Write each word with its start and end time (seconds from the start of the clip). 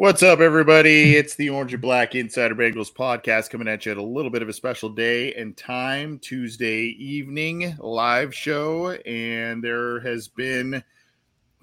What's 0.00 0.22
up, 0.22 0.40
everybody? 0.40 1.14
It's 1.14 1.34
the 1.34 1.50
Orange 1.50 1.74
and 1.74 1.82
Black 1.82 2.14
Insider 2.14 2.54
Bengals 2.54 2.90
podcast 2.90 3.50
coming 3.50 3.68
at 3.68 3.84
you 3.84 3.92
at 3.92 3.98
a 3.98 4.02
little 4.02 4.30
bit 4.30 4.40
of 4.40 4.48
a 4.48 4.52
special 4.54 4.88
day 4.88 5.34
and 5.34 5.54
time, 5.54 6.18
Tuesday 6.20 6.96
evening 6.98 7.76
live 7.78 8.34
show. 8.34 8.92
And 8.92 9.62
there 9.62 10.00
has 10.00 10.26
been, 10.26 10.82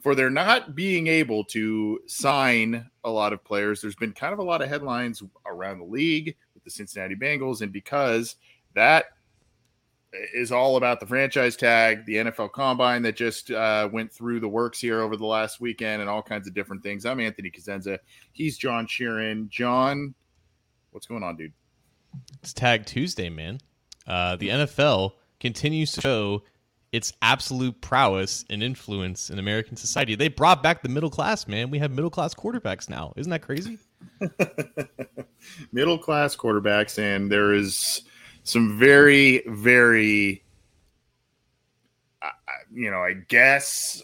for 0.03 0.13
their 0.13 0.29
not 0.29 0.75
being 0.75 1.07
able 1.07 1.45
to 1.45 1.99
sign 2.05 2.87
a 3.03 3.09
lot 3.09 3.33
of 3.33 3.43
players, 3.43 3.81
there's 3.81 3.95
been 3.95 4.13
kind 4.13 4.33
of 4.33 4.39
a 4.39 4.43
lot 4.43 4.61
of 4.61 4.69
headlines 4.69 5.23
around 5.47 5.79
the 5.79 5.85
league 5.85 6.35
with 6.53 6.63
the 6.63 6.69
Cincinnati 6.69 7.15
Bengals. 7.15 7.61
And 7.61 7.73
because 7.73 8.35
that 8.75 9.05
is 10.33 10.51
all 10.51 10.77
about 10.77 10.99
the 10.99 11.05
franchise 11.05 11.55
tag, 11.55 12.05
the 12.05 12.15
NFL 12.15 12.51
Combine 12.51 13.01
that 13.03 13.15
just 13.15 13.51
uh, 13.51 13.89
went 13.91 14.11
through 14.11 14.39
the 14.39 14.47
works 14.47 14.79
here 14.79 15.01
over 15.01 15.15
the 15.17 15.25
last 15.25 15.59
weekend, 15.59 16.01
and 16.01 16.09
all 16.09 16.21
kinds 16.21 16.47
of 16.47 16.53
different 16.53 16.83
things. 16.83 17.05
I'm 17.05 17.19
Anthony 17.19 17.51
Cosenza. 17.51 17.99
He's 18.31 18.57
John 18.57 18.87
Sheeran. 18.87 19.49
John, 19.49 20.13
what's 20.91 21.07
going 21.07 21.23
on, 21.23 21.35
dude? 21.37 21.53
It's 22.41 22.53
Tag 22.53 22.85
Tuesday, 22.85 23.29
man. 23.29 23.59
Uh, 24.05 24.35
the 24.35 24.49
NFL 24.49 25.13
continues 25.39 25.91
to 25.93 26.01
show 26.01 26.43
its 26.91 27.11
absolute 27.21 27.79
prowess 27.81 28.45
and 28.49 28.63
influence 28.63 29.29
in 29.29 29.39
American 29.39 29.75
society. 29.75 30.15
They 30.15 30.29
brought 30.29 30.63
back 30.63 30.81
the 30.81 30.89
middle 30.89 31.09
class, 31.09 31.47
man. 31.47 31.69
We 31.69 31.79
have 31.79 31.91
middle 31.91 32.09
class 32.09 32.33
quarterbacks 32.33 32.89
now. 32.89 33.13
Isn't 33.17 33.29
that 33.29 33.41
crazy? 33.41 33.77
middle 35.71 35.97
class 35.97 36.35
quarterbacks, 36.35 36.97
and 36.97 37.31
there 37.31 37.53
is 37.53 38.03
some 38.47 38.79
very, 38.79 39.43
very, 39.47 40.41
uh, 42.21 42.29
you 42.73 42.89
know, 42.89 42.99
I 42.99 43.13
guess 43.27 44.01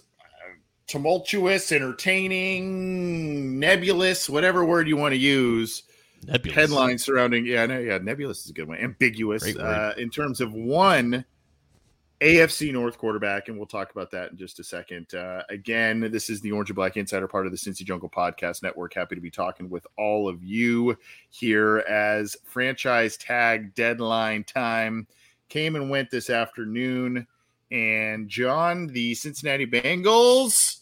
tumultuous, 0.86 1.72
entertaining, 1.72 3.58
nebulous, 3.58 4.30
whatever 4.30 4.66
word 4.66 4.88
you 4.88 4.98
want 4.98 5.14
to 5.14 5.18
use. 5.18 5.84
Nebulous. 6.28 6.56
Headlines 6.56 7.04
surrounding, 7.04 7.46
yeah, 7.46 7.66
no, 7.66 7.80
yeah, 7.80 7.98
nebulous 8.00 8.44
is 8.44 8.50
a 8.52 8.54
good 8.54 8.68
one. 8.68 8.80
Ambiguous 8.80 9.56
uh, 9.56 9.94
in 9.98 10.10
terms 10.10 10.42
of 10.42 10.54
one 10.54 11.24
AFC 12.24 12.72
North 12.72 12.98
quarterback, 12.98 13.50
and 13.50 13.58
we'll 13.58 13.68
talk 13.68 13.92
about 13.92 14.10
that 14.12 14.32
in 14.32 14.38
just 14.38 14.58
a 14.58 14.64
second. 14.64 15.14
Uh, 15.14 15.44
again, 15.50 16.10
this 16.10 16.30
is 16.30 16.40
the 16.40 16.54
Orange 16.54 16.70
and 16.70 16.76
Black 16.76 16.96
Insider, 16.96 17.28
part 17.28 17.46
of 17.46 17.52
the 17.52 17.58
Cincy 17.58 17.84
Jungle 17.84 18.10
Podcast 18.10 18.64
Network. 18.64 18.94
Happy 18.94 19.16
to 19.16 19.22
be 19.22 19.30
talking 19.30 19.70
with 19.70 19.86
all 19.98 20.30
of 20.30 20.42
you 20.42 20.98
here 21.30 21.80
as 21.80 22.38
franchise 22.46 23.18
tag 23.18 23.76
deadline 23.76 24.46
time 24.46 25.06
came 25.50 25.76
and 25.76 25.90
went 25.90 26.10
this 26.12 26.30
afternoon. 26.30 27.28
And 27.72 28.30
John, 28.30 28.88
the 28.88 29.16
Cincinnati 29.16 29.66
Bengals 29.66 30.78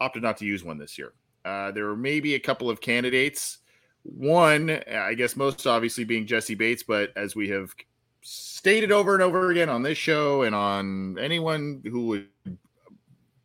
opted 0.00 0.22
not 0.22 0.38
to 0.38 0.46
use 0.46 0.64
one 0.64 0.78
this 0.78 0.96
year. 0.96 1.12
Uh, 1.44 1.70
there 1.70 1.84
were 1.84 1.96
maybe 1.96 2.34
a 2.34 2.40
couple 2.40 2.70
of 2.70 2.80
candidates. 2.80 3.58
One, 4.04 4.70
I 4.90 5.12
guess, 5.12 5.36
most 5.36 5.66
obviously 5.66 6.04
being 6.04 6.26
Jessie 6.26 6.54
Bates, 6.54 6.82
but 6.82 7.14
as 7.14 7.36
we 7.36 7.50
have 7.50 7.74
stated 8.22 8.92
over 8.92 9.14
and 9.14 9.22
over 9.22 9.50
again 9.50 9.68
on 9.68 9.82
this 9.82 9.98
show 9.98 10.42
and 10.42 10.54
on 10.54 11.18
anyone 11.18 11.82
who 11.84 12.06
would 12.06 12.28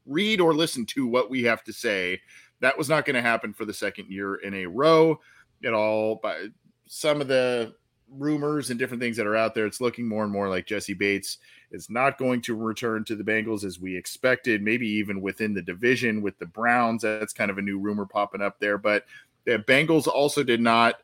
read 0.06 0.40
or 0.40 0.54
listen 0.54 0.86
to 0.86 1.08
what 1.08 1.30
we 1.30 1.44
have 1.44 1.64
to 1.64 1.74
say. 1.74 2.22
That 2.62 2.78
was 2.78 2.90
not 2.90 3.06
going 3.06 3.16
to 3.16 3.22
happen 3.22 3.54
for 3.54 3.66
the 3.66 3.74
second 3.74 4.10
year 4.10 4.36
in 4.36 4.54
a 4.54 4.66
row 4.66 5.20
at 5.64 5.74
all. 5.74 6.20
But 6.22 6.38
some 6.88 7.22
of 7.22 7.28
the 7.28 7.76
rumors 8.10 8.70
and 8.70 8.80
different 8.80 9.02
things 9.02 9.18
that 9.18 9.28
are 9.28 9.36
out 9.36 9.56
there, 9.56 9.66
it's 9.66 9.82
looking 9.82 10.08
more 10.08 10.24
and 10.24 10.32
more 10.32 10.50
like 10.50 10.68
Jessie 10.68 10.94
Bates 10.94 11.40
is 11.72 11.90
not 11.90 12.18
going 12.18 12.42
to 12.42 12.56
return 12.56 13.04
to 13.06 13.16
the 13.16 13.24
Bengals 13.24 13.64
as 13.64 13.80
we 13.80 13.96
expected, 13.98 14.62
maybe 14.62 14.88
even 14.88 15.22
within 15.22 15.54
the 15.54 15.62
division 15.62 16.22
with 16.22 16.38
the 16.40 16.46
Browns. 16.46 17.02
That's 17.02 17.34
kind 17.34 17.52
of 17.52 17.58
a 17.58 17.64
new 17.64 17.80
rumor 17.80 18.06
popping 18.06 18.42
up 18.42 18.60
there. 18.60 18.78
But 18.78 19.06
the 19.46 19.60
Bengals 19.60 20.08
also 20.08 20.44
did 20.44 20.62
not 20.62 20.96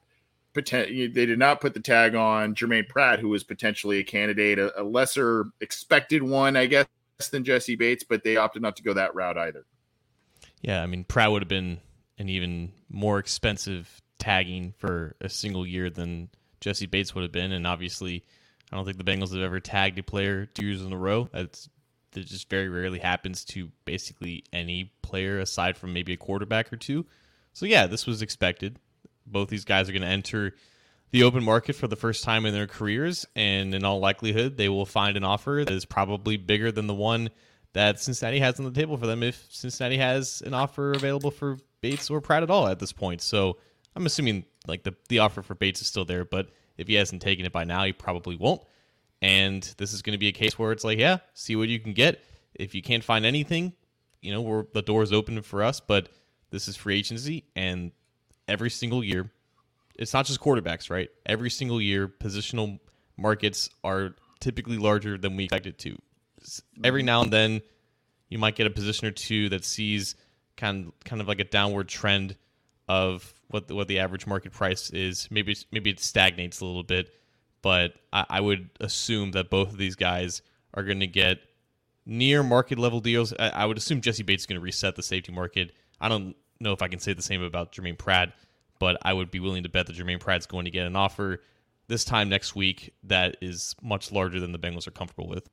they 0.53 1.25
did 1.25 1.39
not 1.39 1.61
put 1.61 1.73
the 1.73 1.79
tag 1.79 2.15
on 2.15 2.55
Germaine 2.55 2.85
Pratt, 2.87 3.19
who 3.19 3.29
was 3.29 3.43
potentially 3.43 3.99
a 3.99 4.03
candidate, 4.03 4.59
a, 4.59 4.81
a, 4.81 4.83
lesser 4.83 5.45
expected 5.61 6.23
one, 6.23 6.57
I 6.57 6.65
guess, 6.65 6.87
than 7.31 7.43
Jessie 7.43 7.75
Bates, 7.75 8.03
but 8.03 8.23
they 8.23 8.37
opted 8.37 8.61
not 8.61 8.75
to 8.77 8.83
go 8.83 8.93
that 8.93 9.15
route 9.15 9.37
either. 9.37 9.65
Yeah, 10.61 10.83
I 10.83 10.87
mean, 10.87 11.03
Pratt 11.03 11.31
would 11.31 11.41
have 11.41 11.49
been 11.49 11.79
an 12.17 12.29
even 12.29 12.71
more 12.89 13.19
expensive 13.19 14.01
tagging 14.19 14.73
for 14.77 15.15
a 15.21 15.29
single 15.29 15.65
year 15.65 15.89
than 15.89 16.29
Jessie 16.59 16.85
Bates 16.85 17.15
would 17.15 17.23
have 17.23 17.31
been, 17.31 17.51
and 17.51 17.65
obviously, 17.65 18.23
I 18.71 18.75
don't 18.75 18.85
think 18.85 18.97
the 18.97 19.03
Bengals 19.03 19.33
have 19.33 19.41
ever 19.41 19.59
tagged 19.59 19.99
a 19.99 20.03
player 20.03 20.45
two 20.45 20.65
years 20.65 20.81
in 20.81 20.93
a 20.93 20.97
row. 20.97 21.29
That's 21.31 21.69
that 22.11 22.25
just 22.25 22.49
very 22.49 22.67
rarely 22.67 22.99
happens 22.99 23.45
to 23.45 23.71
basically 23.85 24.43
any 24.51 24.91
player 25.01 25.39
aside 25.39 25.77
from 25.77 25.93
maybe 25.93 26.11
a 26.13 26.17
quarterback 26.17 26.71
or 26.71 26.75
two. 26.75 27.05
So 27.53 27.65
yeah, 27.65 27.87
this 27.87 28.05
was 28.05 28.21
expected 28.21 28.77
both 29.31 29.49
these 29.49 29.65
guys 29.65 29.89
are 29.89 29.93
going 29.93 30.01
to 30.01 30.07
enter 30.07 30.53
the 31.11 31.23
open 31.23 31.43
market 31.43 31.73
for 31.75 31.87
the 31.87 31.95
first 31.95 32.23
time 32.23 32.45
in 32.45 32.53
their 32.53 32.67
careers, 32.67 33.25
and 33.35 33.75
in 33.75 33.83
all 33.83 33.99
likelihood, 33.99 34.57
they 34.57 34.69
will 34.69 34.85
find 34.85 35.17
an 35.17 35.23
offer 35.23 35.63
that 35.65 35.73
is 35.73 35.85
probably 35.85 36.37
bigger 36.37 36.71
than 36.71 36.87
the 36.87 36.93
one 36.93 37.29
that 37.73 37.99
Cincinnati 37.99 38.39
has 38.39 38.59
on 38.59 38.65
the 38.65 38.71
table 38.71 38.97
for 38.97 39.07
them 39.07 39.23
if 39.23 39.45
Cincinnati 39.49 39.97
has 39.97 40.41
an 40.45 40.53
offer 40.53 40.93
available 40.93 41.31
for 41.31 41.57
Bates 41.81 42.09
or 42.09 42.21
Pratt 42.21 42.43
at 42.43 42.49
all 42.49 42.67
at 42.67 42.79
this 42.79 42.91
point. 42.91 43.21
So 43.21 43.57
I'm 43.95 44.05
assuming 44.05 44.45
like 44.67 44.83
the, 44.83 44.95
the 45.09 45.19
offer 45.19 45.41
for 45.41 45.55
Bates 45.55 45.81
is 45.81 45.87
still 45.87 46.05
there, 46.05 46.25
but 46.25 46.49
if 46.77 46.87
he 46.87 46.95
hasn't 46.95 47.21
taken 47.21 47.45
it 47.45 47.51
by 47.51 47.63
now, 47.63 47.83
he 47.83 47.93
probably 47.93 48.35
won't. 48.35 48.61
And 49.21 49.63
this 49.77 49.93
is 49.93 50.01
going 50.01 50.13
to 50.13 50.17
be 50.17 50.27
a 50.27 50.33
case 50.33 50.57
where 50.57 50.71
it's 50.71 50.83
like, 50.83 50.97
yeah, 50.97 51.17
see 51.33 51.55
what 51.55 51.69
you 51.69 51.79
can 51.79 51.93
get. 51.93 52.23
If 52.55 52.73
you 52.73 52.81
can't 52.81 53.03
find 53.03 53.25
anything, 53.25 53.73
you 54.21 54.33
know, 54.33 54.67
the 54.73 54.81
door 54.81 55.03
is 55.03 55.13
open 55.13 55.41
for 55.41 55.63
us, 55.63 55.79
but 55.79 56.09
this 56.49 56.67
is 56.67 56.75
free 56.75 56.99
agency, 56.99 57.45
and 57.55 57.91
every 58.47 58.69
single 58.69 59.03
year. 59.03 59.31
It's 59.97 60.13
not 60.13 60.25
just 60.25 60.39
quarterbacks, 60.39 60.89
right? 60.89 61.09
Every 61.25 61.49
single 61.49 61.81
year, 61.81 62.07
positional 62.07 62.79
markets 63.17 63.69
are 63.83 64.15
typically 64.39 64.77
larger 64.77 65.17
than 65.17 65.35
we 65.35 65.45
expect 65.45 65.67
it 65.67 65.77
to. 65.79 65.97
Every 66.83 67.03
now 67.03 67.21
and 67.21 67.31
then, 67.31 67.61
you 68.29 68.39
might 68.39 68.55
get 68.55 68.65
a 68.65 68.71
position 68.71 69.07
or 69.07 69.11
two 69.11 69.49
that 69.49 69.63
sees 69.63 70.15
kind 70.57 70.87
of, 70.87 70.93
kind 71.03 71.21
of 71.21 71.27
like 71.27 71.39
a 71.39 71.43
downward 71.43 71.87
trend 71.87 72.35
of 72.87 73.33
what 73.49 73.67
the, 73.67 73.75
what 73.75 73.87
the 73.87 73.99
average 73.99 74.25
market 74.25 74.53
price 74.53 74.89
is. 74.89 75.27
Maybe 75.29 75.55
maybe 75.71 75.91
it 75.91 75.99
stagnates 75.99 76.61
a 76.61 76.65
little 76.65 76.83
bit, 76.83 77.09
but 77.61 77.93
I, 78.11 78.25
I 78.29 78.41
would 78.41 78.69
assume 78.79 79.31
that 79.31 79.49
both 79.49 79.69
of 79.69 79.77
these 79.77 79.95
guys 79.95 80.41
are 80.73 80.83
going 80.83 81.01
to 81.01 81.07
get 81.07 81.39
near 82.05 82.41
market 82.41 82.79
level 82.79 82.99
deals. 83.01 83.33
I, 83.37 83.49
I 83.49 83.65
would 83.65 83.77
assume 83.77 84.01
Jessie 84.01 84.23
Bates 84.23 84.43
is 84.43 84.47
going 84.47 84.59
to 84.59 84.63
reset 84.63 84.95
the 84.95 85.03
safety 85.03 85.31
market. 85.31 85.71
I 85.99 86.09
don't 86.09 86.35
know 86.61 86.73
if 86.73 86.81
I 86.81 86.87
can 86.87 86.99
say 86.99 87.13
the 87.13 87.21
same 87.21 87.41
about 87.41 87.71
Germaine 87.71 87.95
Pratt, 87.95 88.33
but 88.79 88.97
I 89.03 89.13
would 89.13 89.31
be 89.31 89.39
willing 89.39 89.63
to 89.63 89.69
bet 89.69 89.87
that 89.87 89.93
Germaine 89.93 90.19
Pratt's 90.19 90.45
going 90.45 90.65
to 90.65 90.71
get 90.71 90.87
an 90.87 90.95
offer 90.95 91.41
this 91.87 92.05
time 92.05 92.29
next 92.29 92.55
week 92.55 92.93
that 93.03 93.37
is 93.41 93.75
much 93.81 94.11
larger 94.11 94.39
than 94.39 94.51
the 94.51 94.59
Bengals 94.59 94.87
are 94.87 94.91
comfortable 94.91 95.27
with. 95.27 95.49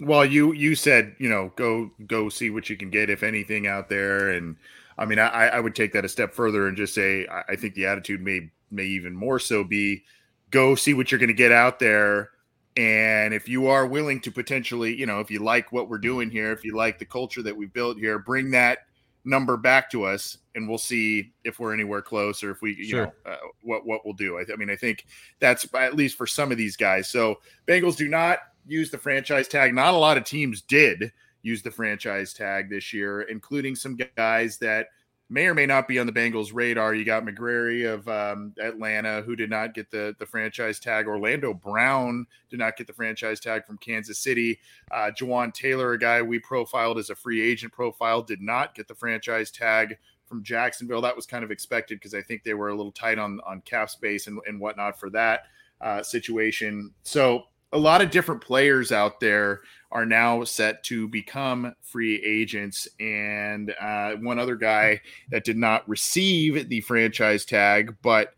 Well, 0.00 0.24
you 0.24 0.52
you 0.52 0.74
said 0.74 1.14
you 1.18 1.28
know 1.28 1.52
go 1.56 1.90
go 2.06 2.28
see 2.28 2.50
what 2.50 2.68
you 2.68 2.76
can 2.76 2.90
get 2.90 3.10
if 3.10 3.22
anything 3.22 3.66
out 3.66 3.88
there, 3.88 4.30
and 4.30 4.56
I 4.98 5.06
mean 5.06 5.18
I, 5.18 5.48
I 5.48 5.60
would 5.60 5.74
take 5.74 5.92
that 5.92 6.04
a 6.04 6.08
step 6.08 6.34
further 6.34 6.66
and 6.68 6.76
just 6.76 6.94
say 6.94 7.26
I, 7.28 7.56
think 7.56 7.74
the 7.74 7.86
attitude 7.86 8.20
may 8.20 8.50
may 8.70 8.84
even 8.84 9.14
more 9.14 9.38
so 9.38 9.64
be 9.64 10.04
go 10.50 10.74
see 10.74 10.92
what 10.92 11.10
you're 11.10 11.18
going 11.18 11.28
to 11.28 11.34
get 11.34 11.52
out 11.52 11.78
there 11.78 12.30
and 12.76 13.32
if 13.32 13.48
you 13.48 13.68
are 13.68 13.86
willing 13.86 14.20
to 14.20 14.30
potentially, 14.30 14.94
you 14.94 15.06
know, 15.06 15.20
if 15.20 15.30
you 15.30 15.38
like 15.42 15.72
what 15.72 15.88
we're 15.88 15.98
doing 15.98 16.30
here, 16.30 16.52
if 16.52 16.62
you 16.62 16.76
like 16.76 16.98
the 16.98 17.06
culture 17.06 17.42
that 17.42 17.56
we 17.56 17.66
built 17.66 17.96
here, 17.96 18.18
bring 18.18 18.50
that 18.50 18.80
number 19.26 19.56
back 19.56 19.90
to 19.90 20.04
us 20.04 20.38
and 20.54 20.68
we'll 20.68 20.78
see 20.78 21.32
if 21.44 21.58
we're 21.60 21.74
anywhere 21.74 22.00
close 22.00 22.42
or 22.42 22.50
if 22.50 22.62
we, 22.62 22.74
you 22.76 22.84
Sure. 22.86 23.12
know, 23.24 23.32
uh, 23.32 23.36
what 23.62 23.84
what 23.84 24.00
we'll 24.04 24.14
do. 24.14 24.38
I, 24.38 24.44
I 24.52 24.56
mean, 24.56 24.70
I 24.70 24.76
think 24.76 25.04
that's 25.40 25.66
at 25.74 25.94
least 25.96 26.16
for 26.16 26.26
some 26.26 26.50
of 26.50 26.56
these 26.58 26.76
guys. 26.76 27.08
So 27.08 27.36
Bengals 27.66 27.96
do 27.96 28.08
not 28.08 28.38
use 28.66 28.90
the 28.90 28.98
franchise 28.98 29.48
tag. 29.48 29.74
Not 29.74 29.94
a 29.94 29.98
lot 29.98 30.16
of 30.16 30.24
teams 30.24 30.62
did 30.62 31.12
use 31.42 31.62
the 31.62 31.70
franchise 31.70 32.32
tag 32.32 32.70
this 32.70 32.92
year, 32.92 33.22
including 33.22 33.76
some 33.76 33.98
guys 34.16 34.58
that 34.58 34.88
may 35.28 35.46
or 35.46 35.54
may 35.54 35.66
not 35.66 35.88
be 35.88 35.98
on 35.98 36.06
the 36.06 36.12
Bengals' 36.12 36.54
radar. 36.54 36.94
You 36.94 37.04
got 37.04 37.24
McGary 37.24 37.92
of 37.92 38.06
um, 38.08 38.54
Atlanta, 38.60 39.22
who 39.22 39.34
did 39.34 39.50
not 39.50 39.74
get 39.74 39.90
the, 39.90 40.14
the 40.18 40.26
franchise 40.26 40.78
tag. 40.78 41.08
Orlando 41.08 41.52
Brown 41.52 42.26
did 42.48 42.60
not 42.60 42.76
get 42.76 42.86
the 42.86 42.92
franchise 42.92 43.40
tag 43.40 43.66
from 43.66 43.78
Kansas 43.78 44.18
City. 44.18 44.60
Uh, 44.90 45.10
Jawaan 45.10 45.52
Taylor, 45.52 45.92
a 45.92 45.98
guy 45.98 46.22
we 46.22 46.38
profiled 46.38 46.98
as 46.98 47.10
a 47.10 47.14
free 47.14 47.42
agent 47.42 47.72
profile, 47.72 48.22
did 48.22 48.40
not 48.40 48.74
get 48.74 48.86
the 48.86 48.94
franchise 48.94 49.50
tag 49.50 49.98
from 50.26 50.44
Jacksonville. 50.44 51.00
That 51.00 51.16
was 51.16 51.26
kind 51.26 51.44
of 51.44 51.50
expected 51.50 51.98
because 51.98 52.14
I 52.14 52.22
think 52.22 52.44
they 52.44 52.54
were 52.54 52.68
a 52.68 52.74
little 52.74 52.92
tight 52.92 53.18
on, 53.18 53.40
on 53.46 53.62
cap 53.62 53.90
space 53.90 54.28
and, 54.28 54.38
and 54.46 54.60
whatnot 54.60 54.98
for 54.98 55.10
that 55.10 55.44
uh, 55.80 56.02
situation. 56.02 56.92
So 57.02 57.44
a 57.72 57.78
lot 57.78 58.00
of 58.00 58.10
different 58.10 58.40
players 58.40 58.92
out 58.92 59.20
there 59.20 59.60
are 59.90 60.06
now 60.06 60.44
set 60.44 60.82
to 60.84 61.08
become 61.08 61.74
free 61.82 62.22
agents. 62.24 62.88
And 63.00 63.74
uh, 63.80 64.16
one 64.16 64.38
other 64.38 64.56
guy 64.56 65.00
that 65.30 65.44
did 65.44 65.56
not 65.56 65.88
receive 65.88 66.68
the 66.68 66.80
franchise 66.82 67.44
tag, 67.44 67.96
but 68.02 68.34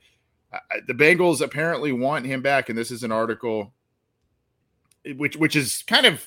uh, 0.52 0.58
the 0.86 0.94
Bengals 0.94 1.40
apparently 1.40 1.92
want 1.92 2.26
him 2.26 2.42
back. 2.42 2.69
And 2.69 2.78
this 2.78 2.90
is 2.90 3.02
an 3.02 3.12
article, 3.12 3.72
which 5.16 5.36
which 5.36 5.56
is 5.56 5.82
kind 5.86 6.06
of 6.06 6.26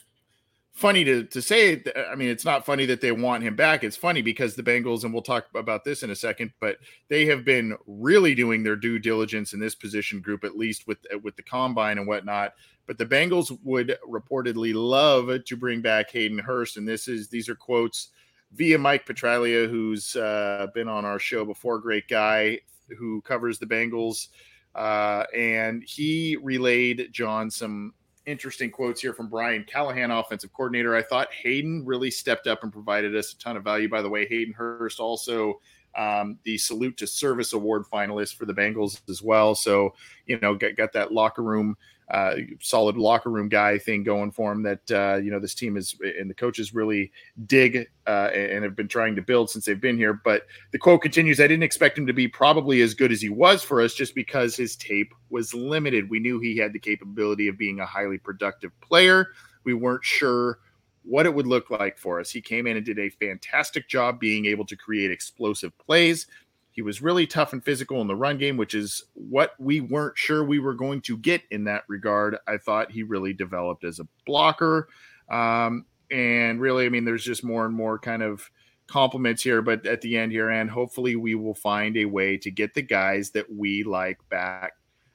funny 0.73 1.03
to 1.03 1.23
to 1.25 1.41
say. 1.41 1.83
I 2.09 2.15
mean, 2.15 2.29
it's 2.29 2.45
not 2.45 2.65
funny 2.65 2.85
that 2.88 3.01
they 3.01 3.12
want 3.12 3.44
him 3.44 3.56
back. 3.56 3.83
It's 3.83 3.97
funny 3.97 4.21
because 4.21 4.56
the 4.56 4.63
Bengals, 4.63 5.03
and 5.03 5.13
we'll 5.13 5.21
talk 5.21 5.47
about 5.56 5.83
this 5.83 6.03
in 6.03 6.09
a 6.09 6.15
second, 6.15 6.51
but 6.59 6.77
they 7.09 7.25
have 7.25 7.44
been 7.45 7.75
really 7.85 8.35
doing 8.35 8.63
their 8.63 8.75
due 8.75 9.00
diligence 9.00 9.53
in 9.53 9.59
this 9.59 9.75
position 9.75 10.21
group, 10.21 10.44
at 10.44 10.57
least 10.57 10.88
with 10.88 11.00
with 11.23 11.35
the 11.35 11.44
combine 11.44 11.97
and 11.97 12.07
whatnot. 12.07 12.53
But 12.88 12.97
the 12.97 13.06
Bengals 13.06 13.57
would 13.63 13.97
reportedly 14.09 14.73
love 14.73 15.44
to 15.45 15.57
bring 15.57 15.81
back 15.81 16.12
Hayden 16.12 16.39
Hurst, 16.39 16.77
and 16.77 16.88
this 16.88 17.07
is 17.07 17.27
these 17.27 17.50
are 17.50 17.56
quotes 17.56 18.09
via 18.53 18.77
Mike 18.77 19.06
Petraglia, 19.06 19.69
who's 19.69 20.15
uh, 20.15 20.68
been 20.73 20.88
on 20.88 21.06
our 21.06 21.19
show 21.19 21.45
before, 21.45 21.79
great 21.79 22.07
guy 22.07 22.59
who 22.97 23.21
covers 23.21 23.59
the 23.59 23.65
Bengals, 23.65 24.27
uh, 24.75 25.23
and 25.35 25.83
he 25.83 26.38
relayed 26.41 27.09
John 27.12 27.50
some 27.50 27.94
interesting 28.31 28.72
quotes 28.72 29.01
here 29.01 29.13
from 29.13 29.28
Brian 29.28 29.63
Callahan, 29.66 30.10
offensive 30.10 30.51
coordinator. 30.54 30.95
I 30.95 31.01
thought 31.01 31.31
Hayden 31.33 31.86
really 31.86 32.10
stepped 32.10 32.48
up 32.48 32.63
and 32.63 32.72
provided 32.72 33.16
us 33.16 33.33
a 33.33 33.38
ton 33.38 33.57
of 33.57 33.63
value. 33.63 33.89
By 33.89 34.01
the 34.01 34.10
way, 34.10 34.25
Hayden 34.28 34.54
Hurst 34.54 35.00
also 35.00 35.60
um, 35.98 36.39
the 36.44 36.57
salute 36.57 36.98
to 36.98 37.07
service 37.07 37.54
award 37.54 37.83
finalist 37.92 38.36
for 38.36 38.45
the 38.45 38.54
Bengals 38.54 39.01
as 39.10 39.22
well. 39.22 39.54
So, 39.54 39.94
you 40.25 40.39
know, 40.39 40.56
got, 40.56 40.75
got 40.75 40.94
that 40.94 41.12
locker 41.12 41.44
room, 41.44 41.75
uh, 42.12 42.36
solid 42.60 42.98
locker 42.98 43.30
room 43.30 43.48
guy 43.48 43.78
thing 43.78 44.04
going 44.04 44.31
for 44.31 44.52
him 44.52 44.62
that, 44.63 44.92
uh, 44.92 45.16
you 45.16 45.31
know, 45.31 45.40
this 45.40 45.56
team 45.56 45.78
is 45.78 45.96
and 46.19 46.30
the 46.30 46.34
coaches 46.34 46.74
really 46.74 47.12
dig 47.46 47.88
uh, 48.06 48.30
and 48.34 48.63
have 48.63 48.75
been 48.75 48.88
trying 48.88 49.16
to 49.16 49.22
build 49.22 49.50
since 49.50 49.66
they've 49.66 49.80
been 49.80 49.98
here. 49.98 50.13
But 50.13 50.44
the 50.72 50.78
quote 50.78 51.02
continues 51.02 51.40
I 51.40 51.48
didn't 51.48 51.63
expect 51.63 51.98
him 51.98 52.06
to 52.08 52.13
be 52.13 52.28
probably 52.28 52.81
as 52.81 52.94
good 52.94 53.12
as 53.12 53.22
he 53.22 53.30
was 53.30 53.63
for 53.63 53.81
us 53.81 53.94
just 53.94 54.13
because 54.13 54.56
his 54.56 54.75
tape 54.75 55.13
was 55.30 55.54
limited. 55.54 56.10
We 56.10 56.19
knew 56.19 56.40
he 56.40 56.58
had 56.58 56.74
the 56.74 56.80
capability 56.80 57.48
of 57.48 57.58
being 57.58 57.80
a 57.80 57.86
highly 57.86 58.18
productive 58.18 58.72
player. 58.81 59.28
We 59.64 59.74
weren't 59.74 60.04
sure 60.04 60.60
what 61.04 61.25
it 61.25 61.34
would 61.34 61.48
look 61.48 61.69
like 61.69 61.98
for 61.98 62.19
us. 62.19 62.30
He 62.30 62.42
came 62.42 62.68
in 62.68 62.78
and 62.78 62.86
did 62.86 63.00
a 63.00 63.10
fantastic 63.10 63.88
job 63.88 64.19
being 64.19 64.46
able 64.46 64.66
to 64.66 64.75
create 64.75 65.12
explosive 65.12 65.75
plays. 65.80 66.28
He 66.71 66.81
was 66.81 67.01
really 67.01 67.27
tough 67.27 67.53
and 67.53 67.63
physical 67.63 68.01
in 68.01 68.07
the 68.07 68.15
run 68.15 68.38
game, 68.38 68.57
which 68.57 68.73
is 68.73 69.03
what 69.13 69.53
we 69.59 69.81
weren't 69.81 70.18
sure 70.18 70.44
we 70.44 70.59
were 70.59 70.73
going 70.73 71.01
to 71.01 71.18
get 71.18 71.41
in 71.51 71.65
that 71.65 71.83
regard. 71.88 72.38
I 72.47 72.57
thought 72.57 72.91
he 72.91 73.03
really 73.03 73.33
developed 73.33 73.83
as 73.83 74.00
a 74.00 74.07
blocker. 74.25 74.88
Um, 75.29 75.85
and 76.09 76.59
really, 76.59 76.85
I 76.85 76.89
mean, 76.89 77.06
there's 77.06 77.23
just 77.23 77.44
more 77.44 77.65
and 77.65 77.75
more 77.75 78.00
kind 78.00 78.23
of 78.23 78.50
compliments 78.88 79.41
here, 79.41 79.62
but 79.62 79.85
at 79.85 80.01
the 80.01 80.18
end 80.18 80.31
here, 80.31 80.50
and 80.50 80.69
hopefully 80.69 81.15
we 81.15 81.35
will 81.35 81.56
find 81.56 81.97
a 81.97 82.06
way 82.06 82.38
to 82.38 82.51
get 82.51 82.73
the 82.73 82.81
guys 82.81 83.31
that 83.31 83.51
we 83.51 83.83
like 83.83 84.18
back. 84.29 84.73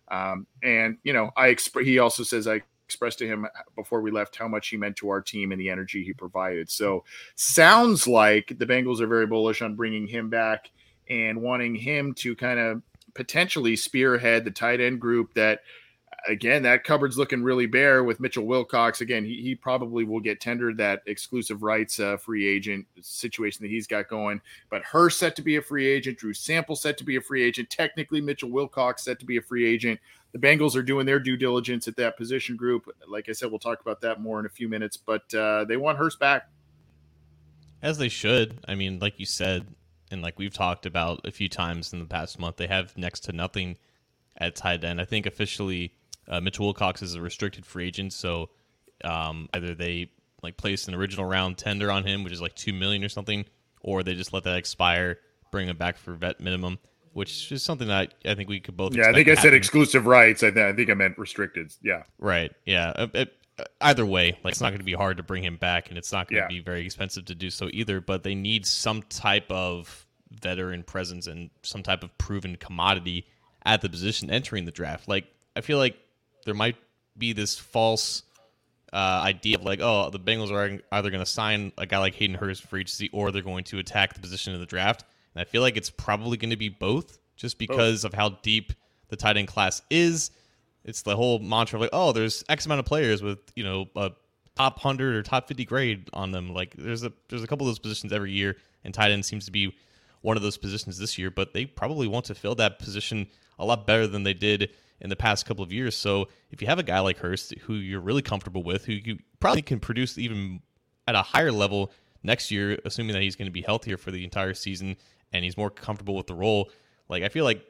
Um, 0.08 0.46
and 0.62 0.98
you 1.04 1.12
know, 1.12 1.30
I 1.36 1.48
exp- 1.48 1.84
he 1.84 1.98
also 1.98 2.22
says 2.22 2.46
I 2.46 2.62
expressed 2.86 3.18
to 3.18 3.26
him 3.26 3.46
before 3.74 4.00
we 4.00 4.10
left 4.10 4.36
how 4.36 4.46
much 4.46 4.68
he 4.68 4.76
meant 4.76 4.96
to 4.96 5.08
our 5.10 5.20
team 5.20 5.52
and 5.52 5.60
the 5.60 5.68
energy 5.68 6.04
he 6.04 6.12
provided. 6.12 6.70
So 6.70 7.04
sounds 7.34 8.06
like 8.06 8.54
the 8.58 8.66
Bengals 8.66 9.00
are 9.00 9.08
very 9.08 9.26
bullish 9.26 9.60
on 9.60 9.74
bringing 9.74 10.06
him 10.06 10.30
back 10.30 10.70
and 11.08 11.40
wanting 11.40 11.74
him 11.74 12.14
to 12.14 12.34
kind 12.34 12.58
of 12.58 12.82
potentially 13.14 13.76
spearhead 13.76 14.44
the 14.44 14.50
tight 14.50 14.80
end 14.80 15.00
group 15.00 15.32
that 15.34 15.60
again 16.28 16.62
that 16.62 16.84
cupboard's 16.84 17.16
looking 17.16 17.42
really 17.42 17.66
bare 17.66 18.04
with 18.04 18.20
Mitchell 18.20 18.44
Wilcox 18.44 19.00
again 19.00 19.24
he, 19.24 19.40
he 19.40 19.54
probably 19.54 20.04
will 20.04 20.20
get 20.20 20.40
tendered 20.40 20.76
that 20.76 21.02
exclusive 21.06 21.62
rights 21.62 21.98
uh, 22.00 22.16
free 22.16 22.46
agent 22.46 22.84
situation 23.00 23.62
that 23.62 23.70
he's 23.70 23.86
got 23.86 24.08
going 24.08 24.40
but 24.68 24.82
Hurst 24.82 25.18
set 25.18 25.36
to 25.36 25.42
be 25.42 25.56
a 25.56 25.62
free 25.62 25.86
agent 25.86 26.18
Drew 26.18 26.34
Sample 26.34 26.76
set 26.76 26.98
to 26.98 27.04
be 27.04 27.16
a 27.16 27.20
free 27.20 27.42
agent 27.42 27.70
technically 27.70 28.20
Mitchell 28.20 28.50
Wilcox 28.50 29.04
set 29.04 29.18
to 29.20 29.24
be 29.24 29.38
a 29.38 29.42
free 29.42 29.66
agent 29.66 29.98
the 30.36 30.46
Bengals 30.46 30.76
are 30.76 30.82
doing 30.82 31.06
their 31.06 31.18
due 31.18 31.36
diligence 31.36 31.88
at 31.88 31.96
that 31.96 32.18
position 32.18 32.56
group. 32.56 32.94
Like 33.08 33.30
I 33.30 33.32
said, 33.32 33.48
we'll 33.50 33.58
talk 33.58 33.80
about 33.80 34.02
that 34.02 34.20
more 34.20 34.38
in 34.38 34.44
a 34.44 34.50
few 34.50 34.68
minutes, 34.68 34.94
but 34.96 35.32
uh, 35.34 35.64
they 35.64 35.78
want 35.78 35.96
Hurst 35.96 36.18
back. 36.18 36.50
As 37.80 37.96
they 37.96 38.10
should. 38.10 38.58
I 38.68 38.74
mean, 38.74 38.98
like 38.98 39.18
you 39.18 39.24
said, 39.24 39.66
and 40.10 40.22
like 40.22 40.38
we've 40.38 40.52
talked 40.52 40.86
about 40.86 41.26
a 41.26 41.30
few 41.30 41.48
times 41.48 41.92
in 41.92 41.98
the 41.98 42.06
past 42.06 42.38
month, 42.38 42.56
they 42.56 42.66
have 42.66 42.96
next 42.96 43.20
to 43.24 43.32
nothing 43.32 43.76
at 44.36 44.56
tight 44.56 44.84
end. 44.84 45.00
I 45.00 45.04
think 45.04 45.26
officially 45.26 45.92
uh, 46.28 46.40
Mitchell 46.40 46.66
Wilcox 46.66 47.02
is 47.02 47.14
a 47.14 47.20
restricted 47.20 47.64
free 47.66 47.86
agent, 47.86 48.12
so 48.12 48.50
um, 49.04 49.48
either 49.54 49.74
they 49.74 50.10
like 50.42 50.56
place 50.56 50.88
an 50.88 50.94
original 50.94 51.24
round 51.24 51.58
tender 51.58 51.90
on 51.90 52.04
him, 52.04 52.24
which 52.24 52.32
is 52.32 52.40
like 52.40 52.54
two 52.54 52.72
million 52.72 53.02
or 53.02 53.08
something, 53.08 53.44
or 53.80 54.02
they 54.02 54.14
just 54.14 54.32
let 54.32 54.44
that 54.44 54.56
expire, 54.56 55.18
bring 55.50 55.68
him 55.68 55.76
back 55.76 55.96
for 55.96 56.14
vet 56.14 56.40
minimum 56.40 56.78
which 57.16 57.50
is 57.50 57.62
something 57.62 57.88
that 57.88 58.12
I 58.26 58.34
think 58.34 58.50
we 58.50 58.60
could 58.60 58.76
both. 58.76 58.94
Yeah, 58.94 59.08
I 59.08 59.14
think 59.14 59.26
I 59.28 59.36
said 59.36 59.54
exclusive 59.54 60.04
rights. 60.04 60.42
I, 60.42 60.50
th- 60.50 60.66
I 60.66 60.74
think 60.74 60.90
I 60.90 60.94
meant 60.94 61.16
restricted. 61.16 61.72
Yeah. 61.82 62.02
Right. 62.18 62.52
Yeah. 62.66 62.92
It, 62.94 63.14
it, 63.14 63.34
either 63.80 64.04
way, 64.04 64.38
like 64.44 64.52
it's 64.52 64.60
not 64.60 64.70
going 64.70 64.80
to 64.80 64.84
be 64.84 64.92
hard 64.92 65.16
to 65.16 65.22
bring 65.22 65.42
him 65.42 65.56
back, 65.56 65.88
and 65.88 65.98
it's 65.98 66.12
not 66.12 66.28
going 66.28 66.42
to 66.42 66.54
Yeah. 66.54 66.58
be 66.58 66.60
very 66.62 66.84
expensive 66.84 67.24
to 67.26 67.34
do 67.34 67.50
so 67.50 67.68
either. 67.72 68.00
But 68.00 68.22
they 68.22 68.34
need 68.34 68.66
some 68.66 69.02
type 69.02 69.50
of 69.50 70.06
veteran 70.30 70.82
presence 70.82 71.26
and 71.26 71.50
some 71.62 71.82
type 71.82 72.02
of 72.02 72.16
proven 72.18 72.56
commodity 72.56 73.26
at 73.64 73.80
the 73.80 73.88
position 73.88 74.30
entering 74.30 74.64
the 74.64 74.72
draft. 74.72 75.08
Like 75.08 75.26
I 75.54 75.60
feel 75.60 75.78
like 75.78 75.96
there 76.44 76.54
might 76.54 76.76
be 77.16 77.32
this 77.32 77.58
false 77.58 78.22
uh, 78.92 78.96
idea 79.25 79.56
of 79.56 79.64
like, 79.64 79.80
oh, 79.80 80.10
the 80.10 80.18
Bengals 80.20 80.50
are 80.50 80.80
either 80.92 81.10
going 81.10 81.22
to 81.22 81.30
sign 81.30 81.72
a 81.78 81.86
guy 81.86 81.98
like 81.98 82.14
Hayden 82.14 82.36
Hurst 82.36 82.62
for 82.64 82.76
agency 82.78 83.08
or 83.12 83.32
they're 83.32 83.42
going 83.42 83.64
to 83.64 83.78
attack 83.78 84.14
the 84.14 84.20
position 84.20 84.54
of 84.54 84.60
the 84.60 84.66
draft. 84.66 85.04
And 85.34 85.40
I 85.40 85.44
feel 85.44 85.62
like 85.62 85.76
it's 85.76 85.90
probably 85.90 86.36
going 86.36 86.50
to 86.50 86.56
be 86.56 86.68
both, 86.68 87.18
just 87.36 87.58
because 87.58 88.04
of 88.04 88.14
how 88.14 88.30
deep 88.42 88.72
the 89.08 89.16
tight 89.16 89.36
end 89.36 89.48
class 89.48 89.82
is. 89.90 90.30
It's 90.87 91.02
the 91.02 91.16
whole 91.16 91.40
mantra 91.40 91.76
of 91.76 91.83
like, 91.83 91.90
oh, 91.93 92.12
there's 92.12 92.45
X 92.49 92.64
amount 92.64 92.78
of 92.78 92.87
players 92.87 93.23
with 93.23 93.38
you 93.55 93.64
know 93.64 93.87
a 93.97 94.12
top 94.57 94.78
hundred 94.78 95.16
or 95.16 95.23
top 95.23 95.49
fifty 95.49 95.64
grade 95.64 96.09
on 96.12 96.31
them. 96.31 96.55
Like 96.55 96.75
there's 96.76 97.02
a 97.02 97.12
there's 97.28 97.43
a 97.43 97.47
couple 97.47 97.66
of 97.66 97.71
those 97.71 97.81
positions 97.81 98.12
every 98.12 98.33
year, 98.33 98.57
and 98.85 98.95
tight 98.95 99.11
end 99.11 99.25
seems 99.26 99.45
to 99.47 99.50
be 99.50 99.76
one 100.23 100.37
of 100.37 100.43
those 100.43 100.57
positions 100.57 100.97
this 100.99 101.19
year. 101.19 101.31
But 101.31 101.52
they 101.52 101.66
probably 101.66 102.07
want 102.07 102.26
to 102.26 102.35
fill 102.35 102.55
that 102.55 102.78
position 102.78 103.26
a 103.59 103.64
lot 103.64 103.87
better 103.87 104.07
than 104.07 104.23
they 104.23 104.35
did 104.35 104.71
in 105.00 105.11
the 105.11 105.16
past 105.16 105.45
couple 105.45 105.64
of 105.64 105.73
years. 105.73 105.97
So 105.97 106.28
if 106.50 106.62
you 106.62 106.69
have 106.69 106.78
a 106.78 106.83
guy 106.83 107.00
like 107.00 107.19
Hurst 107.19 107.55
who 107.62 107.75
you're 107.75 108.00
really 108.00 108.23
comfortable 108.23 108.62
with, 108.62 108.85
who 108.85 108.93
you 108.93 109.19
probably 109.40 109.62
can 109.62 109.81
produce 109.81 110.16
even 110.19 110.61
at 111.07 111.14
a 111.14 111.23
higher 111.23 111.52
level 111.52 111.93
next 112.23 112.50
year, 112.50 112.78
assuming 112.85 113.12
that 113.12 113.23
he's 113.23 113.37
going 113.37 113.47
to 113.47 113.52
be 113.52 113.62
healthier 113.62 113.97
for 113.97 114.11
the 114.11 114.25
entire 114.25 114.55
season 114.55 114.97
and 115.33 115.45
he's 115.45 115.57
more 115.57 115.71
comfortable 115.71 116.14
with 116.14 116.26
the 116.26 116.35
role. 116.35 116.71
Like 117.09 117.23
I 117.23 117.28
feel 117.28 117.45
like 117.45 117.64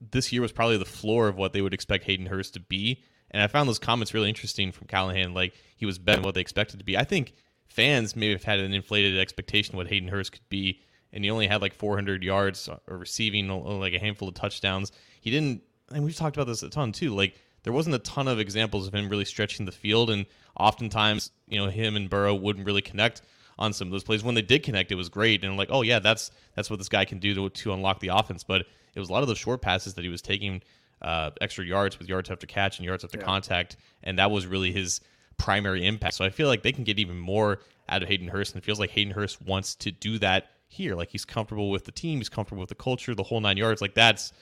this 0.00 0.32
year 0.32 0.42
was 0.42 0.52
probably 0.52 0.76
the 0.76 0.84
floor 0.84 1.28
of 1.28 1.36
what 1.36 1.52
they 1.52 1.62
would 1.62 1.74
expect 1.74 2.04
Hayden 2.04 2.26
Hurst 2.26 2.54
to 2.54 2.60
be. 2.60 3.02
And 3.30 3.42
I 3.42 3.46
found 3.48 3.68
those 3.68 3.78
comments 3.78 4.14
really 4.14 4.28
interesting 4.28 4.72
from 4.72 4.86
Callahan. 4.86 5.34
Like 5.34 5.54
he 5.76 5.86
was 5.86 5.98
better 5.98 6.18
than 6.18 6.26
what 6.26 6.34
they 6.34 6.40
expected 6.40 6.78
to 6.78 6.84
be. 6.84 6.96
I 6.96 7.04
think 7.04 7.34
fans 7.66 8.14
may 8.14 8.30
have 8.30 8.44
had 8.44 8.60
an 8.60 8.72
inflated 8.72 9.18
expectation 9.18 9.76
what 9.76 9.88
Hayden 9.88 10.08
Hurst 10.08 10.32
could 10.32 10.48
be, 10.48 10.80
and 11.12 11.24
he 11.24 11.30
only 11.30 11.46
had 11.46 11.60
like 11.60 11.74
400 11.74 12.22
yards 12.22 12.68
uh, 12.68 12.78
or 12.86 12.98
receiving, 12.98 13.50
uh, 13.50 13.56
uh, 13.56 13.76
like 13.76 13.92
a 13.92 13.98
handful 13.98 14.28
of 14.28 14.34
touchdowns. 14.34 14.92
He 15.20 15.30
didn't. 15.30 15.62
And 15.92 16.04
we've 16.04 16.16
talked 16.16 16.36
about 16.36 16.46
this 16.46 16.62
a 16.62 16.70
ton 16.70 16.92
too. 16.92 17.14
Like 17.14 17.34
there 17.64 17.72
wasn't 17.72 17.96
a 17.96 18.00
ton 18.00 18.28
of 18.28 18.38
examples 18.38 18.86
of 18.86 18.94
him 18.94 19.08
really 19.08 19.24
stretching 19.24 19.66
the 19.66 19.72
field, 19.72 20.10
and 20.10 20.26
oftentimes, 20.58 21.30
you 21.48 21.58
know, 21.58 21.68
him 21.68 21.96
and 21.96 22.08
Burrow 22.08 22.34
wouldn't 22.34 22.66
really 22.66 22.82
connect 22.82 23.22
on 23.58 23.72
some 23.72 23.88
of 23.88 23.92
those 23.92 24.04
plays. 24.04 24.24
When 24.24 24.34
they 24.34 24.42
did 24.42 24.62
connect, 24.62 24.92
it 24.92 24.96
was 24.96 25.08
great, 25.08 25.44
and 25.44 25.56
like, 25.56 25.70
oh 25.70 25.82
yeah, 25.82 25.98
that's 25.98 26.30
that's 26.54 26.70
what 26.70 26.78
this 26.78 26.88
guy 26.88 27.04
can 27.04 27.18
do 27.18 27.34
to 27.34 27.48
to 27.50 27.72
unlock 27.72 28.00
the 28.00 28.08
offense. 28.08 28.44
But 28.44 28.62
it 28.94 29.00
was 29.00 29.08
a 29.08 29.12
lot 29.12 29.22
of 29.22 29.28
those 29.28 29.38
short 29.38 29.62
passes 29.62 29.94
that 29.94 30.02
he 30.02 30.08
was 30.10 30.22
taking 30.22 30.62
uh, 31.02 31.30
extra 31.40 31.64
yards 31.64 31.98
with 31.98 32.08
yards 32.08 32.30
after 32.30 32.46
catch 32.46 32.78
and 32.78 32.86
yards 32.86 33.04
after 33.04 33.18
contact, 33.18 33.76
and 34.02 34.18
that 34.18 34.30
was 34.30 34.46
really 34.46 34.72
his 34.72 35.00
primary 35.36 35.86
impact. 35.86 36.14
So 36.14 36.24
I 36.24 36.30
feel 36.30 36.48
like 36.48 36.62
they 36.62 36.72
can 36.72 36.84
get 36.84 36.98
even 36.98 37.18
more 37.18 37.60
out 37.88 38.02
of 38.02 38.08
Hayden 38.08 38.28
Hurst, 38.28 38.54
and 38.54 38.62
it 38.62 38.64
feels 38.64 38.80
like 38.80 38.90
Hayden 38.90 39.12
Hurst 39.12 39.42
wants 39.42 39.74
to 39.76 39.90
do 39.90 40.18
that. 40.20 40.48
here. 40.68 40.94
Like 40.96 41.10
he's 41.10 41.24
comfortable 41.24 41.70
with 41.70 41.84
the 41.84 41.92
team, 41.92 42.18
he's 42.18 42.28
comfortable 42.28 42.60
with 42.60 42.68
the 42.68 42.74
culture, 42.74 43.14
the 43.14 43.22
whole 43.22 43.40
nine 43.40 43.56
yards. 43.56 43.80
Like 43.80 43.94
that's 43.94 44.32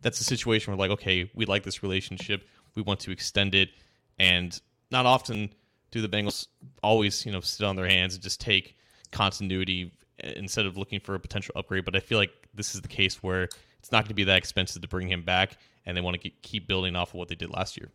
that's 0.00 0.20
a 0.20 0.24
situation 0.24 0.72
where 0.72 0.78
like, 0.78 0.90
okay, 0.92 1.30
we 1.34 1.44
like 1.44 1.64
this 1.64 1.82
relationship, 1.82 2.46
we 2.74 2.82
want 2.82 3.00
to 3.00 3.10
extend 3.10 3.54
it, 3.54 3.70
and 4.18 4.58
not 4.90 5.06
often 5.06 5.50
do 5.92 6.00
the 6.00 6.08
Bengals 6.08 6.48
always 6.82 7.24
you 7.24 7.30
know 7.30 7.40
sit 7.40 7.64
on 7.64 7.76
their 7.76 7.86
hands 7.86 8.14
and 8.14 8.22
just 8.22 8.40
take 8.40 8.76
continuity 9.12 9.92
instead 10.18 10.66
of 10.66 10.76
looking 10.76 10.98
for 10.98 11.14
a 11.14 11.20
potential 11.20 11.52
upgrade. 11.56 11.84
But 11.84 11.94
I 11.94 12.00
feel 12.00 12.18
like 12.18 12.32
this 12.54 12.74
is 12.74 12.80
the 12.80 12.88
case 12.88 13.22
where 13.22 13.44
it's 13.78 13.92
not 13.92 14.04
going 14.04 14.08
to 14.08 14.14
be 14.14 14.24
that 14.24 14.38
expensive 14.38 14.82
to 14.82 14.88
bring 14.88 15.08
him 15.08 15.22
back, 15.22 15.58
and 15.86 15.96
they 15.96 16.00
want 16.00 16.20
to 16.20 16.30
keep 16.42 16.66
building 16.66 16.96
off 16.96 17.10
of 17.10 17.14
what 17.14 17.28
they 17.28 17.34
did 17.34 17.50
last 17.50 17.76
year. 17.76 17.90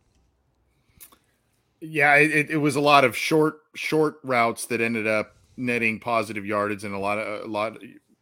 Yeah, 1.80 2.16
it, 2.16 2.50
it 2.50 2.56
was 2.56 2.76
a 2.76 2.80
lot 2.80 3.04
of 3.04 3.16
short 3.16 3.60
short 3.74 4.16
routes 4.24 4.66
that 4.66 4.80
ended 4.80 5.06
up 5.06 5.36
netting 5.56 6.00
positive 6.00 6.46
yardage 6.46 6.84
and 6.84 6.94
a 6.94 6.98
lot 6.98 7.18
of 7.18 7.44
a 7.44 7.46
lot 7.46 7.78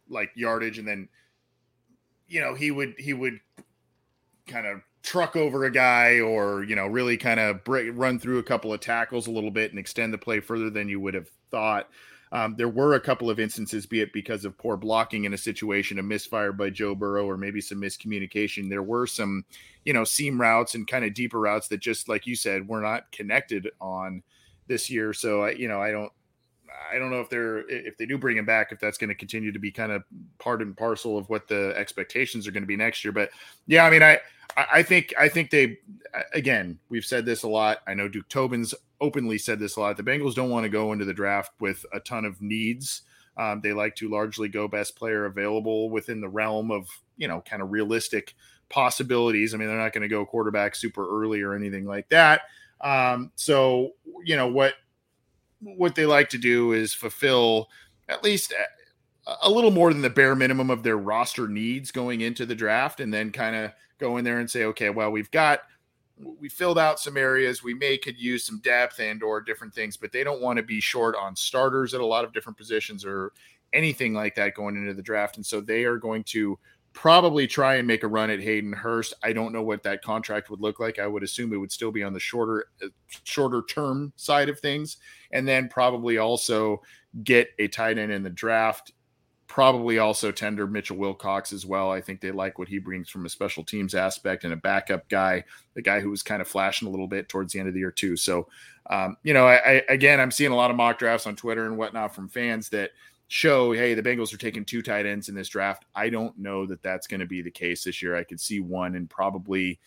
like 0.09 0.31
yardage, 0.35 0.77
and 0.77 0.87
then 0.87 1.09
you 2.27 2.41
know 2.41 2.53
he 2.53 2.71
would 2.71 2.95
he 2.97 3.13
would 3.13 3.39
kind 4.47 4.65
of 4.65 4.81
truck 5.03 5.35
over 5.35 5.63
a 5.63 5.71
guy 5.71 6.19
or 6.19 6.63
you 6.63 6.75
know 6.75 6.87
really 6.87 7.17
kind 7.17 7.39
of 7.39 7.63
break, 7.63 7.89
run 7.93 8.19
through 8.19 8.39
a 8.39 8.43
couple 8.43 8.73
of 8.73 8.79
tackles 8.79 9.27
a 9.27 9.31
little 9.31 9.51
bit 9.51 9.71
and 9.71 9.79
extend 9.79 10.13
the 10.13 10.17
play 10.17 10.39
further 10.39 10.69
than 10.69 10.89
you 10.89 10.99
would 10.99 11.13
have 11.13 11.29
thought. 11.51 11.89
Um, 12.31 12.55
there 12.57 12.67
were 12.67 12.93
a 12.93 12.99
couple 12.99 13.29
of 13.29 13.39
instances, 13.39 13.85
be 13.85 14.01
it 14.01 14.11
because 14.11 14.43
of 14.43 14.57
poor 14.57 14.75
blocking 14.75 15.23
in 15.23 15.33
a 15.33 15.37
situation, 15.37 15.97
a 15.97 16.03
misfire 16.03 16.51
by 16.51 16.69
Joe 16.69 16.93
Burrow, 16.93 17.25
or 17.25 17.37
maybe 17.37 17.61
some 17.61 17.81
miscommunication. 17.81 18.69
There 18.69 18.83
were 18.83 19.07
some, 19.07 19.45
you 19.85 19.93
know, 19.93 20.03
seam 20.03 20.39
routes 20.39 20.75
and 20.75 20.85
kind 20.85 21.05
of 21.05 21.13
deeper 21.13 21.39
routes 21.39 21.69
that 21.69 21.79
just, 21.79 22.09
like 22.09 22.27
you 22.27 22.35
said, 22.35 22.67
were 22.67 22.81
not 22.81 23.11
connected 23.13 23.69
on 23.79 24.23
this 24.67 24.89
year. 24.89 25.13
So, 25.13 25.43
I, 25.43 25.51
you 25.51 25.69
know, 25.69 25.81
I 25.81 25.91
don't, 25.91 26.11
I 26.91 26.97
don't 26.97 27.11
know 27.11 27.21
if 27.21 27.29
they're 27.29 27.69
if 27.69 27.97
they 27.97 28.05
do 28.05 28.17
bring 28.17 28.37
him 28.37 28.45
back, 28.45 28.71
if 28.71 28.79
that's 28.79 28.97
going 28.97 29.09
to 29.09 29.15
continue 29.15 29.51
to 29.51 29.59
be 29.59 29.71
kind 29.71 29.91
of 29.91 30.03
part 30.39 30.61
and 30.61 30.75
parcel 30.75 31.17
of 31.17 31.29
what 31.29 31.47
the 31.47 31.73
expectations 31.75 32.47
are 32.47 32.51
going 32.51 32.63
to 32.63 32.67
be 32.67 32.77
next 32.77 33.03
year. 33.03 33.11
But 33.11 33.29
yeah, 33.65 33.85
I 33.85 33.89
mean, 33.89 34.03
I 34.03 34.19
I 34.55 34.83
think 34.83 35.13
I 35.19 35.29
think 35.29 35.49
they 35.49 35.77
again 36.33 36.79
we've 36.89 37.05
said 37.05 37.25
this 37.25 37.43
a 37.43 37.47
lot. 37.47 37.79
I 37.87 37.93
know 37.93 38.07
Duke 38.07 38.29
Tobin's 38.29 38.73
openly 38.99 39.37
said 39.37 39.59
this 39.59 39.75
a 39.75 39.81
lot. 39.81 39.97
The 39.97 40.03
Bengals 40.03 40.35
don't 40.35 40.49
want 40.49 40.63
to 40.63 40.69
go 40.69 40.93
into 40.93 41.05
the 41.05 41.13
draft 41.13 41.51
with 41.59 41.85
a 41.93 41.99
ton 41.99 42.25
of 42.25 42.41
needs. 42.41 43.03
Um, 43.37 43.61
they 43.61 43.71
like 43.73 43.95
to 43.97 44.09
largely 44.09 44.49
go 44.49 44.67
best 44.67 44.95
player 44.95 45.25
available 45.25 45.89
within 45.89 46.21
the 46.21 46.29
realm 46.29 46.71
of 46.71 46.87
you 47.17 47.27
know 47.27 47.41
kind 47.41 47.61
of 47.61 47.71
realistic 47.71 48.35
possibilities. 48.69 49.53
I 49.53 49.57
mean, 49.57 49.67
they're 49.67 49.77
not 49.77 49.93
going 49.93 50.01
to 50.01 50.07
go 50.07 50.25
quarterback 50.25 50.75
super 50.75 51.07
early 51.07 51.41
or 51.41 51.53
anything 51.53 51.85
like 51.85 52.09
that. 52.09 52.41
Um, 52.81 53.31
so 53.35 53.91
you 54.23 54.35
know 54.35 54.47
what 54.47 54.75
what 55.61 55.95
they 55.95 56.05
like 56.05 56.29
to 56.29 56.37
do 56.37 56.73
is 56.73 56.93
fulfill 56.93 57.69
at 58.09 58.23
least 58.23 58.53
a, 59.41 59.49
little 59.49 59.71
more 59.71 59.91
than 59.91 60.01
the 60.01 60.09
bare 60.09 60.35
minimum 60.35 60.69
of 60.69 60.83
their 60.83 60.97
roster 60.97 61.47
needs 61.47 61.91
going 61.91 62.21
into 62.21 62.45
the 62.45 62.55
draft, 62.55 62.99
and 62.99 63.13
then 63.13 63.31
kind 63.31 63.55
of 63.55 63.71
go 63.97 64.17
in 64.17 64.23
there 64.23 64.39
and 64.39 64.49
say, 64.49 64.63
okay, 64.65 64.89
well, 64.89 65.11
we've 65.11 65.31
got 65.31 65.61
we 66.39 66.49
filled 66.49 66.79
out 66.79 66.99
some 66.99 67.17
areas. 67.17 67.63
We 67.63 67.73
may 67.73 67.97
could 67.97 68.17
use 68.19 68.43
some 68.43 68.59
depth 68.59 68.99
and 68.99 69.21
or 69.21 69.39
different 69.39 69.73
things 69.73 69.97
but 69.97 70.11
they 70.11 70.23
don't 70.23 70.41
want 70.41 70.57
to 70.57 70.63
be 70.63 70.79
short 70.79 71.15
on 71.15 71.35
starters 71.35 71.93
at 71.93 72.01
a 72.01 72.05
lot 72.05 72.25
of 72.25 72.33
different 72.33 72.57
positions 72.57 73.05
or 73.05 73.33
anything 73.73 74.13
like 74.13 74.35
that 74.35 74.55
going 74.55 74.75
into 74.75 74.93
the 74.93 75.01
draft. 75.01 75.37
And 75.37 75.45
so 75.45 75.61
they 75.61 75.83
are 75.83 75.97
going 75.97 76.23
to 76.25 76.57
probably 76.97 77.45
try 77.45 77.75
and 77.75 77.85
make 77.85 78.01
a 78.01 78.07
run 78.07 78.31
at 78.31 78.39
Hayden 78.39 78.73
Hurst. 78.73 79.13
I 79.21 79.31
don't 79.31 79.53
know 79.53 79.61
what 79.61 79.83
that 79.83 80.01
contract 80.01 80.49
would 80.49 80.61
look 80.61 80.79
like. 80.79 80.97
I 80.97 81.05
would 81.05 81.21
assume 81.21 81.53
it 81.53 81.57
would 81.57 81.71
still 81.71 81.91
be 81.91 82.01
on 82.01 82.11
the 82.11 82.19
shorter 82.19 82.65
uh, 82.83 82.87
shorter 83.23 83.61
term 83.69 84.11
side 84.15 84.49
of 84.49 84.59
things 84.59 84.97
and 85.31 85.47
then 85.47 85.69
probably 85.69 86.17
also 86.17 86.81
get 87.23 87.49
a 87.59 87.67
tight 87.67 87.99
end 87.99 88.11
in 88.11 88.23
the 88.23 88.31
draft 88.31 88.93
probably 89.45 89.99
also 89.99 90.31
tender 90.31 90.65
Mitchell 90.65 90.97
Wilcox 90.97 91.53
as 91.53 91.67
well. 91.67 91.91
I 91.91 92.01
think 92.01 92.19
they 92.19 92.31
like 92.31 92.57
what 92.57 92.67
he 92.67 92.79
brings 92.79 93.09
from 93.09 93.25
a 93.27 93.29
special 93.29 93.63
teams 93.63 93.95
aspect 93.95 94.43
and 94.43 94.51
a 94.51 94.57
backup 94.57 95.07
guy, 95.07 95.43
the 95.75 95.81
guy 95.81 95.99
who 95.99 96.09
was 96.09 96.21
kind 96.21 96.41
of 96.41 96.47
flashing 96.47 96.87
a 96.87 96.91
little 96.91 97.07
bit 97.07 97.29
towards 97.29 97.53
the 97.53 97.59
end 97.59 97.67
of 97.67 97.73
the 97.73 97.79
year 97.79 97.91
too. 97.91 98.17
So, 98.17 98.47
um, 98.89 99.17
you 99.23 99.33
know, 99.33 99.47
I, 99.47 99.55
I, 99.55 99.83
again, 99.87 100.19
I'm 100.19 100.31
seeing 100.31 100.51
a 100.51 100.55
lot 100.55 100.69
of 100.71 100.77
mock 100.77 100.99
drafts 100.99 101.27
on 101.27 101.35
Twitter 101.35 101.65
and 101.65 101.77
whatnot 101.77 102.13
from 102.13 102.27
fans 102.27 102.69
that 102.69 102.91
show, 103.27 103.73
hey, 103.73 103.93
the 103.93 104.03
Bengals 104.03 104.33
are 104.33 104.37
taking 104.37 104.65
two 104.65 104.81
tight 104.81 105.05
ends 105.05 105.29
in 105.29 105.35
this 105.35 105.49
draft. 105.49 105.85
I 105.93 106.09
don't 106.09 106.37
know 106.37 106.65
that 106.65 106.83
that's 106.83 107.07
going 107.07 107.19
to 107.19 107.25
be 107.25 107.41
the 107.41 107.51
case 107.51 107.83
this 107.83 108.01
year. 108.01 108.15
I 108.15 108.23
could 108.23 108.39
see 108.39 108.59
one 108.59 108.95
and 108.95 109.09
probably 109.09 109.79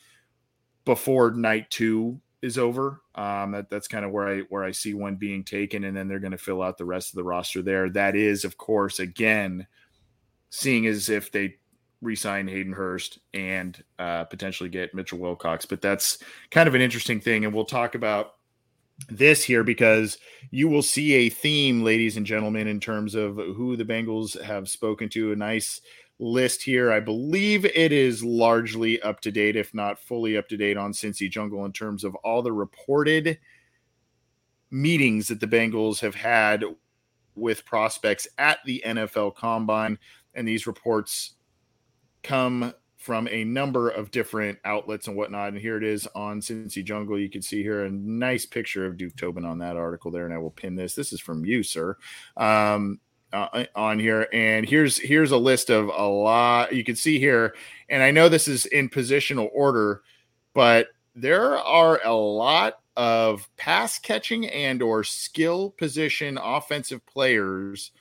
before 0.85 1.31
night 1.33 1.71
two 1.71 2.21
is 2.43 2.59
over. 2.59 3.03
Um, 3.15 3.53
that, 3.53 3.71
that's 3.71 3.89
kind 3.89 4.05
of 4.05 4.13
where 4.13 4.29
I 4.29 4.41
where 4.49 4.65
I 4.65 4.71
see 4.71 4.95
one 4.95 5.17
being 5.17 5.45
taken, 5.45 5.85
and 5.85 5.97
then 5.97 6.09
they're 6.09 6.19
going 6.19 6.31
to 6.33 6.39
fill 6.39 6.63
out 6.63 6.79
the 6.79 6.85
rest 6.85 7.11
of 7.11 7.17
the 7.17 7.25
roster 7.25 7.63
there. 7.63 7.91
That 7.91 8.17
is, 8.17 8.45
of 8.45 8.57
course, 8.57 8.99
again, 8.99 9.67
seeing 10.51 10.87
as 10.87 11.09
if 11.09 11.31
they 11.31 11.57
resign 12.03 12.49
Hayden 12.49 12.73
Hurst 12.73 13.19
and 13.35 13.83
uh, 13.99 14.25
potentially 14.25 14.71
get 14.71 14.95
Mitchell 14.95 15.19
Wilcox. 15.19 15.67
But 15.67 15.83
that's 15.83 16.19
kind 16.51 16.67
of 16.67 16.75
an 16.75 16.81
interesting 16.81 17.21
thing, 17.21 17.45
and 17.45 17.55
we'll 17.55 17.65
talk 17.67 17.95
about 17.95 18.35
this 19.09 19.43
here 19.43 19.65
because 19.65 20.19
you 20.51 20.69
will 20.69 20.83
see 20.83 21.15
a 21.15 21.29
theme, 21.29 21.83
ladies 21.83 22.17
and 22.17 22.27
gentlemen, 22.27 22.67
in 22.67 22.81
terms 22.81 23.15
of 23.15 23.37
who 23.37 23.77
the 23.77 23.85
Bengals 23.85 24.41
have 24.43 24.69
spoken 24.69 25.09
to. 25.11 25.33
A 25.33 25.37
nice 25.37 25.81
list 26.19 26.63
here. 26.63 26.93
I 26.93 27.01
believe 27.01 27.65
it 27.65 27.93
is 27.93 28.23
largely 28.23 29.01
up 29.03 29.21
to 29.23 29.31
date, 29.31 29.57
if 29.57 29.73
not 29.73 29.99
fully 29.99 30.37
up 30.37 30.49
to 30.49 30.57
date, 30.57 30.77
on 30.77 30.93
Cincy 30.93 31.31
Jungle 31.31 31.65
in 31.65 31.73
terms 31.73 32.05
of 32.05 32.15
all 32.17 32.43
the 32.43 32.53
reported 32.53 33.39
meetings 34.71 35.29
that 35.29 35.41
the 35.41 35.47
Bengals 35.47 36.01
have 36.01 36.15
had 36.15 36.65
with 37.35 37.65
prospects 37.65 38.29
at 38.39 38.59
the 38.65 38.83
NFL 38.85 39.35
Combine. 39.35 39.99
And 40.35 40.47
these 40.47 40.67
reports 40.67 41.35
come 42.23 42.75
from 43.01 43.27
a 43.29 43.45
number 43.45 43.89
of 43.89 44.11
different 44.11 44.59
outlets 44.67 45.09
and 45.09 45.17
whatnot. 45.17 45.49
And 45.49 45.59
here 45.59 45.79
it 45.79 45.83
is 45.83 46.07
on 46.15 46.43
Cincy 46.43 46.85
Jungle. 46.85 47.19
You 47.19 47.31
can 47.31 47.41
see 47.41 47.63
here 47.63 47.87
a 47.87 47.91
nice 47.91 48.45
picture 48.45 48.85
of 48.85 48.99
Duke 48.99 49.17
Tobin 49.17 49.47
on 49.47 49.59
that 49.59 49.79
article 49.79 50.11
there. 50.11 50.27
And 50.27 50.35
I 50.35 50.39
will 50.39 50.51
pin 50.51 50.77
this. 50.77 50.95
This 50.95 51.11
is 51.15 51.21
from 51.21 51.47
you, 51.47 51.63
sir. 51.63 51.97
Um, 52.37 53.01
uh, 53.33 53.65
on 53.77 53.99
here 54.01 54.27
and 54.33 54.69
here's 54.69 54.99
here's 54.99 55.31
a 55.31 55.37
list 55.37 55.71
of 55.71 55.87
a 55.87 56.05
lot 56.05 56.75
you 56.75 56.83
can 56.83 56.97
see 56.97 57.21
here 57.21 57.55
and 57.89 58.03
i 58.03 58.11
know 58.11 58.29
this 58.29 58.49
is 58.49 58.67
in 58.67 58.89
positional 58.89 59.49
order 59.55 60.03
but 60.53 60.89
there 61.15 61.57
are 61.57 62.01
a 62.05 62.13
lot 62.13 62.81
of 62.97 63.49
pass 63.57 64.01
catching 64.01 64.49
and 64.49 64.83
or 64.83 65.05
skill 65.05 65.71
position 65.79 66.39
offensive 66.43 67.07
players 67.07 67.93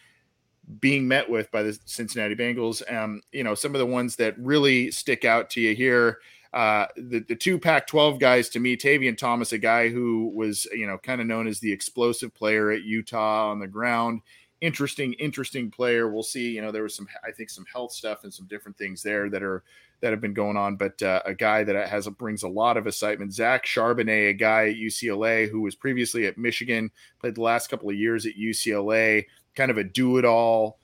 being 0.80 1.08
met 1.08 1.30
with 1.30 1.52
by 1.52 1.64
the 1.64 1.78
Cincinnati 1.86 2.36
Bengals. 2.36 2.82
Um, 2.94 3.22
you 3.32 3.44
know, 3.44 3.56
some 3.56 3.74
of 3.74 3.80
the 3.80 3.86
ones 3.86 4.16
that 4.18 4.38
really 4.38 4.92
stick 4.92 5.26
out 5.26 5.50
to 5.52 5.62
you 5.62 5.76
here. 5.76 6.20
Uh, 6.54 6.88
the, 6.96 7.20
the 7.28 7.36
two 7.36 7.60
Pac 7.60 7.86
12 7.88 8.20
guys 8.20 8.50
to 8.50 8.60
me, 8.60 8.76
Tavion 8.76 9.18
Thomas, 9.18 9.52
a 9.52 9.58
guy 9.58 9.90
who 9.90 10.32
was, 10.34 10.66
you 10.72 10.88
know, 10.88 10.98
kind 10.98 11.22
of 11.22 11.28
known 11.28 11.48
as 11.48 11.60
the 11.60 11.72
explosive 11.72 12.34
player 12.34 12.72
at 12.72 12.84
Utah 12.84 13.50
on 13.50 13.60
the 13.60 13.68
ground 13.68 14.22
interesting, 14.62 15.14
interesting 15.14 15.72
player. 15.72 16.10
We'll 16.10 16.24
see. 16.24 16.52
You 16.52 16.62
know, 16.62 16.72
there 16.72 16.84
was 16.84 16.96
some, 16.96 17.08
I 17.26 17.32
think, 17.32 17.50
some 17.50 17.66
health 17.72 17.92
stuff 17.92 18.24
and 18.24 18.34
some 18.34 18.48
different 18.48 18.78
things 18.78 19.02
there 19.02 19.30
that 19.30 19.44
are 19.44 19.64
that 20.02 20.12
have 20.12 20.22
been 20.22 20.34
going 20.34 20.58
on. 20.58 20.76
But 20.76 21.02
uh, 21.02 21.22
a 21.26 21.34
guy 21.34 21.64
that 21.64 21.90
has 21.90 22.08
brings 22.08 22.44
a 22.44 22.48
lot 22.48 22.78
of 22.78 22.88
excitement, 22.88 23.34
Zach 23.34 23.66
Charbonnet, 23.66 24.30
a 24.30 24.34
guy 24.34 24.70
at 24.70 24.76
UCLA 24.76 25.50
who 25.50 25.62
was 25.62 25.76
previously 25.76 26.26
at 26.26 26.38
Michigan, 26.38 26.92
played 27.20 27.36
the 27.36 27.42
last 27.42 27.70
couple 27.70 27.90
of 27.90 27.96
years 27.96 28.26
at 28.26 28.38
UCLA, 28.38 29.26
kind 29.56 29.72
of 29.72 29.78
a 29.78 29.84
do-it-all, 29.84 30.80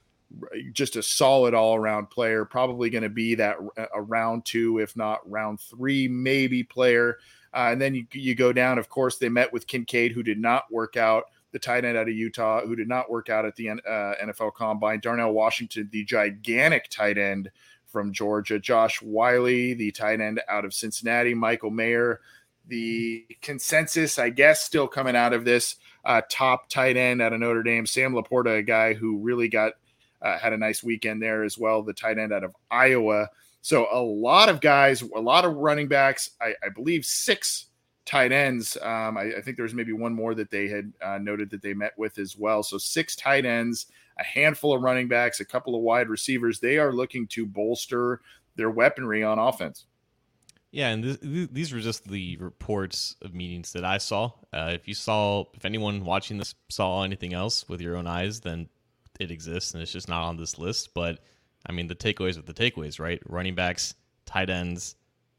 just 0.73 0.95
a 0.95 1.03
solid 1.03 1.53
all-around 1.53 2.09
player. 2.09 2.45
Probably 2.45 2.89
going 2.89 3.03
to 3.03 3.09
be 3.09 3.35
that 3.35 3.57
a 3.93 4.01
round 4.01 4.45
two, 4.45 4.79
if 4.79 4.95
not 4.95 5.29
round 5.29 5.59
three, 5.59 6.07
maybe 6.07 6.63
player. 6.63 7.17
Uh, 7.53 7.69
and 7.71 7.81
then 7.81 7.95
you, 7.95 8.05
you 8.11 8.35
go 8.35 8.51
down. 8.51 8.77
Of 8.77 8.89
course, 8.89 9.17
they 9.17 9.29
met 9.29 9.53
with 9.53 9.67
Kincaid, 9.67 10.11
who 10.11 10.23
did 10.23 10.39
not 10.39 10.71
work 10.71 10.97
out 10.97 11.25
the 11.55 11.59
tight 11.59 11.85
end 11.85 11.95
out 11.97 12.09
of 12.09 12.13
Utah, 12.13 12.65
who 12.65 12.75
did 12.75 12.89
not 12.89 13.09
work 13.09 13.29
out 13.29 13.45
at 13.45 13.55
the 13.55 13.69
uh, 13.69 13.75
NFL 14.21 14.53
Combine. 14.55 14.99
Darnell 14.99 15.31
Washington, 15.31 15.87
the 15.89 16.03
gigantic 16.03 16.89
tight 16.89 17.17
end 17.17 17.49
from 17.85 18.11
Georgia. 18.11 18.59
Josh 18.59 19.01
Whyle, 19.01 19.45
the 19.45 19.89
tight 19.95 20.19
end 20.19 20.41
out 20.49 20.65
of 20.65 20.73
Cincinnati. 20.73 21.33
Michael 21.33 21.71
Mayer, 21.71 22.19
the 22.67 23.25
consensus, 23.41 24.19
I 24.19 24.31
guess, 24.31 24.65
still 24.65 24.85
coming 24.85 25.15
out 25.15 25.31
of 25.31 25.45
this 25.45 25.77
uh, 26.05 26.21
top 26.29 26.69
tight 26.69 26.97
end 26.97 27.21
out 27.21 27.33
of 27.33 27.39
Notre 27.39 27.63
Dame. 27.63 27.85
Sam 27.85 28.13
Laporta, 28.13 28.59
a 28.59 28.63
guy 28.63 28.93
who 28.93 29.17
really 29.17 29.47
got 29.47 29.73
uh, 30.21 30.37
had 30.37 30.53
a 30.53 30.57
nice 30.57 30.83
weekend 30.83 31.21
there 31.21 31.43
as 31.43 31.57
well. 31.57 31.81
The 31.81 31.93
tight 31.93 32.17
end 32.17 32.33
out 32.33 32.43
of 32.43 32.55
Iowa. 32.71 33.27
So 33.61 33.87
a 33.91 33.99
lot 33.99 34.49
of 34.49 34.61
guys, 34.61 35.01
a 35.01 35.19
lot 35.19 35.45
of 35.45 35.55
running 35.55 35.87
backs. 35.87 36.31
I, 36.39 36.53
I 36.63 36.69
believe 36.73 37.05
six 37.05 37.67
tight 38.05 38.31
ends. 38.31 38.77
Um, 38.81 39.17
I, 39.17 39.33
I, 39.37 39.41
think 39.41 39.57
there's 39.57 39.73
maybe 39.73 39.91
one 39.91 40.13
more 40.13 40.35
that 40.35 40.51
they 40.51 40.67
had 40.67 40.93
uh, 41.01 41.17
noted 41.17 41.49
that 41.49 41.63
they 41.63 41.73
met 41.73 41.97
with 41.97 42.19
as 42.19 42.37
well. 42.37 42.61
So 42.61 42.77
six 42.77 43.15
tight 43.15 43.45
ends, 43.45 43.87
a 44.19 44.23
handful 44.23 44.73
of 44.73 44.83
running 44.83 45.07
backs, 45.07 45.39
a 45.39 45.45
couple 45.45 45.75
of 45.75 45.81
wide 45.81 46.09
receivers. 46.09 46.59
They 46.59 46.77
are 46.77 46.93
looking 46.93 47.25
to 47.29 47.47
bolster 47.47 48.21
their 48.55 48.69
weaponry 48.69 49.23
on 49.23 49.39
offense. 49.39 49.85
Yeah, 50.71 50.89
and 50.89 51.03
th- 51.03 51.21
th- 51.21 51.49
these 51.51 51.71
were 51.71 51.79
just 51.79 52.07
the 52.07 52.37
reports 52.37 53.15
of 53.21 53.33
meetings 53.33 53.71
that 53.73 53.85
I 53.85 53.97
saw. 53.97 54.31
Uh, 54.51 54.71
if 54.73 54.87
you 54.87 54.93
saw, 54.93 55.45
if 55.53 55.63
anyone 55.63 56.03
watching 56.03 56.37
this 56.37 56.53
saw 56.69 57.03
anything 57.03 57.33
else 57.33 57.67
with 57.69 57.79
your 57.79 57.95
own 57.95 58.07
eyes, 58.07 58.41
then 58.41 58.67
it 59.19 59.31
exists 59.31 59.73
and 59.73 59.81
it's 59.81 59.91
just 59.91 60.09
not 60.09 60.23
on 60.23 60.37
this 60.37 60.57
list. 60.57 60.93
But 60.93 61.19
I 61.67 61.71
mean, 61.71 61.87
the 61.87 61.95
takeaways 61.95 62.37
are 62.37 62.41
the 62.41 62.53
takeaways, 62.53 62.99
right? 62.99 63.21
Running 63.25 63.55
backs, 63.55 63.95
tight 64.25 64.49
ends, 64.49 64.95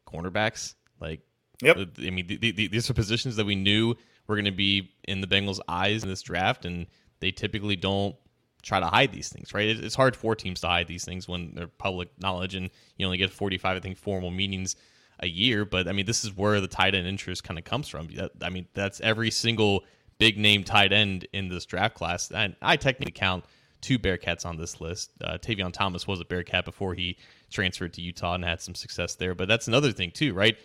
cornerbacks. 0.06 0.75
Like, 1.00 1.21
yep. 1.61 1.76
I 1.99 2.11
mean, 2.11 2.26
the, 2.26 2.38
the, 2.38 2.68
these 2.68 2.88
are 2.88 2.95
positions 2.95 3.37
that 3.37 3.47
we 3.47 3.54
knew 3.54 3.95
were 4.26 4.37
going 4.37 4.47
to 4.47 4.50
be 4.52 4.92
in 5.06 5.21
the 5.21 5.26
Bengals' 5.26 5.61
eyes 5.68 6.02
in 6.02 6.09
this 6.09 6.23
draft, 6.23 6.64
and 6.64 6.87
they 7.21 7.30
typically 7.30 7.76
don't 7.76 8.16
try 8.62 8.80
to 8.80 8.87
hide 8.87 9.12
these 9.12 9.28
things, 9.28 9.54
right? 9.54 9.68
It's 9.68 9.95
hard 9.95 10.16
for 10.16 10.35
teams 10.35 10.61
to 10.62 10.66
hide 10.66 10.88
these 10.88 11.04
things 11.04 11.28
when 11.28 11.52
they're 11.54 11.68
public 11.68 12.09
knowledge, 12.18 12.54
and 12.54 12.71
you 12.97 13.06
only 13.06 13.18
get 13.18 13.30
45, 13.30 13.76
I 13.76 13.80
think, 13.80 13.97
formal 13.97 14.30
meetings 14.30 14.75
a 15.20 15.26
year. 15.26 15.64
But 15.64 15.88
I 15.88 15.92
mean, 15.92 16.06
this 16.06 16.25
is 16.25 16.37
where 16.37 16.61
the 16.61 16.68
tight 16.68 16.94
end 16.94 17.06
interest 17.06 17.44
kind 17.44 17.58
of 17.58 17.64
comes 17.64 17.88
from. 17.88 18.08
I 18.42 18.50
mean, 18.50 18.66
that's 18.75 19.00
every 19.00 19.30
single 19.30 19.85
big 20.18 20.38
name 20.38 20.64
tight 20.64 20.92
end 20.92 21.26
in 21.32 21.49
this 21.49 21.66
draft 21.66 21.94
class. 21.94 22.30
And 22.30 22.56
I 22.62 22.76
technically 22.76 23.12
count 23.12 23.44
two 23.80 23.99
Bearcats 23.99 24.46
on 24.46 24.56
this 24.56 24.80
list. 24.80 25.11
Uh, 25.23 25.38
Tavion 25.38 25.73
Thomas 25.73 26.06
was 26.06 26.20
a 26.20 26.25
Bearcat 26.25 26.64
before 26.64 26.94
he 26.94 27.16
transferred 27.50 27.92
to 27.94 28.00
Utah 28.00 28.35
and 28.35 28.44
had 28.44 28.61
some 28.61 28.75
success 28.75 29.14
there. 29.14 29.35
But 29.35 29.49
that's 29.49 29.68
another 29.68 29.92
thing, 29.92 30.11
too, 30.11 30.32
right? 30.35 30.56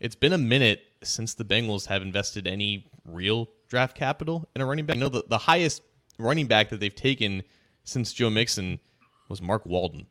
It's 0.00 0.14
been 0.16 0.32
a 0.32 0.38
minute 0.38 0.82
since 1.02 1.34
the 1.34 1.44
Bengals 1.44 1.86
have 1.86 2.02
invested 2.02 2.46
any 2.46 2.90
real 3.04 3.48
draft 3.68 3.96
capital 3.96 4.48
in 4.54 4.62
a 4.62 4.66
running 4.66 4.86
back. 4.86 4.96
You 4.96 5.00
know, 5.00 5.08
the, 5.08 5.24
the 5.28 5.38
highest 5.38 5.82
running 6.18 6.46
back 6.46 6.70
that 6.70 6.80
they've 6.80 6.94
taken 6.94 7.42
since 7.84 8.12
Joe 8.12 8.30
Mixon 8.30 8.80
was 9.28 9.40
Mark 9.40 9.66
Walton. 9.66 10.06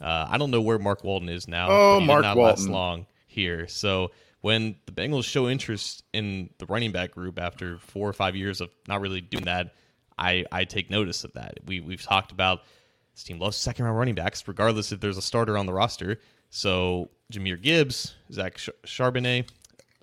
Uh, 0.00 0.26
I 0.28 0.36
don't 0.36 0.50
know 0.50 0.60
where 0.60 0.78
Mark 0.78 1.04
Walton 1.04 1.28
is 1.28 1.46
now. 1.46 1.68
Oh, 1.70 2.00
Mark. 2.00 2.24
Last 2.24 2.68
long 2.68 3.06
here. 3.32 3.66
So 3.68 4.10
when 4.40 4.76
the 4.86 4.92
Bengals 4.92 5.24
show 5.24 5.48
interest 5.48 6.04
in 6.12 6.50
the 6.58 6.66
running 6.66 6.92
back 6.92 7.12
group 7.12 7.38
after 7.38 7.78
four 7.78 8.08
or 8.08 8.12
five 8.12 8.36
years 8.36 8.60
of 8.60 8.70
not 8.88 9.00
really 9.00 9.20
doing 9.20 9.44
that, 9.44 9.74
I, 10.18 10.44
I 10.52 10.64
take 10.64 10.90
notice 10.90 11.24
of 11.24 11.32
that. 11.32 11.58
We 11.66 11.80
we've 11.80 12.02
talked 12.02 12.32
about 12.32 12.60
this 13.14 13.24
team 13.24 13.38
loves 13.38 13.56
second 13.56 13.84
round 13.84 13.98
running 13.98 14.14
backs, 14.14 14.46
regardless 14.46 14.92
if 14.92 15.00
there's 15.00 15.18
a 15.18 15.22
starter 15.22 15.58
on 15.58 15.66
the 15.66 15.72
roster. 15.72 16.18
So 16.50 17.10
Jahmyr 17.32 17.60
Gibbs, 17.60 18.14
Zach 18.32 18.56
Charbonnet, 18.56 19.48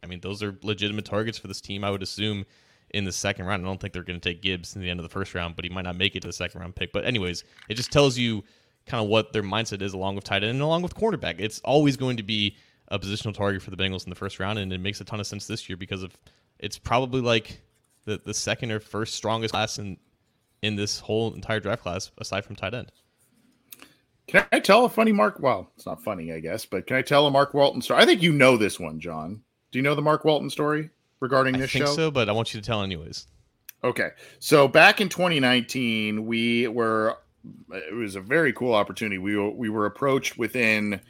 I 0.03 0.07
mean, 0.07 0.19
those 0.21 0.41
are 0.41 0.57
legitimate 0.63 1.05
targets 1.05 1.37
for 1.37 1.47
this 1.47 1.61
team. 1.61 1.83
I 1.83 1.91
would 1.91 2.03
assume 2.03 2.45
in 2.91 3.05
the 3.05 3.11
second 3.11 3.45
round. 3.45 3.63
I 3.63 3.67
don't 3.67 3.79
think 3.79 3.93
they're 3.93 4.03
going 4.03 4.19
to 4.19 4.29
take 4.29 4.41
Gibbs 4.41 4.75
in 4.75 4.81
the 4.81 4.89
end 4.89 4.99
of 4.99 5.03
the 5.03 5.09
first 5.09 5.35
round, 5.35 5.55
but 5.55 5.65
he 5.65 5.69
might 5.69 5.83
not 5.83 5.95
make 5.95 6.15
it 6.15 6.21
to 6.21 6.27
the 6.27 6.33
second 6.33 6.61
round 6.61 6.75
pick. 6.75 6.91
But 6.91 7.05
anyways, 7.05 7.43
it 7.67 7.75
just 7.75 7.91
tells 7.91 8.17
you 8.17 8.43
kind 8.85 9.03
of 9.03 9.09
what 9.09 9.33
their 9.33 9.43
mindset 9.43 9.81
is 9.81 9.93
along 9.93 10.15
with 10.15 10.23
tight 10.23 10.43
end 10.43 10.51
and 10.51 10.61
along 10.61 10.81
with 10.81 10.95
cornerback. 10.95 11.35
It's 11.39 11.59
always 11.59 11.97
going 11.97 12.17
to 12.17 12.23
be 12.23 12.57
a 12.89 12.99
positional 12.99 13.33
target 13.33 13.61
for 13.61 13.71
the 13.71 13.77
Bengals 13.77 14.05
in 14.05 14.09
the 14.09 14.15
first 14.15 14.39
round, 14.39 14.59
and 14.59 14.73
it 14.73 14.79
makes 14.79 14.99
a 15.01 15.03
ton 15.03 15.19
of 15.19 15.27
sense 15.27 15.47
this 15.47 15.69
year 15.69 15.77
because 15.77 16.03
of 16.03 16.17
it's 16.59 16.77
probably 16.77 17.21
like 17.21 17.61
the 18.05 18.21
the 18.23 18.33
second 18.33 18.71
or 18.71 18.79
first 18.79 19.15
strongest 19.15 19.53
class 19.53 19.79
in 19.79 19.97
in 20.61 20.75
this 20.75 20.99
whole 20.99 21.33
entire 21.33 21.59
draft 21.59 21.83
class 21.83 22.11
aside 22.17 22.45
from 22.45 22.55
tight 22.55 22.73
end. 22.73 22.91
Can 24.27 24.45
I 24.51 24.59
tell 24.59 24.85
a 24.85 24.89
funny 24.89 25.11
Mark? 25.11 25.39
Well, 25.39 25.71
it's 25.75 25.85
not 25.85 26.03
funny, 26.03 26.31
I 26.31 26.39
guess, 26.39 26.65
but 26.65 26.85
can 26.85 26.97
I 26.97 27.01
tell 27.01 27.25
a 27.25 27.31
Mark 27.31 27.53
Walton 27.53 27.81
story? 27.81 28.01
I 28.01 28.05
think 28.05 28.21
you 28.21 28.31
know 28.31 28.57
this 28.57 28.79
one, 28.79 28.99
John. 28.99 29.41
Do 29.71 29.79
you 29.79 29.83
know 29.83 29.95
the 29.95 30.03
Mark 30.03 30.23
Walton 30.23 30.49
story 30.49 30.89
regarding 31.19 31.57
this 31.57 31.71
I 31.71 31.79
think 31.79 31.85
show? 31.87 31.95
so, 31.95 32.11
but 32.11 32.29
I 32.29 32.31
want 32.31 32.53
you 32.53 32.61
to 32.61 32.65
tell 32.65 32.83
anyways. 32.83 33.27
Okay. 33.83 34.09
So 34.39 34.67
back 34.67 35.01
in 35.01 35.09
2019, 35.09 36.25
we 36.25 36.67
were 36.67 37.17
it 37.71 37.95
was 37.95 38.15
a 38.15 38.21
very 38.21 38.53
cool 38.53 38.73
opportunity. 38.73 39.17
We 39.17 39.35
were, 39.35 39.49
we 39.49 39.69
were 39.69 39.85
approached 39.85 40.37
within 40.37 41.01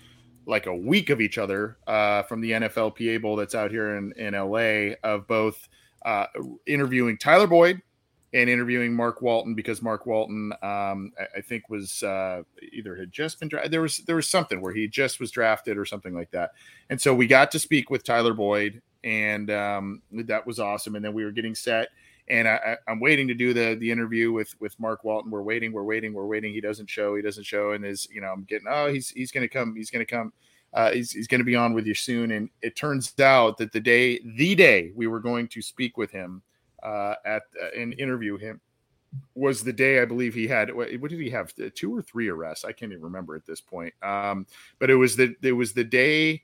like 0.50 0.65
a 0.65 0.75
week 0.75 1.10
of 1.10 1.22
each 1.22 1.38
other 1.38 1.77
uh, 1.88 2.24
from 2.24 2.41
the 2.41 2.51
NFLPA 2.51 3.22
Bowl 3.22 3.36
that's 3.36 3.56
out 3.56 3.72
here 3.72 3.96
in, 3.96 4.12
in 4.18 4.34
LA 4.34 4.96
of 5.03 5.27
both 5.27 5.70
uh, 6.06 6.25
interviewing 6.65 7.18
Tyler 7.18 7.48
Boyd 7.48 7.82
and 8.34 8.50
interviewing 8.50 8.94
Mark 8.94 9.22
Walton 9.22 9.56
because 9.56 9.82
Mark 9.82 10.06
Walton, 10.06 10.51
um, 10.62 11.12
I, 11.20 11.38
I, 11.38 11.41
think, 11.41 11.70
was 11.70 12.03
uh, 12.03 12.44
either 12.74 12.96
had 12.96 13.12
just 13.12 13.39
been 13.39 13.48
drafted. 13.48 13.72
There 13.72 13.82
was 13.82 13.98
there 14.00 14.15
was 14.15 14.27
something 14.27 14.62
where 14.62 14.74
he 14.74 14.88
just 14.88 15.20
was 15.20 15.32
drafted 15.32 15.77
or 15.77 15.86
something 15.86 16.13
like 16.13 16.32
that, 16.32 16.51
and 16.89 17.00
so 17.00 17.13
we 17.13 17.27
got 17.27 17.51
to 17.51 17.60
speak 17.60 17.89
with 17.89 18.03
Tyler 18.03 18.34
Boyd, 18.34 18.81
and 19.03 19.50
um, 19.51 20.01
that 20.12 20.46
was 20.46 20.59
awesome. 20.59 20.96
And 20.96 21.03
then 21.03 21.14
we 21.14 21.24
were 21.24 21.31
getting 21.31 21.55
set, 21.55 21.90
and 22.29 22.48
I, 22.48 22.77
am 22.87 23.00
waiting 23.00 23.27
to 23.27 23.33
do 23.33 23.53
the 23.53 23.75
the 23.79 23.92
interview 23.92 24.31
with 24.31 24.53
with 24.59 24.79
Mark 24.79 25.03
Walton. 25.03 25.31
We're 25.31 25.42
waiting, 25.42 25.72
we're 25.72 25.83
waiting, 25.83 26.13
we're 26.13 26.27
waiting. 26.27 26.53
He 26.53 26.61
doesn't 26.61 26.89
show, 26.89 27.15
he 27.15 27.22
doesn't 27.22 27.46
show, 27.46 27.72
and 27.72 27.85
is 27.85 28.07
you 28.11 28.22
know 28.22 28.31
I'm 28.31 28.44
getting 28.44 28.68
oh 28.70 28.87
he's 28.87 29.09
he's 29.09 29.31
gonna 29.31 29.48
come, 29.48 29.75
he's 29.75 29.89
gonna 29.89 30.05
come. 30.05 30.33
Uh, 30.72 30.92
he's, 30.92 31.11
he's 31.11 31.27
to 31.27 31.44
be 31.44 31.55
on 31.55 31.74
with 31.74 31.87
you 31.87 31.96
soon. 31.96 32.29
And 32.31 32.48
it 32.61 32.75
turns 32.75 33.20
out 33.20 33.57
that 33.57 33.72
the 33.72 33.79
day, 33.79 34.20
the 34.37 34.53
day 34.53 34.92
we 34.96 35.07
were 35.07 35.20
going 35.20 35.48
to 35.48 35.63
speak 35.63 35.98
with 35.98 36.11
him, 36.11 36.44
uh, 36.83 37.15
at 37.25 37.44
uh, 37.61 37.70
and 37.75 38.00
interview 38.00 38.37
him 38.37 38.61
was 39.35 39.63
the 39.63 39.74
day 39.74 40.01
I 40.01 40.05
believe 40.05 40.33
he 40.33 40.48
had 40.48 40.74
what, 40.74 40.89
what, 41.00 41.09
did 41.09 41.20
he 41.20 41.29
have 41.31 41.53
two 41.75 41.96
or 41.96 42.01
three 42.01 42.29
arrests 42.29 42.63
I 42.63 42.72
can't 42.72 42.92
even 42.92 43.03
remember 43.03 43.35
at 43.35 43.46
this 43.46 43.59
point 43.59 43.94
um, 44.01 44.46
but 44.77 44.89
it 44.89 44.96
was 44.96 45.15
the 45.15 45.35
it 45.42 45.51
was 45.51 45.74
the 45.74 45.83
day 45.83 46.44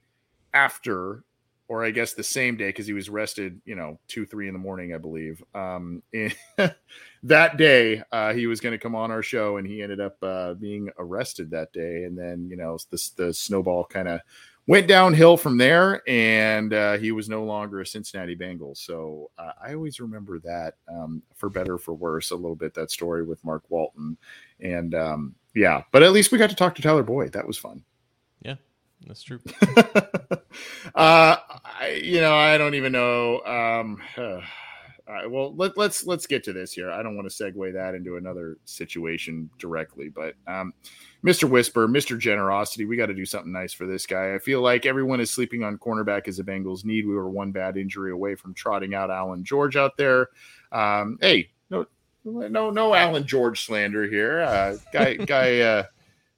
after 0.54 1.24
or 1.67 1.84
I 1.84 1.91
guess 1.91 2.13
the 2.13 2.23
same 2.23 2.58
day 2.58 2.69
because 2.69 2.88
he 2.88 2.93
was 2.93 3.10
rested, 3.10 3.60
you 3.65 3.75
know 3.75 3.99
two 4.08 4.25
three 4.25 4.47
in 4.47 4.54
the 4.54 4.60
morning 4.60 4.93
I 4.93 4.97
believe 4.97 5.43
um, 5.54 6.01
that 7.23 7.58
day 7.58 8.04
uh, 8.12 8.34
he 8.34 8.47
was 8.47 8.60
going 8.60 8.73
to 8.73 8.80
come 8.80 8.95
on 8.95 9.12
our 9.12 9.23
show 9.23 9.58
and 9.58 9.67
he 9.67 9.82
ended 9.82 9.99
up 9.99 10.17
uh, 10.21 10.54
being 10.56 10.89
arrested 10.97 11.51
that 11.51 11.73
day 11.73 12.04
and 12.04 12.17
then 12.17 12.47
you 12.49 12.58
know 12.58 12.78
the 12.89 13.10
the 13.17 13.34
snowball 13.34 13.86
kind 13.86 14.08
of 14.08 14.21
went 14.67 14.88
downhill 14.88 15.38
from 15.38 15.58
there, 15.58 16.01
and 16.08 16.73
uh, 16.73 16.97
he 16.97 17.12
was 17.12 17.30
no 17.30 17.43
longer 17.43 17.82
a 17.82 17.86
Cincinnati 17.86 18.36
Bengal. 18.36 18.75
So 18.75 19.30
uh, 19.38 19.51
I 19.62 19.73
always 19.73 19.99
remember 19.99 20.39
that, 20.39 20.75
um, 20.88 21.21
for 21.36 21.49
better 21.49 21.78
for 21.78 21.93
worse, 21.93 22.32
a 22.32 22.36
little 22.36 22.56
bit 22.56 22.73
that 22.73 22.91
story 22.91 23.23
with 23.23 23.43
Mark 23.43 23.63
Walton, 23.69 24.17
and 24.60 24.95
um, 24.95 25.36
yeah. 25.54 25.84
But 25.91 26.04
at 26.04 26.12
least 26.12 26.32
we 26.32 26.38
got 26.38 26.49
to 26.49 26.56
talk 26.56 26.75
to 26.75 26.82
Tyler 26.82 27.04
Boyd. 27.04 27.34
That 27.34 27.47
was 27.47 27.58
fun. 27.58 27.84
That's 29.05 29.23
true. 29.23 29.39
uh, 30.95 31.38
I, 31.75 32.01
you 32.03 32.21
know, 32.21 32.36
I 32.36 32.58
don't 32.58 32.75
even 32.75 32.91
know. 32.91 33.41
Um, 33.45 34.01
uh, 34.17 34.41
well, 35.29 35.55
let, 35.55 35.77
let's 35.77 36.05
let's 36.05 36.25
get 36.25 36.43
to 36.45 36.53
this 36.53 36.73
here. 36.73 36.89
I 36.89 37.03
don't 37.03 37.15
want 37.15 37.29
to 37.29 37.43
segue 37.43 37.73
that 37.73 37.93
into 37.93 38.17
another 38.17 38.58
situation 38.65 39.49
directly, 39.60 40.10
but 40.10 40.36
um, 40.47 40.73
Mr. 41.23 41.49
Whisper, 41.49 41.88
Mr. 41.88 42.17
Generosity, 42.17 42.86
we 42.86 42.97
got 42.97 43.08
to 43.08 43.13
do 43.13 43.25
something 43.25 43.51
nice 43.51 43.73
for 43.73 43.86
this 43.86 44.05
guy. 44.05 44.34
I 44.34 44.39
feel 44.39 44.62
like 44.62 44.86
everyone 44.86 45.19
is 45.19 45.31
sleeping 45.31 45.63
on 45.63 45.77
cornerback 45.77 46.27
as 46.27 46.39
a 46.39 46.43
Bengals 46.43 46.86
need. 46.86 47.08
We 47.08 47.15
were 47.15 47.29
one 47.29 47.51
bad 47.51 47.77
injury 47.77 48.12
away 48.12 48.36
from 48.36 48.53
trotting 48.53 48.93
out 48.93 49.12
Allan 49.12 49.43
George 49.43 49.75
out 49.75 49.97
there. 49.97 50.29
Um, 50.71 51.17
hey, 51.21 51.49
no, 51.69 51.86
no, 52.23 52.69
no 52.69 52.93
Allan 52.93 53.27
George 53.27 53.65
slander 53.65 54.08
here. 54.08 54.41
Uh, 54.41 54.77
guy, 54.91 55.15
guy, 55.15 55.60
uh, 55.60 55.84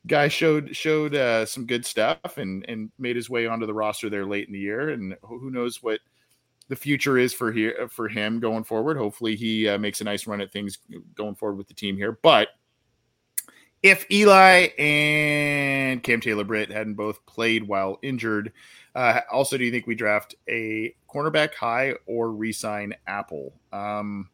guy 0.08 0.28
showed 0.28 0.76
showed 0.76 1.16
uh, 1.16 1.46
some 1.46 1.66
good 1.66 1.86
stuff 1.86 2.38
and 2.38 2.66
and 2.68 2.92
made 2.98 3.16
his 3.16 3.30
way 3.30 3.48
onto 3.48 3.66
the 3.66 3.74
roster 3.74 4.10
there 4.10 4.26
late 4.26 4.48
in 4.48 4.54
the 4.54 4.60
year. 4.60 4.90
And 4.90 5.16
who 5.22 5.52
knows 5.52 5.84
what 5.84 6.00
the 6.70 6.76
future 6.76 7.18
is 7.18 7.34
for 7.34 7.52
here 7.52 7.88
for 7.90 8.08
him 8.08 8.40
going 8.40 8.64
forward. 8.64 8.98
Hopefully, 8.98 9.36
he 9.36 9.68
uh, 9.68 9.78
makes 9.78 10.02
a 10.02 10.04
nice 10.04 10.28
run 10.28 10.42
at 10.42 10.52
things 10.52 10.80
going 11.16 11.36
forward 11.36 11.58
with 11.58 11.68
the 11.68 11.74
team 11.74 11.96
here, 11.98 12.18
but 12.22 12.50
if 13.84 14.10
Eli 14.12 14.70
and 14.80 16.02
Cam 16.04 16.20
Taylor 16.20 16.44
Britt 16.44 16.72
hadn't 16.72 16.96
both 16.96 17.26
played 17.26 17.68
while 17.68 18.00
injured. 18.02 18.52
Uh, 18.96 19.22
also, 19.32 19.58
do 19.58 19.64
you 19.64 19.72
think 19.72 19.86
we 19.86 19.96
draft 19.96 20.36
a 20.50 20.96
cornerback 21.08 21.54
high 21.54 21.94
or 22.08 22.32
resign 22.34 22.94
Apple? 23.06 23.54
Um, 23.72 24.30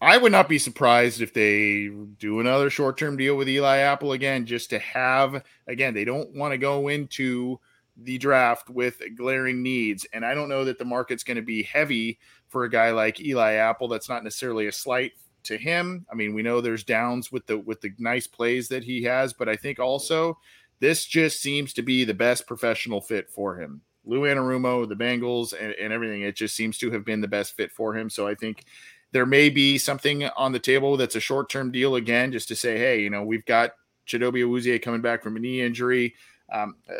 I 0.00 0.16
would 0.16 0.32
not 0.32 0.48
be 0.48 0.58
surprised 0.58 1.20
if 1.20 1.34
they 1.34 1.90
do 2.18 2.40
another 2.40 2.70
short 2.70 2.96
term 2.96 3.16
deal 3.16 3.36
with 3.36 3.48
Eli 3.48 3.78
Apple 3.78 4.12
again, 4.12 4.46
just 4.46 4.70
to 4.70 4.78
have, 4.78 5.42
again, 5.66 5.92
they 5.92 6.04
don't 6.04 6.34
want 6.34 6.52
to 6.52 6.58
go 6.58 6.88
into 6.88 7.60
the 7.96 8.16
draft 8.16 8.70
with 8.70 9.02
glaring 9.16 9.62
needs. 9.62 10.06
And 10.14 10.24
I 10.24 10.34
don't 10.34 10.48
know 10.48 10.64
that 10.64 10.78
the 10.78 10.86
market's 10.86 11.24
going 11.24 11.36
to 11.36 11.42
be 11.42 11.62
heavy 11.62 12.18
for 12.48 12.64
a 12.64 12.70
guy 12.70 12.92
like 12.92 13.20
Eli 13.20 13.54
Apple. 13.54 13.88
That's 13.88 14.08
not 14.08 14.24
necessarily 14.24 14.68
a 14.68 14.72
slight 14.72 15.12
to 15.44 15.58
him. 15.58 16.06
I 16.10 16.14
mean, 16.14 16.34
we 16.34 16.42
know 16.42 16.60
there's 16.60 16.84
downs 16.84 17.30
with 17.30 17.46
the 17.46 17.58
with 17.58 17.80
the 17.80 17.92
nice 17.98 18.26
plays 18.26 18.68
that 18.68 18.84
he 18.84 19.02
has, 19.04 19.32
but 19.32 19.48
I 19.48 19.56
think 19.56 19.78
also 19.78 20.38
this 20.80 21.04
just 21.04 21.40
seems 21.40 21.74
to 21.74 21.82
be 21.82 22.04
the 22.04 22.14
best 22.14 22.46
professional 22.46 23.00
fit 23.02 23.28
for 23.30 23.56
him. 23.56 23.82
Lou 24.06 24.22
Anarumo, 24.22 24.88
the 24.88 24.96
Bengals, 24.96 25.52
and, 25.58 25.74
and 25.74 25.92
everything. 25.92 26.22
It 26.22 26.36
just 26.36 26.56
seems 26.56 26.78
to 26.78 26.90
have 26.90 27.04
been 27.04 27.20
the 27.20 27.28
best 27.28 27.54
fit 27.54 27.70
for 27.70 27.94
him. 27.94 28.08
So 28.08 28.26
I 28.26 28.34
think 28.34 28.64
there 29.12 29.26
may 29.26 29.50
be 29.50 29.78
something 29.78 30.24
on 30.36 30.52
the 30.52 30.58
table 30.58 30.96
that's 30.96 31.16
a 31.16 31.20
short 31.20 31.50
term 31.50 31.72
deal 31.72 31.96
again, 31.96 32.32
just 32.32 32.48
to 32.48 32.56
say, 32.56 32.78
hey, 32.78 33.00
you 33.00 33.10
know, 33.10 33.22
we've 33.22 33.44
got 33.44 33.72
Chidobe 34.06 34.44
Awuzie 34.44 34.80
coming 34.80 35.00
back 35.00 35.22
from 35.22 35.36
a 35.36 35.40
knee 35.40 35.62
injury. 35.62 36.14
Um, 36.52 36.76
uh, 36.88 36.94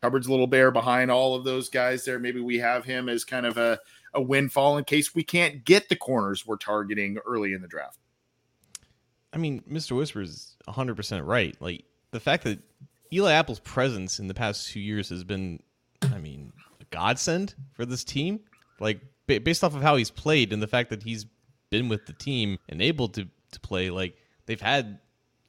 cupboard's 0.00 0.26
a 0.26 0.30
little 0.30 0.46
bare 0.46 0.70
behind 0.70 1.10
all 1.10 1.34
of 1.34 1.44
those 1.44 1.68
guys 1.68 2.04
there. 2.04 2.18
Maybe 2.18 2.40
we 2.40 2.58
have 2.58 2.84
him 2.84 3.08
as 3.08 3.24
kind 3.24 3.46
of 3.46 3.56
a 3.56 3.78
a 4.16 4.22
windfall 4.22 4.78
in 4.78 4.84
case 4.84 5.14
we 5.14 5.22
can't 5.22 5.64
get 5.64 5.88
the 5.88 5.96
corners 5.96 6.46
we're 6.46 6.56
targeting 6.56 7.18
early 7.26 7.52
in 7.52 7.60
the 7.60 7.68
draft. 7.68 7.98
I 9.32 9.38
mean, 9.38 9.62
Mr. 9.70 9.94
Whisper 9.94 10.22
is 10.22 10.56
100% 10.66 11.26
right. 11.26 11.54
Like 11.60 11.84
the 12.10 12.20
fact 12.20 12.44
that 12.44 12.58
Eli 13.12 13.32
Apple's 13.32 13.60
presence 13.60 14.18
in 14.18 14.26
the 14.26 14.34
past 14.34 14.70
two 14.70 14.80
years 14.80 15.10
has 15.10 15.22
been, 15.22 15.62
I 16.02 16.18
mean, 16.18 16.52
a 16.80 16.84
godsend 16.86 17.54
for 17.74 17.84
this 17.84 18.02
team. 18.02 18.40
Like 18.80 19.00
based 19.26 19.62
off 19.62 19.76
of 19.76 19.82
how 19.82 19.96
he's 19.96 20.10
played 20.10 20.52
and 20.52 20.62
the 20.62 20.66
fact 20.66 20.90
that 20.90 21.02
he's 21.02 21.26
been 21.70 21.88
with 21.88 22.06
the 22.06 22.12
team 22.12 22.58
and 22.68 22.80
able 22.80 23.08
to 23.08 23.28
to 23.52 23.60
play, 23.60 23.90
like 23.90 24.16
they've 24.46 24.60
had 24.60 24.98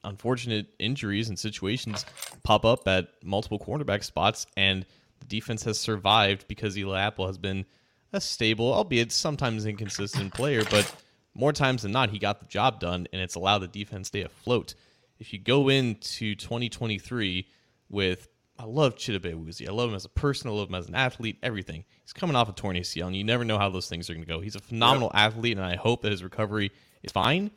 unfortunate 0.04 0.66
injuries 0.78 1.28
and 1.28 1.38
situations 1.38 2.06
pop 2.42 2.64
up 2.64 2.86
at 2.86 3.08
multiple 3.22 3.58
cornerback 3.58 4.04
spots, 4.04 4.46
and 4.56 4.86
the 5.20 5.26
defense 5.26 5.64
has 5.64 5.78
survived 5.78 6.46
because 6.48 6.78
Eli 6.78 7.00
Apple 7.00 7.26
has 7.26 7.38
been 7.38 7.64
a 8.12 8.20
stable, 8.20 8.72
albeit 8.72 9.12
sometimes 9.12 9.66
inconsistent 9.66 10.32
player, 10.32 10.64
but 10.70 10.92
more 11.34 11.52
times 11.52 11.82
than 11.82 11.92
not, 11.92 12.10
he 12.10 12.18
got 12.18 12.40
the 12.40 12.46
job 12.46 12.80
done, 12.80 13.06
and 13.12 13.20
it's 13.20 13.34
allowed 13.34 13.58
the 13.58 13.68
defense 13.68 14.08
stay 14.08 14.22
afloat. 14.22 14.74
If 15.18 15.32
you 15.32 15.38
go 15.38 15.68
into 15.68 16.34
2023 16.34 17.46
with, 17.88 18.28
I 18.58 18.64
love 18.64 18.96
Chidobe 18.96 19.32
Awuzie. 19.32 19.68
I 19.68 19.72
love 19.72 19.90
him 19.90 19.94
as 19.94 20.04
a 20.04 20.08
person. 20.08 20.50
I 20.50 20.52
love 20.52 20.68
him 20.68 20.74
as 20.74 20.88
an 20.88 20.94
athlete. 20.94 21.38
Everything. 21.42 21.84
He's 22.02 22.12
coming 22.12 22.34
off 22.34 22.48
a 22.48 22.52
torn 22.52 22.76
ACL, 22.76 23.06
and 23.06 23.16
you 23.16 23.22
never 23.22 23.44
know 23.44 23.58
how 23.58 23.68
those 23.68 23.88
things 23.88 24.10
are 24.10 24.14
going 24.14 24.24
to 24.24 24.28
go. 24.28 24.40
He's 24.40 24.56
a 24.56 24.60
phenomenal 24.60 25.10
yep. 25.14 25.32
athlete, 25.32 25.56
and 25.56 25.64
I 25.64 25.76
hope 25.76 26.02
that 26.02 26.10
his 26.10 26.24
recovery 26.24 26.72
is 27.02 27.12
fine. 27.12 27.50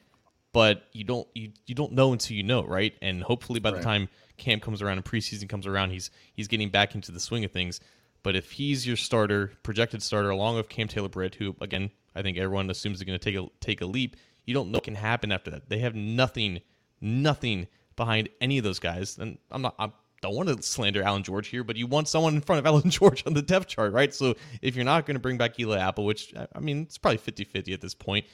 But 0.54 0.84
you 0.92 1.04
don't 1.04 1.28
you, 1.34 1.52
you 1.66 1.74
don't 1.74 1.94
know 1.94 2.12
until 2.12 2.36
you 2.36 2.44
know, 2.44 2.64
right? 2.64 2.94
And 3.02 3.24
hopefully, 3.24 3.60
by 3.60 3.72
right. 3.72 3.78
the 3.78 3.84
time 3.84 4.10
camp 4.38 4.62
comes 4.62 4.82
around 4.82 4.98
and 4.98 5.06
preseason 5.06 5.48
comes 5.50 5.66
around, 5.66 5.92
he's 5.92 6.12
he's 6.34 6.48
getting 6.48 6.70
back 6.70 6.94
into 6.94 7.12
the 7.12 7.20
swing 7.20 7.46
of 7.46 7.52
things. 7.52 7.80
But 8.22 8.36
if 8.36 8.52
he's 8.52 8.86
your 8.86 8.98
starter, 8.98 9.54
projected 9.64 10.04
starter, 10.04 10.30
along 10.30 10.58
with 10.58 10.70
Cam 10.70 10.88
Taylor 10.88 11.10
Britt, 11.10 11.36
who 11.36 11.56
again 11.62 11.90
I 12.16 12.22
think 12.22 12.38
everyone 12.38 12.70
assumes 12.70 12.98
is 12.98 13.04
going 13.04 13.18
to 13.18 13.24
take 13.24 13.42
a 13.42 13.48
take 13.62 13.82
a 13.82 13.86
leap, 13.86 14.18
you 14.46 14.54
don't 14.54 14.72
know 14.72 14.78
what 14.78 14.84
can 14.84 14.96
happen 14.96 15.32
after 15.32 15.52
that. 15.52 15.70
They 15.70 15.80
have 15.80 15.96
nothing, 15.96 16.60
nothing 17.00 17.68
behind 17.96 18.30
any 18.42 18.58
of 18.58 18.64
those 18.64 18.80
guys. 18.80 19.18
And 19.18 19.38
I'm 19.52 19.62
not, 19.62 19.76
I 19.80 19.92
don't 20.22 20.36
want 20.36 20.50
to 20.50 20.62
slander 20.62 21.04
Allan 21.04 21.24
George 21.24 21.48
here, 21.48 21.64
but 21.64 21.76
you 21.76 21.88
want 21.88 22.08
someone 22.08 22.36
in 22.36 22.42
front 22.42 22.60
of 22.60 22.66
Allan 22.72 22.90
George 22.90 23.24
on 23.26 23.34
the 23.34 23.42
depth 23.42 23.68
chart, 23.68 23.94
right? 23.94 24.14
So 24.14 24.36
if 24.62 24.76
you're 24.76 24.86
not 24.86 25.06
going 25.06 25.16
to 25.16 25.20
bring 25.20 25.38
back 25.38 25.60
Eli 25.60 25.78
Apple, 25.78 26.06
which 26.06 26.34
I 26.56 26.60
mean, 26.60 26.84
it's 26.84 26.98
probably 26.98 27.18
50 27.18 27.44
50 27.44 27.74
at 27.74 27.82
this 27.82 27.94
point, 27.94 28.26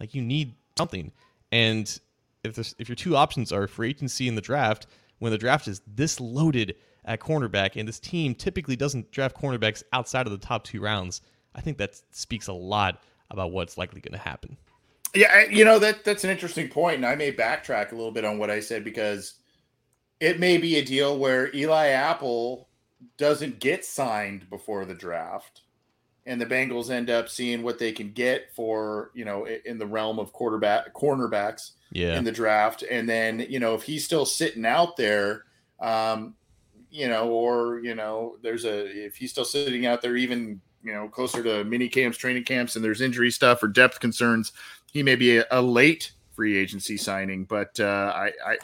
like 0.00 0.14
you 0.14 0.22
need 0.22 0.54
something. 0.76 1.12
And 1.52 1.98
if 2.44 2.58
if 2.78 2.88
your 2.88 2.96
two 2.96 3.16
options 3.16 3.52
are 3.52 3.66
free 3.66 3.90
agency 3.90 4.28
and 4.28 4.36
the 4.36 4.42
draft, 4.42 4.86
when 5.18 5.32
the 5.32 5.38
draft 5.38 5.68
is 5.68 5.80
this 5.86 6.20
loaded 6.20 6.74
at 7.04 7.20
cornerback, 7.20 7.76
and 7.76 7.88
this 7.88 8.00
team 8.00 8.34
typically 8.34 8.76
doesn't 8.76 9.12
draft 9.12 9.36
cornerbacks 9.36 9.82
outside 9.92 10.26
of 10.26 10.32
the 10.32 10.44
top 10.44 10.64
two 10.64 10.80
rounds, 10.80 11.22
I 11.54 11.60
think 11.60 11.78
that 11.78 12.00
speaks 12.10 12.48
a 12.48 12.52
lot 12.52 13.00
about 13.30 13.52
what's 13.52 13.78
likely 13.78 14.00
going 14.00 14.12
to 14.12 14.18
happen. 14.18 14.56
Yeah, 15.14 15.44
you 15.44 15.64
know 15.64 15.78
that 15.78 16.04
that's 16.04 16.24
an 16.24 16.30
interesting 16.30 16.68
point, 16.68 16.96
and 16.96 17.06
I 17.06 17.14
may 17.14 17.32
backtrack 17.32 17.92
a 17.92 17.94
little 17.94 18.10
bit 18.10 18.24
on 18.24 18.38
what 18.38 18.50
I 18.50 18.60
said 18.60 18.84
because 18.84 19.34
it 20.20 20.40
may 20.40 20.58
be 20.58 20.76
a 20.76 20.84
deal 20.84 21.18
where 21.18 21.54
Eli 21.54 21.88
Apple 21.88 22.68
doesn't 23.18 23.60
get 23.60 23.84
signed 23.84 24.48
before 24.50 24.84
the 24.84 24.94
draft, 24.94 25.62
and 26.24 26.40
the 26.40 26.46
Bengals 26.46 26.90
end 26.90 27.10
up 27.10 27.28
seeing 27.28 27.62
what 27.62 27.78
they 27.78 27.92
can 27.92 28.12
get 28.12 28.54
for 28.54 29.10
you 29.14 29.24
know 29.24 29.46
in 29.46 29.78
the 29.78 29.86
realm 29.86 30.18
of 30.18 30.32
quarterback 30.32 30.94
cornerbacks 30.94 31.72
yeah. 31.92 32.16
in 32.16 32.24
the 32.24 32.32
draft, 32.32 32.82
and 32.90 33.08
then 33.08 33.44
you 33.48 33.60
know 33.60 33.74
if 33.74 33.82
he's 33.82 34.04
still 34.04 34.26
sitting 34.26 34.66
out 34.66 34.96
there, 34.96 35.44
um, 35.80 36.34
you 36.90 37.08
know, 37.08 37.28
or 37.28 37.80
you 37.80 37.94
know, 37.94 38.36
there's 38.42 38.64
a 38.64 39.06
if 39.06 39.16
he's 39.16 39.30
still 39.30 39.44
sitting 39.44 39.86
out 39.86 40.02
there 40.02 40.16
even 40.16 40.60
you 40.82 40.92
know 40.92 41.08
closer 41.08 41.42
to 41.42 41.64
mini 41.64 41.88
camps, 41.88 42.16
training 42.16 42.44
camps, 42.44 42.76
and 42.76 42.84
there's 42.84 43.00
injury 43.00 43.30
stuff 43.30 43.62
or 43.62 43.68
depth 43.68 44.00
concerns, 44.00 44.52
he 44.92 45.02
may 45.02 45.14
be 45.14 45.36
a, 45.38 45.44
a 45.50 45.60
late 45.60 46.12
free 46.32 46.56
agency 46.56 46.96
signing. 46.96 47.44
But 47.44 47.78
uh, 47.78 48.12
I, 48.14 48.32
I, 48.46 48.58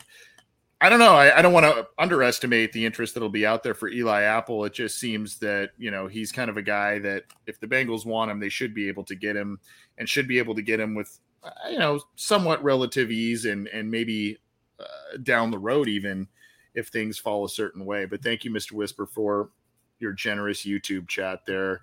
I 0.83 0.89
don't 0.89 0.99
know. 0.99 1.15
I, 1.15 1.39
I 1.39 1.43
don't 1.43 1.53
want 1.53 1.65
to 1.65 1.87
underestimate 1.97 2.73
the 2.73 2.85
interest 2.85 3.15
that'll 3.15 3.29
be 3.29 3.47
out 3.47 3.63
there 3.63 3.73
for 3.73 3.89
Eli 3.89 4.23
Apple. 4.23 4.65
It 4.65 4.73
just 4.73 4.99
seems 4.99 5.39
that 5.39 5.71
you 5.79 5.93
know 5.93 6.09
he's 6.09 6.33
kind 6.33 6.51
of 6.51 6.57
a 6.57 6.63
guy 6.63 6.99
that 6.99 7.23
if 7.47 7.61
the 7.61 7.69
Bengals 7.69 8.05
want 8.05 8.33
him, 8.33 8.41
they 8.41 8.49
should 8.49 8.75
be 8.75 8.89
able 8.89 9.05
to 9.05 9.15
get 9.15 9.37
him, 9.37 9.61
and 9.99 10.09
should 10.09 10.27
be 10.27 10.39
able 10.39 10.57
to 10.57 10.63
get 10.63 10.81
him 10.81 10.97
with 10.97 11.21
uh, 11.45 11.51
you 11.71 11.79
know 11.79 12.01
somewhat 12.17 12.63
relative 12.65 13.13
ease 13.13 13.45
and 13.45 13.69
and 13.69 13.89
maybe 13.89 14.39
uh, 14.81 15.19
down 15.23 15.53
the 15.53 15.59
road 15.59 15.87
even 15.87 16.27
if 16.75 16.89
things 16.89 17.17
fall 17.17 17.45
a 17.45 17.49
certain 17.49 17.85
way. 17.85 18.05
But 18.05 18.25
thank 18.25 18.43
you, 18.43 18.51
Mr. 18.51 18.73
Whisper, 18.73 19.07
for 19.07 19.51
your 20.01 20.13
generous 20.13 20.65
YouTube 20.65 21.07
chat 21.07 21.47
there. 21.47 21.83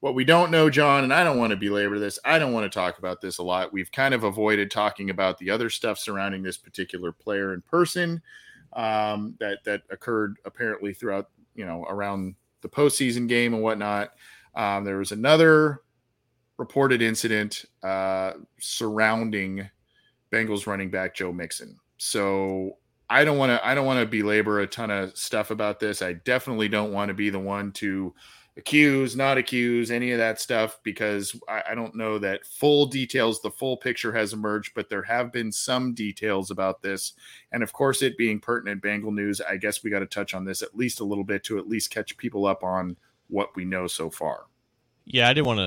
What 0.00 0.14
we 0.14 0.24
don't 0.24 0.50
know, 0.50 0.70
John, 0.70 1.04
and 1.04 1.12
I 1.12 1.22
don't 1.22 1.38
want 1.38 1.50
to 1.50 1.56
belabor 1.56 1.98
this, 1.98 2.18
I 2.24 2.38
don't 2.38 2.54
want 2.54 2.70
to 2.70 2.74
talk 2.74 2.98
about 2.98 3.20
this 3.20 3.38
a 3.38 3.42
lot. 3.42 3.72
We've 3.72 3.92
kind 3.92 4.14
of 4.14 4.24
avoided 4.24 4.70
talking 4.70 5.10
about 5.10 5.36
the 5.38 5.50
other 5.50 5.68
stuff 5.68 5.98
surrounding 5.98 6.42
this 6.42 6.56
particular 6.56 7.12
player 7.12 7.52
in 7.52 7.60
person 7.60 8.22
um, 8.72 9.36
that 9.40 9.58
that 9.64 9.82
occurred 9.90 10.38
apparently 10.44 10.94
throughout, 10.94 11.28
you 11.54 11.66
know, 11.66 11.84
around 11.88 12.34
the 12.62 12.68
postseason 12.68 13.28
game 13.28 13.52
and 13.52 13.62
whatnot. 13.62 14.12
Um, 14.54 14.84
there 14.84 14.98
was 14.98 15.12
another 15.12 15.82
reported 16.56 17.02
incident 17.02 17.64
uh, 17.82 18.32
surrounding 18.58 19.68
Bengals 20.32 20.66
running 20.66 20.90
back 20.90 21.14
Joe 21.14 21.32
Mixon. 21.32 21.76
So 21.98 22.78
I 23.08 23.24
don't 23.24 23.38
want 23.38 23.50
to 23.50 23.66
I 23.66 23.74
don't 23.74 23.86
want 23.86 24.00
to 24.00 24.06
belabor 24.06 24.60
a 24.60 24.66
ton 24.66 24.90
of 24.90 25.16
stuff 25.16 25.50
about 25.50 25.80
this. 25.80 26.00
I 26.00 26.14
definitely 26.14 26.68
don't 26.68 26.92
want 26.92 27.08
to 27.08 27.14
be 27.14 27.28
the 27.28 27.38
one 27.38 27.72
to 27.72 28.14
accuse, 28.56 29.16
not 29.16 29.38
accuse, 29.38 29.90
any 29.90 30.12
of 30.12 30.18
that 30.18 30.40
stuff, 30.40 30.78
because 30.82 31.38
I, 31.48 31.62
I, 31.70 31.74
don't 31.74 31.94
know 31.94 32.18
that 32.18 32.44
full 32.44 32.86
details, 32.86 33.40
the 33.40 33.50
full 33.50 33.76
picture 33.76 34.12
has 34.12 34.32
emerged, 34.32 34.72
but 34.74 34.88
there 34.88 35.02
have 35.02 35.32
been 35.32 35.52
some 35.52 35.94
details 35.94 36.50
about 36.50 36.82
this. 36.82 37.14
And 37.52 37.62
of 37.62 37.72
course, 37.72 38.02
it 38.02 38.18
being 38.18 38.40
pertinent 38.40 38.82
Bengal 38.82 39.12
news, 39.12 39.40
I 39.40 39.56
guess 39.56 39.82
we 39.82 39.90
got 39.90 40.00
to 40.00 40.06
touch 40.06 40.34
on 40.34 40.44
this 40.44 40.62
at 40.62 40.76
least 40.76 41.00
a 41.00 41.04
little 41.04 41.24
bit 41.24 41.44
to 41.44 41.58
at 41.58 41.68
least 41.68 41.90
catch 41.90 42.16
people 42.16 42.46
up 42.46 42.62
on 42.62 42.96
what 43.28 43.54
we 43.56 43.64
know 43.64 43.86
so 43.86 44.10
far. 44.10 44.46
Yeah, 45.04 45.28
I 45.28 45.32
didn't 45.32 45.46
want 45.46 45.58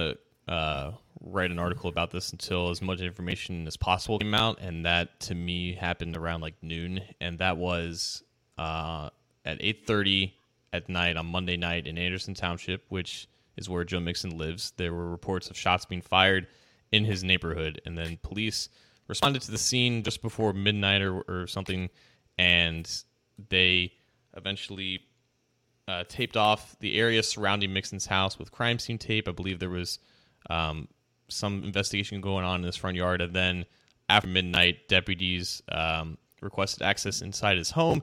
to 0.48 0.54
uh, 0.54 0.92
write 1.22 1.52
an 1.52 1.60
article 1.60 1.90
about 1.90 2.12
this 2.12 2.32
until 2.32 2.70
as 2.70 2.82
much 2.82 3.00
information 3.00 3.66
as 3.66 3.78
possible 3.78 4.20
came 4.20 4.34
out. 4.34 4.60
And 4.60 4.86
that 4.86 5.20
to 5.22 5.36
me 5.36 5.74
happened 5.74 6.16
around 6.16 6.42
like 6.42 6.56
noon. 6.62 7.02
And 7.22 7.40
that 7.40 7.58
was 7.58 8.24
uh, 8.58 9.10
at 9.46 9.62
830 9.62 10.36
at 10.74 10.90
night 10.90 11.16
on 11.16 11.28
Monday 11.28 11.56
night 11.56 11.88
in 11.88 11.98
Anderson 11.98 12.34
Township, 12.34 12.84
which 12.90 13.30
is 13.56 13.70
where 13.70 13.86
Joe 13.86 14.00
Mixon 14.00 14.38
lives. 14.38 14.74
There 14.76 14.94
were 14.94 15.10
reports 15.10 15.50
of 15.50 15.56
shots 15.58 15.86
being 15.86 16.02
fired 16.02 16.48
in 16.92 17.06
his 17.06 17.24
neighborhood, 17.24 17.80
and 17.86 17.98
then 17.98 18.18
police 18.24 18.68
responded 19.08 19.44
to 19.44 19.52
the 19.52 19.58
scene 19.58 20.04
just 20.04 20.22
before 20.22 20.52
midnight 20.52 21.02
or, 21.02 21.22
or 21.28 21.48
something, 21.48 21.90
and 22.38 22.90
they 23.50 23.94
eventually 24.36 25.02
uh, 25.88 26.04
taped 26.08 26.36
off 26.36 26.76
the 26.80 27.00
area 27.00 27.22
surrounding 27.22 27.72
Mixon's 27.72 28.08
house 28.08 28.40
with 28.40 28.52
crime 28.52 28.80
scene 28.80 28.98
tape. 28.98 29.28
I 29.28 29.32
believe 29.32 29.60
there 29.60 29.70
was 29.70 30.00
um, 30.50 30.88
some 31.28 31.64
investigation 31.64 32.22
going 32.22 32.46
on 32.46 32.62
in 32.62 32.66
his 32.66 32.76
front 32.76 32.98
yard, 32.98 33.22
and 33.22 33.34
then 33.34 33.66
after 34.10 34.28
midnight, 34.28 34.88
deputies 34.88 35.62
um, 35.72 36.18
requested 36.42 36.82
access 36.82 37.22
inside 37.22 37.58
his 37.58 37.72
home, 37.72 38.02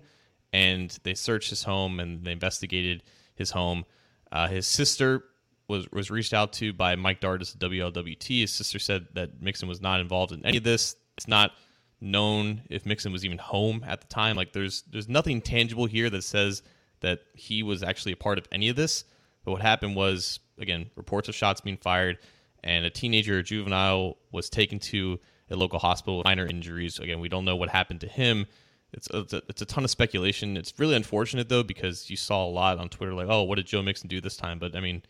and 0.53 0.99
they 1.03 1.15
searched 1.15 1.51
his 1.51 1.65
home 1.65 2.01
and 2.01 2.25
they 2.25 2.33
investigated 2.33 3.03
his 3.35 3.51
home. 3.51 3.85
Uh, 4.33 4.49
his 4.49 4.67
sister 4.67 5.25
was 5.69 5.91
was 5.93 6.11
reached 6.11 6.35
out 6.35 6.53
to 6.55 6.73
by 6.73 6.97
Mike 6.97 7.21
Dardis 7.21 7.55
of 7.55 7.61
WLWT. 7.61 8.41
His 8.41 8.53
sister 8.53 8.79
said 8.79 9.07
that 9.15 9.41
Mixon 9.41 9.69
was 9.69 9.81
not 9.81 10.01
involved 10.01 10.33
in 10.33 10.45
any 10.45 10.59
of 10.59 10.65
this. 10.65 10.97
It's 11.17 11.29
not 11.29 11.53
known 12.01 12.63
if 12.71 12.87
Mixon 12.87 13.13
was 13.13 13.25
even 13.25 13.39
home 13.39 13.85
at 13.87 14.01
the 14.01 14.07
time. 14.09 14.37
Like 14.37 14.53
there's 14.53 14.83
there's 14.91 15.09
nothing 15.09 15.41
tangible 15.41 15.87
here 15.87 16.11
that 16.11 16.25
says 16.25 16.63
that 17.01 17.21
he 17.35 17.63
was 17.63 17.83
actually 17.83 18.13
a 18.13 18.17
part 18.17 18.39
of 18.39 18.47
any 18.53 18.69
of 18.69 18.77
this. 18.77 19.05
But 19.45 19.53
what 19.53 19.63
happened 19.63 19.97
was 19.97 20.41
again 20.59 20.91
reports 20.97 21.29
of 21.29 21.35
shots 21.35 21.61
being 21.61 21.79
fired, 21.79 22.19
and 22.63 22.85
a 22.85 22.91
teenager, 22.91 23.39
a 23.39 23.43
juvenile, 23.43 24.17
was 24.33 24.51
taken 24.51 24.79
to 24.81 25.19
a 25.51 25.57
local 25.57 25.79
hospital 25.79 26.19
with 26.19 26.25
minor 26.25 26.47
injuries. 26.47 26.99
Again, 26.99 27.21
we 27.21 27.29
don't 27.29 27.45
know 27.45 27.57
what 27.57 27.69
happened 27.69 28.01
to 28.03 28.09
him. 28.09 28.47
It's 28.92 29.09
a, 29.11 29.20
it's 29.20 29.33
a, 29.33 29.42
it's 29.48 29.62
a 29.62 29.66
ton 29.66 29.85
of 29.85 29.90
speculation. 29.90 30.57
It's 30.57 30.72
really 30.79 30.96
unfortunate 30.96 31.48
though 31.48 31.62
because 31.62 32.11
you 32.11 32.16
saw 32.16 32.44
a 32.44 32.50
lot 32.50 32.79
on 32.79 32.88
Twitter 32.88 33.14
like, 33.14 33.29
oh, 33.29 33.42
what 33.44 33.57
did 33.57 33.66
Joe 33.66 33.83
Mixon 33.83 34.09
do 34.09 34.20
this 34.20 34.37
time? 34.37 34.59
But 34.59 34.74
I 34.74 34.81
mean, 34.81 35.03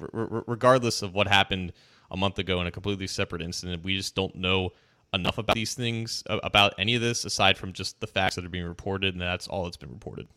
r- 0.00 0.44
regardless 0.46 1.02
of 1.02 1.14
what 1.14 1.28
happened 1.28 1.72
a 2.10 2.16
month 2.16 2.38
ago 2.38 2.60
in 2.60 2.66
a 2.66 2.70
completely 2.70 3.06
separate 3.06 3.42
incident, 3.42 3.84
we 3.84 3.96
just 3.96 4.14
don't 4.14 4.34
know 4.34 4.70
enough 5.12 5.38
about 5.38 5.56
these 5.56 5.74
things 5.74 6.22
about 6.26 6.72
any 6.78 6.94
of 6.94 7.02
this 7.02 7.24
aside 7.24 7.58
from 7.58 7.72
just 7.72 8.00
the 8.00 8.06
facts 8.06 8.36
that 8.36 8.44
are 8.44 8.50
being 8.50 8.64
reported, 8.64 9.14
and 9.14 9.20
that's 9.20 9.48
all 9.48 9.64
that's 9.64 9.76
been 9.76 9.90
reported. 9.90 10.28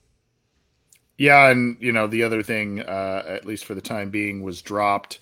Yeah, 1.17 1.49
and 1.49 1.77
you 1.79 1.91
know 1.91 2.07
the 2.07 2.23
other 2.23 2.41
thing, 2.41 2.81
uh, 2.81 3.23
at 3.27 3.45
least 3.45 3.65
for 3.65 3.75
the 3.75 3.81
time 3.81 4.09
being, 4.09 4.41
was 4.41 4.61
dropped 4.61 5.19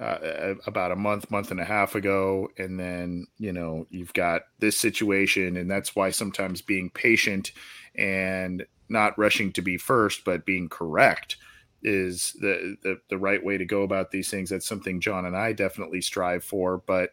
uh, 0.00 0.54
about 0.66 0.92
a 0.92 0.96
month, 0.96 1.30
month 1.30 1.50
and 1.50 1.60
a 1.60 1.64
half 1.64 1.94
ago, 1.94 2.48
and 2.58 2.78
then 2.78 3.26
you 3.38 3.52
know 3.52 3.86
you've 3.90 4.12
got 4.12 4.42
this 4.58 4.76
situation, 4.76 5.56
and 5.56 5.70
that's 5.70 5.94
why 5.94 6.10
sometimes 6.10 6.62
being 6.62 6.90
patient 6.90 7.52
and 7.94 8.66
not 8.88 9.18
rushing 9.18 9.52
to 9.52 9.62
be 9.62 9.76
first, 9.76 10.24
but 10.24 10.44
being 10.44 10.68
correct 10.68 11.36
is 11.82 12.34
the, 12.40 12.76
the 12.82 12.98
the 13.08 13.18
right 13.18 13.44
way 13.44 13.58
to 13.58 13.64
go 13.64 13.82
about 13.82 14.10
these 14.10 14.30
things. 14.30 14.50
That's 14.50 14.66
something 14.66 15.00
John 15.00 15.26
and 15.26 15.36
I 15.36 15.52
definitely 15.52 16.00
strive 16.00 16.44
for, 16.44 16.78
but 16.78 17.10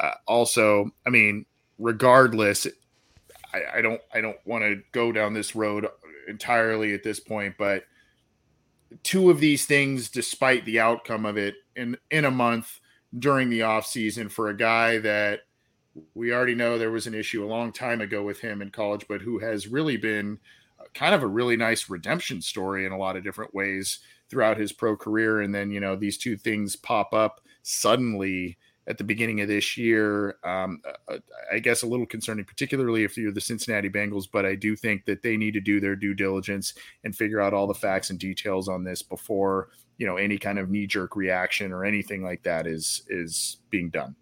uh, 0.00 0.14
also, 0.26 0.90
I 1.06 1.10
mean, 1.10 1.46
regardless, 1.78 2.66
I, 3.52 3.78
I 3.78 3.82
don't 3.82 4.00
I 4.12 4.20
don't 4.20 4.38
want 4.44 4.64
to 4.64 4.82
go 4.92 5.12
down 5.12 5.34
this 5.34 5.54
road 5.54 5.86
entirely 6.26 6.94
at 6.94 7.02
this 7.02 7.20
point, 7.20 7.54
but 7.58 7.84
two 9.02 9.30
of 9.30 9.40
these 9.40 9.66
things, 9.66 10.08
despite 10.08 10.64
the 10.64 10.80
outcome 10.80 11.26
of 11.26 11.36
it 11.36 11.54
in 11.76 11.96
in 12.10 12.24
a 12.24 12.30
month 12.30 12.80
during 13.18 13.50
the 13.50 13.62
off 13.62 13.86
season 13.86 14.28
for 14.28 14.48
a 14.48 14.56
guy 14.56 14.98
that 14.98 15.40
we 16.14 16.32
already 16.32 16.54
know 16.54 16.76
there 16.76 16.90
was 16.90 17.06
an 17.06 17.14
issue 17.14 17.44
a 17.44 17.46
long 17.46 17.72
time 17.72 18.00
ago 18.00 18.22
with 18.22 18.40
him 18.40 18.60
in 18.60 18.70
college, 18.70 19.06
but 19.08 19.22
who 19.22 19.38
has 19.38 19.68
really 19.68 19.96
been 19.96 20.38
kind 20.92 21.14
of 21.14 21.22
a 21.22 21.26
really 21.26 21.56
nice 21.56 21.88
redemption 21.88 22.42
story 22.42 22.84
in 22.84 22.92
a 22.92 22.98
lot 22.98 23.16
of 23.16 23.24
different 23.24 23.54
ways 23.54 24.00
throughout 24.28 24.56
his 24.56 24.72
pro 24.72 24.96
career. 24.96 25.40
And 25.40 25.54
then, 25.54 25.70
you 25.70 25.80
know, 25.80 25.96
these 25.96 26.18
two 26.18 26.36
things 26.36 26.76
pop 26.76 27.14
up 27.14 27.40
suddenly 27.62 28.58
at 28.86 28.98
the 28.98 29.04
beginning 29.04 29.40
of 29.40 29.48
this 29.48 29.76
year. 29.76 30.36
Um, 30.44 30.82
uh, 30.86 31.14
uh, 31.14 31.18
I 31.52 31.58
guess 31.58 31.82
a 31.82 31.86
little 31.86 32.06
concerning, 32.06 32.44
particularly 32.44 33.04
if 33.04 33.16
you're 33.16 33.32
the 33.32 33.40
Cincinnati 33.40 33.88
Bengals, 33.88 34.26
but 34.30 34.44
I 34.44 34.54
do 34.54 34.76
think 34.76 35.04
that 35.06 35.22
they 35.22 35.36
need 35.36 35.54
to 35.54 35.60
do 35.60 35.80
their 35.80 35.96
due 35.96 36.14
diligence 36.14 36.74
and 37.02 37.14
figure 37.14 37.40
out 37.40 37.54
all 37.54 37.66
the 37.66 37.74
facts 37.74 38.10
and 38.10 38.18
details 38.18 38.68
on 38.68 38.84
this 38.84 39.02
before 39.02 39.68
you 39.98 40.06
know 40.06 40.16
any 40.16 40.38
kind 40.38 40.58
of 40.58 40.70
knee 40.70 40.86
jerk 40.86 41.16
reaction 41.16 41.72
or 41.72 41.84
anything 41.84 42.22
like 42.22 42.42
that 42.42 42.66
is 42.66 43.02
is 43.08 43.58
being 43.70 43.90
done. 43.90 44.14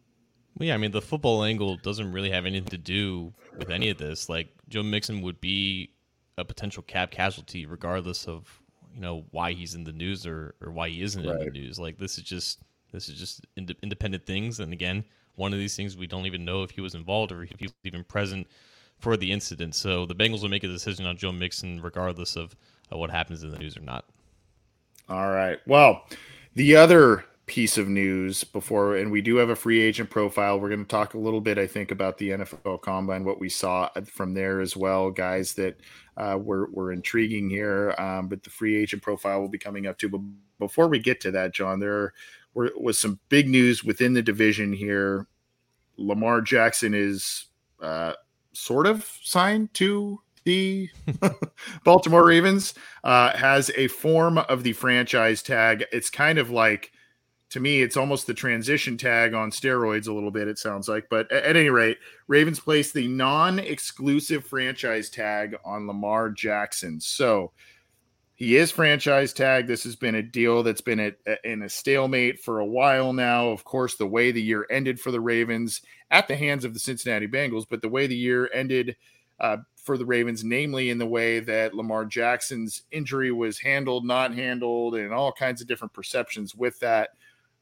Well, 0.58 0.68
yeah, 0.68 0.74
I 0.74 0.78
mean 0.78 0.90
the 0.90 1.02
football 1.02 1.44
angle 1.44 1.76
doesn't 1.78 2.12
really 2.12 2.30
have 2.30 2.46
anything 2.46 2.68
to 2.68 2.78
do 2.78 3.32
with 3.56 3.70
any 3.70 3.88
of 3.90 3.98
this. 3.98 4.28
Like 4.28 4.48
Joe 4.68 4.82
Mixon 4.82 5.22
would 5.22 5.40
be 5.40 5.90
a 6.38 6.44
potential 6.44 6.82
cap 6.82 7.10
casualty 7.10 7.66
regardless 7.66 8.26
of 8.26 8.60
you 8.94 9.00
know 9.00 9.24
why 9.30 9.52
he's 9.52 9.74
in 9.74 9.84
the 9.84 9.92
news 9.92 10.26
or 10.26 10.54
or 10.60 10.70
why 10.70 10.88
he 10.88 11.02
isn't 11.02 11.26
right. 11.26 11.40
in 11.40 11.46
the 11.46 11.50
news. 11.50 11.78
Like 11.78 11.98
this 11.98 12.18
is 12.18 12.24
just 12.24 12.60
this 12.92 13.08
is 13.08 13.18
just 13.18 13.46
ind- 13.56 13.74
independent 13.82 14.26
things. 14.26 14.60
And 14.60 14.72
again, 14.72 15.04
one 15.34 15.52
of 15.52 15.58
these 15.58 15.76
things 15.76 15.96
we 15.96 16.06
don't 16.06 16.26
even 16.26 16.44
know 16.44 16.62
if 16.62 16.70
he 16.70 16.80
was 16.80 16.94
involved 16.94 17.32
or 17.32 17.42
if 17.42 17.58
he 17.58 17.66
was 17.66 17.74
even 17.84 18.04
present 18.04 18.46
for 18.98 19.16
the 19.16 19.32
incident. 19.32 19.74
So 19.74 20.06
the 20.06 20.14
Bengals 20.14 20.42
will 20.42 20.48
make 20.48 20.64
a 20.64 20.68
decision 20.68 21.06
on 21.06 21.16
Joe 21.16 21.32
Mixon 21.32 21.80
regardless 21.80 22.36
of, 22.36 22.54
of 22.90 22.98
what 22.98 23.10
happens 23.10 23.42
in 23.42 23.50
the 23.50 23.58
news 23.58 23.76
or 23.76 23.82
not. 23.82 24.04
All 25.08 25.30
right. 25.30 25.58
Well, 25.66 26.04
the 26.54 26.76
other 26.76 27.24
piece 27.46 27.76
of 27.76 27.88
news 27.88 28.44
before, 28.44 28.96
and 28.96 29.10
we 29.10 29.20
do 29.20 29.36
have 29.36 29.50
a 29.50 29.56
free 29.56 29.82
agent 29.82 30.08
profile. 30.08 30.60
We're 30.60 30.68
going 30.68 30.84
to 30.84 30.88
talk 30.88 31.14
a 31.14 31.18
little 31.18 31.40
bit, 31.40 31.58
I 31.58 31.66
think, 31.66 31.90
about 31.90 32.16
the 32.16 32.30
NFL 32.30 32.82
Combine, 32.82 33.24
what 33.24 33.40
we 33.40 33.48
saw 33.48 33.90
from 34.06 34.32
there 34.32 34.60
as 34.60 34.76
well, 34.76 35.10
guys 35.10 35.54
that 35.54 35.78
uh, 36.16 36.38
were 36.40 36.68
were 36.70 36.92
intriguing 36.92 37.50
here. 37.50 37.94
Um, 37.98 38.28
but 38.28 38.42
the 38.42 38.50
free 38.50 38.76
agent 38.76 39.02
profile 39.02 39.40
will 39.40 39.48
be 39.48 39.58
coming 39.58 39.86
up 39.86 39.98
too. 39.98 40.08
But 40.08 40.20
before 40.58 40.88
we 40.88 40.98
get 40.98 41.20
to 41.22 41.30
that, 41.32 41.52
John, 41.52 41.80
there 41.80 42.12
were, 42.54 42.70
was 42.76 42.98
some 42.98 43.18
big 43.28 43.48
news 43.48 43.84
within 43.84 44.12
the 44.12 44.22
division 44.22 44.72
here. 44.72 45.26
Lamar 45.96 46.40
Jackson 46.40 46.94
is 46.94 47.46
uh, 47.80 48.14
sort 48.52 48.86
of 48.86 49.10
signed 49.22 49.72
to 49.74 50.20
the 50.44 50.88
Baltimore 51.84 52.24
Ravens, 52.26 52.74
uh, 53.04 53.36
has 53.36 53.70
a 53.76 53.88
form 53.88 54.38
of 54.38 54.62
the 54.62 54.72
franchise 54.72 55.42
tag. 55.42 55.84
It's 55.92 56.10
kind 56.10 56.38
of 56.38 56.50
like, 56.50 56.92
to 57.50 57.60
me, 57.60 57.82
it's 57.82 57.96
almost 57.96 58.26
the 58.26 58.34
transition 58.34 58.96
tag 58.96 59.34
on 59.34 59.50
steroids 59.50 60.08
a 60.08 60.12
little 60.12 60.30
bit, 60.30 60.48
it 60.48 60.58
sounds 60.58 60.88
like. 60.88 61.08
But 61.10 61.30
at, 61.30 61.56
any 61.56 61.68
rate, 61.68 61.98
Ravens 62.26 62.58
placed 62.58 62.94
the 62.94 63.06
non 63.08 63.58
exclusive 63.58 64.44
franchise 64.44 65.10
tag 65.10 65.56
on 65.64 65.86
Lamar 65.86 66.30
Jackson. 66.30 66.98
So, 67.00 67.52
he 68.42 68.56
is 68.56 68.72
franchise 68.72 69.32
tag. 69.32 69.68
This 69.68 69.84
has 69.84 69.94
been 69.94 70.16
a 70.16 70.22
deal 70.22 70.64
that's 70.64 70.80
been 70.80 70.98
at, 70.98 71.14
in 71.44 71.62
a 71.62 71.68
stalemate 71.68 72.40
for 72.40 72.58
a 72.58 72.66
while 72.66 73.12
now. 73.12 73.50
Of 73.50 73.62
course, 73.62 73.94
the 73.94 74.06
way 74.08 74.32
the 74.32 74.42
year 74.42 74.66
ended 74.68 74.98
for 74.98 75.12
the 75.12 75.20
Ravens 75.20 75.80
at 76.10 76.26
the 76.26 76.34
hands 76.34 76.64
of 76.64 76.74
the 76.74 76.80
Cincinnati 76.80 77.28
Bengals, 77.28 77.66
but 77.70 77.82
the 77.82 77.88
way 77.88 78.08
the 78.08 78.16
year 78.16 78.50
ended 78.52 78.96
uh, 79.38 79.58
for 79.76 79.96
the 79.96 80.04
Ravens, 80.04 80.42
namely 80.42 80.90
in 80.90 80.98
the 80.98 81.06
way 81.06 81.38
that 81.38 81.72
Lamar 81.72 82.04
Jackson's 82.04 82.82
injury 82.90 83.30
was 83.30 83.60
handled, 83.60 84.04
not 84.04 84.34
handled, 84.34 84.96
and 84.96 85.14
all 85.14 85.30
kinds 85.30 85.60
of 85.60 85.68
different 85.68 85.92
perceptions 85.92 86.52
with 86.52 86.80
that, 86.80 87.10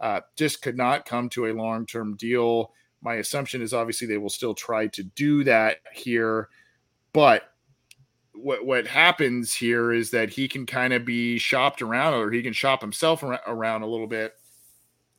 uh, 0.00 0.22
just 0.34 0.62
could 0.62 0.78
not 0.78 1.04
come 1.04 1.28
to 1.28 1.48
a 1.48 1.52
long 1.52 1.84
term 1.84 2.16
deal. 2.16 2.72
My 3.02 3.16
assumption 3.16 3.60
is 3.60 3.74
obviously 3.74 4.06
they 4.06 4.16
will 4.16 4.30
still 4.30 4.54
try 4.54 4.86
to 4.86 5.02
do 5.02 5.44
that 5.44 5.80
here, 5.92 6.48
but 7.12 7.49
what 8.42 8.64
what 8.64 8.87
happens 8.87 9.53
here 9.55 9.92
is 9.92 10.11
that 10.11 10.31
he 10.31 10.48
can 10.48 10.66
kind 10.66 10.92
of 10.92 11.05
be 11.05 11.38
shopped 11.38 11.83
around 11.83 12.14
or 12.14 12.31
he 12.31 12.42
can 12.42 12.53
shop 12.53 12.81
himself 12.81 13.22
around 13.22 13.83
a 13.83 13.87
little 13.87 14.07
bit. 14.07 14.35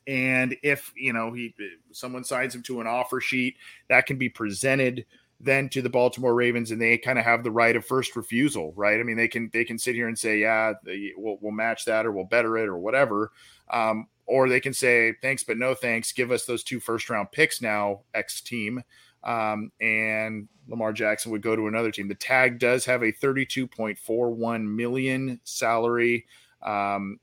And 0.06 0.56
if 0.62 0.92
you 0.96 1.12
know 1.12 1.32
he 1.32 1.54
someone 1.92 2.24
signs 2.24 2.54
him 2.54 2.62
to 2.64 2.80
an 2.80 2.86
offer 2.86 3.20
sheet 3.20 3.56
that 3.88 4.06
can 4.06 4.18
be 4.18 4.28
presented 4.28 5.06
then 5.40 5.68
to 5.70 5.82
the 5.82 5.90
Baltimore 5.90 6.34
Ravens 6.34 6.70
and 6.70 6.80
they 6.80 6.96
kind 6.98 7.18
of 7.18 7.24
have 7.24 7.42
the 7.42 7.50
right 7.50 7.74
of 7.74 7.84
first 7.84 8.14
refusal 8.16 8.72
right? 8.76 8.98
I 8.98 9.02
mean 9.02 9.16
they 9.16 9.28
can 9.28 9.50
they 9.52 9.64
can 9.64 9.78
sit 9.78 9.94
here 9.94 10.08
and 10.08 10.18
say 10.18 10.38
yeah 10.40 10.72
we'll, 11.16 11.38
we'll 11.40 11.52
match 11.52 11.84
that 11.84 12.06
or 12.06 12.12
we'll 12.12 12.24
better 12.24 12.56
it 12.58 12.68
or 12.68 12.78
whatever. 12.78 13.32
Um, 13.70 14.08
or 14.26 14.48
they 14.48 14.60
can 14.60 14.74
say 14.74 15.14
thanks 15.22 15.44
but 15.44 15.58
no 15.58 15.74
thanks. 15.74 16.12
Give 16.12 16.32
us 16.32 16.44
those 16.44 16.64
two 16.64 16.80
first 16.80 17.08
round 17.08 17.30
picks 17.32 17.62
now 17.62 18.00
X 18.14 18.40
team 18.40 18.82
um, 19.24 19.70
and 19.80 20.48
Lamar 20.68 20.92
Jackson 20.92 21.32
would 21.32 21.42
go 21.42 21.56
to 21.56 21.66
another 21.66 21.90
team. 21.90 22.08
The 22.08 22.14
tag 22.14 22.58
does 22.58 22.84
have 22.84 23.02
a 23.02 23.12
32.41 23.12 24.64
million 24.64 25.40
salary 25.44 26.26
um, 26.62 27.18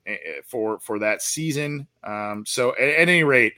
for 0.46 0.80
for 0.80 1.00
that 1.00 1.22
season. 1.22 1.88
Um, 2.04 2.44
so 2.46 2.72
at, 2.72 2.90
at, 2.90 3.10
any 3.10 3.24
rate, 3.24 3.54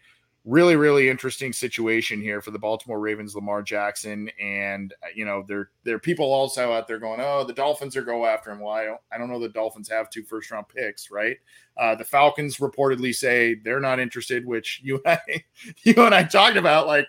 really 0.46 0.76
really 0.76 1.10
interesting 1.10 1.54
situation 1.54 2.22
here 2.22 2.42
for 2.42 2.52
the 2.52 2.60
Baltimore 2.60 3.00
Ravens, 3.00 3.36
Lamar 3.36 3.64
Jackson, 3.64 4.30
and 4.40 4.94
uh, 5.04 5.08
you 5.16 5.26
know 5.26 5.44
there 5.48 5.72
there 5.84 5.96
are 5.96 6.00
people 6.00 6.32
also 6.32 6.72
out 6.72 6.88
there 6.88 7.00
going, 7.00 7.20
oh, 7.20 7.44
the 7.44 7.54
Dolphins 7.54 7.96
are 7.96 8.04
go 8.04 8.26
after 8.26 8.52
him. 8.52 8.60
Well, 8.60 8.74
I 8.74 8.86
don't 8.86 9.02
I 9.12 9.18
don't 9.18 9.30
know 9.30 9.40
the 9.40 9.50
Dolphins 9.50 9.90
have 9.90 10.10
two 10.10 10.24
first 10.24 10.52
round 10.52 10.68
picks, 10.68 11.10
right? 11.10 11.38
Uh, 11.78 11.96
the 11.96 12.06
Falcons 12.06 12.58
reportedly 12.58 13.14
say 13.14 13.56
they're 13.56 13.80
not 13.80 14.00
interested, 14.00 14.46
which 14.46 14.82
you 14.84 15.02
and 15.06 15.20
I, 15.28 15.44
you 15.84 15.96
and 15.98 16.14
I 16.14 16.24
talked 16.24 16.58
about 16.58 16.86
like 16.86 17.08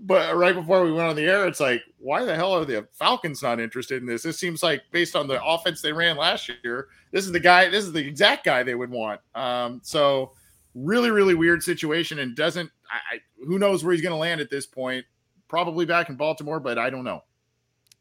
but 0.00 0.36
right 0.36 0.54
before 0.54 0.84
we 0.84 0.92
went 0.92 1.08
on 1.08 1.16
the 1.16 1.26
air, 1.26 1.46
it's 1.46 1.60
like, 1.60 1.82
why 1.98 2.24
the 2.24 2.34
hell 2.34 2.52
are 2.52 2.64
the 2.64 2.86
Falcons 2.92 3.42
not 3.42 3.60
interested 3.60 4.00
in 4.00 4.06
this? 4.06 4.22
This 4.22 4.38
seems 4.38 4.62
like 4.62 4.82
based 4.90 5.16
on 5.16 5.28
the 5.28 5.42
offense 5.44 5.82
they 5.82 5.92
ran 5.92 6.16
last 6.16 6.50
year, 6.62 6.88
this 7.12 7.26
is 7.26 7.32
the 7.32 7.40
guy, 7.40 7.68
this 7.68 7.84
is 7.84 7.92
the 7.92 8.06
exact 8.06 8.44
guy 8.44 8.62
they 8.62 8.74
would 8.74 8.90
want. 8.90 9.20
Um, 9.34 9.80
so 9.82 10.32
really, 10.74 11.10
really 11.10 11.34
weird 11.34 11.62
situation 11.62 12.18
and 12.18 12.36
doesn't 12.36 12.70
I, 12.90 13.16
I 13.16 13.18
who 13.46 13.58
knows 13.58 13.84
where 13.84 13.92
he's 13.92 14.02
gonna 14.02 14.16
land 14.16 14.40
at 14.40 14.50
this 14.50 14.66
point. 14.66 15.04
Probably 15.48 15.86
back 15.86 16.08
in 16.10 16.16
Baltimore, 16.16 16.60
but 16.60 16.78
I 16.78 16.90
don't 16.90 17.04
know. 17.04 17.22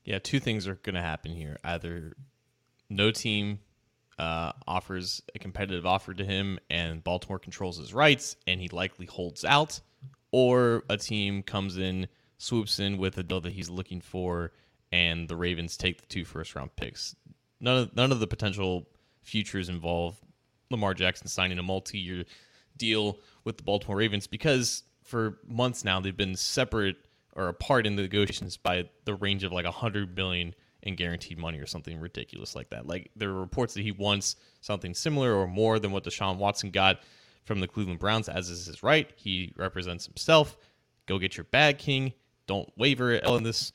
Yeah, 0.03 0.19
two 0.19 0.39
things 0.39 0.67
are 0.67 0.75
gonna 0.75 1.01
happen 1.01 1.31
here. 1.31 1.57
Either 1.63 2.15
no 2.89 3.11
team 3.11 3.59
uh, 4.19 4.51
offers 4.67 5.21
a 5.35 5.39
competitive 5.39 5.85
offer 5.85 6.13
to 6.13 6.25
him 6.25 6.59
and 6.69 7.03
Baltimore 7.03 7.39
controls 7.39 7.77
his 7.77 7.93
rights 7.93 8.35
and 8.47 8.59
he 8.59 8.67
likely 8.69 9.05
holds 9.05 9.45
out 9.45 9.79
or 10.37 10.83
a 10.87 10.95
team 10.95 11.41
comes 11.41 11.79
in, 11.79 12.07
swoops 12.37 12.79
in 12.79 12.99
with 12.99 13.17
a 13.17 13.23
deal 13.23 13.41
that 13.41 13.53
he's 13.53 13.71
looking 13.71 13.99
for, 13.99 14.51
and 14.91 15.27
the 15.27 15.35
Ravens 15.35 15.75
take 15.75 15.99
the 15.99 16.05
two 16.05 16.25
first 16.25 16.53
round 16.53 16.75
picks. 16.75 17.15
None 17.59 17.77
of 17.79 17.95
none 17.95 18.11
of 18.11 18.19
the 18.19 18.27
potential 18.27 18.87
futures 19.23 19.67
involve 19.67 20.21
Lamar 20.69 20.93
Jackson 20.93 21.27
signing 21.27 21.57
a 21.57 21.63
multi 21.63 21.97
year 21.97 22.23
deal 22.77 23.17
with 23.45 23.57
the 23.57 23.63
Baltimore 23.63 23.97
Ravens 23.97 24.27
because 24.27 24.83
for 25.03 25.39
months 25.47 25.83
now 25.83 25.99
they've 25.99 26.15
been 26.15 26.35
separate 26.35 26.97
or 27.35 27.47
apart 27.47 27.87
in 27.87 27.95
the 27.95 28.03
negotiations 28.03 28.57
by 28.57 28.87
the 29.05 29.15
range 29.15 29.43
of 29.43 29.51
like 29.51 29.65
a 29.65 29.71
hundred 29.71 30.13
billion 30.13 30.53
in 30.83 30.95
guaranteed 30.95 31.39
money 31.39 31.57
or 31.57 31.65
something 31.65 31.99
ridiculous 31.99 32.55
like 32.55 32.69
that. 32.69 32.85
Like 32.85 33.09
there 33.15 33.29
are 33.29 33.39
reports 33.39 33.73
that 33.73 33.81
he 33.81 33.91
wants 33.91 34.35
something 34.61 34.93
similar 34.93 35.33
or 35.33 35.47
more 35.47 35.79
than 35.79 35.91
what 35.91 36.03
Deshaun 36.03 36.37
Watson 36.37 36.69
got 36.69 36.99
from 37.47 37.61
the 37.61 37.67
Cleveland 37.67 37.99
Browns, 37.99 38.29
as 38.29 38.49
is 38.49 38.65
his 38.67 38.83
right. 38.83 39.09
He 39.15 39.53
represents 39.55 40.05
himself. 40.05 40.57
Go 41.07 41.17
get 41.17 41.37
your 41.37 41.45
bag, 41.45 41.77
King. 41.79 42.13
Don't 42.45 42.69
waver 42.77 43.11
it 43.11 43.23
on 43.23 43.43
this. 43.43 43.71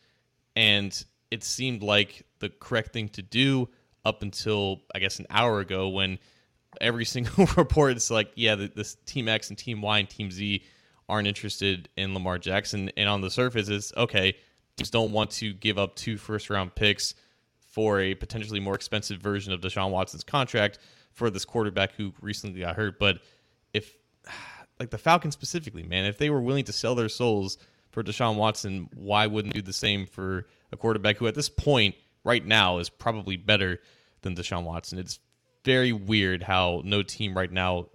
And 0.54 1.04
it 1.30 1.42
seemed 1.42 1.82
like 1.82 2.26
the 2.38 2.50
correct 2.50 2.92
thing 2.92 3.08
to 3.10 3.22
do 3.22 3.68
up 4.04 4.22
until 4.22 4.82
I 4.94 4.98
guess 4.98 5.18
an 5.18 5.26
hour 5.30 5.60
ago 5.60 5.88
when 5.88 6.18
every 6.80 7.04
single 7.06 7.46
report 7.56 7.96
is 7.96 8.10
like, 8.10 8.30
yeah, 8.36 8.54
this 8.54 8.96
Team 9.06 9.28
X 9.28 9.48
and 9.48 9.58
Team 9.58 9.80
Y 9.80 9.98
and 9.98 10.08
Team 10.08 10.30
Z 10.30 10.62
aren't 11.08 11.26
interested 11.26 11.88
in 11.96 12.14
Lamar 12.14 12.38
Jackson. 12.38 12.90
And 12.96 13.08
on 13.08 13.22
the 13.22 13.30
surface, 13.30 13.68
it's 13.68 13.92
okay. 13.96 14.36
Teams 14.76 14.90
don't 14.90 15.12
want 15.12 15.30
to 15.32 15.52
give 15.52 15.78
up 15.78 15.96
two 15.96 16.16
first 16.16 16.50
round 16.50 16.74
picks 16.74 17.14
for 17.70 18.00
a 18.00 18.14
potentially 18.14 18.60
more 18.60 18.74
expensive 18.74 19.20
version 19.20 19.52
of 19.52 19.60
Deshaun 19.62 19.90
Watson's 19.90 20.24
contract 20.24 20.78
for 21.12 21.30
this 21.30 21.44
quarterback 21.44 21.92
who 21.94 22.12
recently 22.20 22.60
got 22.60 22.76
hurt. 22.76 22.98
But 22.98 23.20
if, 23.74 23.96
like 24.80 24.90
the 24.90 24.98
Falcons 24.98 25.34
specifically, 25.34 25.82
man, 25.82 26.04
if 26.04 26.18
they 26.18 26.30
were 26.30 26.40
willing 26.40 26.64
to 26.64 26.72
sell 26.72 26.94
their 26.94 27.08
souls 27.08 27.58
for 27.90 28.02
Deshaun 28.02 28.36
Watson, 28.36 28.88
why 28.94 29.26
wouldn't 29.26 29.54
they 29.54 29.60
do 29.60 29.66
the 29.66 29.72
same 29.72 30.06
for 30.06 30.46
a 30.72 30.76
quarterback 30.76 31.16
who 31.18 31.26
at 31.26 31.34
this 31.34 31.48
point, 31.48 31.94
right 32.24 32.44
now, 32.44 32.78
is 32.78 32.88
probably 32.88 33.36
better 33.36 33.80
than 34.22 34.34
Deshaun 34.34 34.64
Watson? 34.64 34.98
It's 34.98 35.18
very 35.64 35.92
weird 35.92 36.42
how 36.42 36.82
no 36.84 37.02
team 37.02 37.36
right 37.36 37.52
now 37.52 37.86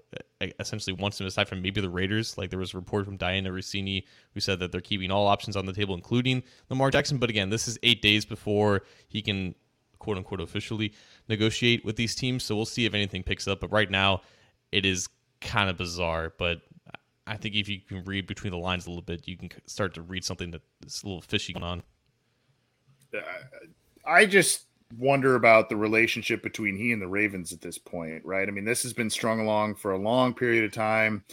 essentially 0.60 0.94
wants 0.94 1.20
him 1.20 1.28
aside 1.28 1.48
from 1.48 1.62
maybe 1.62 1.82
the 1.82 1.90
Raiders. 1.90 2.38
Like 2.38 2.50
there 2.50 2.60
was 2.60 2.74
a 2.74 2.78
report 2.78 3.06
from 3.06 3.18
Dianna 3.18 3.48
Russini 3.48 4.04
who 4.34 4.40
said 4.40 4.60
that 4.60 4.72
they're 4.72 4.82
keeping 4.82 5.12
all 5.12 5.28
options 5.28 5.56
on 5.56 5.66
the 5.66 5.74
table, 5.74 5.96
including 5.96 6.44
Lamar 6.70 6.92
Jackson. 6.92 7.18
But 7.18 7.30
again, 7.30 7.50
this 7.50 7.68
is 7.68 7.78
eight 7.84 8.02
days 8.02 8.26
before 8.26 8.84
he 9.08 9.22
can 9.22 9.56
quote 10.00 10.18
unquote 10.18 10.42
officially 10.42 10.94
negotiate 11.28 11.84
with 11.84 11.96
these 11.96 12.16
teams. 12.16 12.44
So 12.44 12.56
we'll 12.56 12.66
see 12.66 12.86
if 12.86 12.94
anything 12.94 13.24
picks 13.24 13.48
up. 13.48 13.60
But 13.60 13.72
right 13.72 13.90
now, 13.90 14.22
it 14.72 14.86
is 14.86 15.08
kind 15.42 15.70
of 15.70 15.78
bizarre. 15.78 16.34
But 16.38 16.62
I 17.26 17.38
think 17.38 17.56
if 17.56 17.68
you 17.68 17.80
can 17.82 18.04
read 18.06 18.28
between 18.28 18.52
the 18.52 18.58
lines 18.58 18.86
a 18.86 18.90
little 18.90 19.04
bit, 19.04 19.28
you 19.28 19.38
can 19.38 19.50
start 19.66 19.94
to 19.96 20.02
read 20.02 20.24
something 20.24 20.52
that's 20.82 21.04
a 21.04 21.08
little 21.08 21.22
fishy 21.22 21.54
going 21.54 21.64
on. 21.64 21.84
I 24.06 24.26
just 24.26 24.66
wonder 24.98 25.36
about 25.36 25.70
the 25.70 25.76
relationship 25.76 26.42
between 26.42 26.78
he 26.78 26.94
and 26.94 27.02
the 27.02 27.08
Ravens 27.08 27.52
at 27.52 27.62
this 27.62 27.78
point, 27.78 28.24
right? 28.24 28.48
I 28.48 28.52
mean, 28.52 28.64
this 28.64 28.84
has 28.84 28.94
been 28.94 29.10
strung 29.10 29.42
along 29.42 29.76
for 29.76 29.92
a 29.92 29.98
long 29.98 30.34
period 30.34 30.64
of 30.64 30.72
time. 30.72 31.24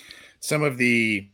Some 0.40 0.62
of 0.62 0.76
the, 0.76 1.28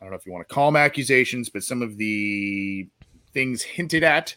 I 0.00 0.04
don't 0.04 0.10
know 0.10 0.16
if 0.16 0.26
you 0.26 0.32
want 0.32 0.46
to 0.48 0.54
call 0.54 0.68
them 0.68 0.76
accusations, 0.76 1.48
but 1.48 1.64
some 1.64 1.82
of 1.82 1.96
the 1.96 2.88
things 3.32 3.62
hinted 3.62 4.04
at 4.04 4.36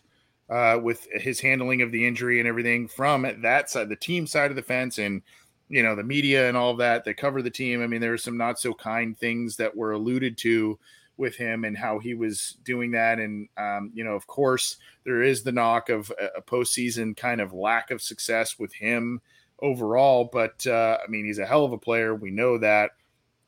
uh, 0.50 0.80
with 0.82 1.08
his 1.14 1.40
handling 1.40 1.84
of 1.84 1.92
the 1.92 2.08
injury 2.08 2.40
and 2.40 2.48
everything 2.48 2.88
from 2.88 3.28
that 3.42 3.70
side, 3.70 3.90
the 3.90 3.96
team 3.96 4.26
side 4.26 4.50
of 4.50 4.56
the 4.56 4.64
fence, 4.64 4.98
and 4.98 5.22
you 5.70 5.84
know 5.84 5.96
the 5.96 6.04
media 6.04 6.48
and 6.48 6.58
all 6.58 6.76
that 6.76 7.06
that 7.06 7.18
cover 7.18 7.42
the 7.42 7.50
team. 7.50 7.82
I 7.82 7.88
mean, 7.88 8.02
there 8.02 8.14
are 8.14 8.18
some 8.18 8.38
not 8.38 8.60
so 8.60 8.74
kind 8.74 9.18
things 9.18 9.56
that 9.58 9.76
were 9.76 9.92
alluded 9.92 10.38
to 10.40 10.78
with 11.18 11.36
him 11.36 11.66
and 11.66 11.78
how 11.78 12.00
he 12.00 12.14
was 12.14 12.58
doing 12.64 12.92
that. 12.92 13.20
And, 13.20 13.50
um, 13.58 13.92
you 13.94 14.06
know, 14.06 14.14
of 14.14 14.26
course, 14.26 14.78
there 15.04 15.22
is 15.22 15.44
the 15.44 15.52
knock 15.52 15.90
of 15.90 16.12
a 16.36 16.42
postseason 16.42 17.16
kind 17.16 17.42
of 17.42 17.52
lack 17.52 17.92
of 17.92 18.02
success 18.02 18.58
with 18.58 18.74
him 18.74 19.22
overall. 19.62 20.30
But, 20.32 20.66
uh, 20.66 20.98
I 21.04 21.10
mean, 21.10 21.26
he's 21.26 21.40
a 21.40 21.46
hell 21.46 21.66
of 21.66 21.74
a 21.74 21.78
player. 21.78 22.16
We 22.16 22.32
know 22.32 22.58
that. 22.60 22.92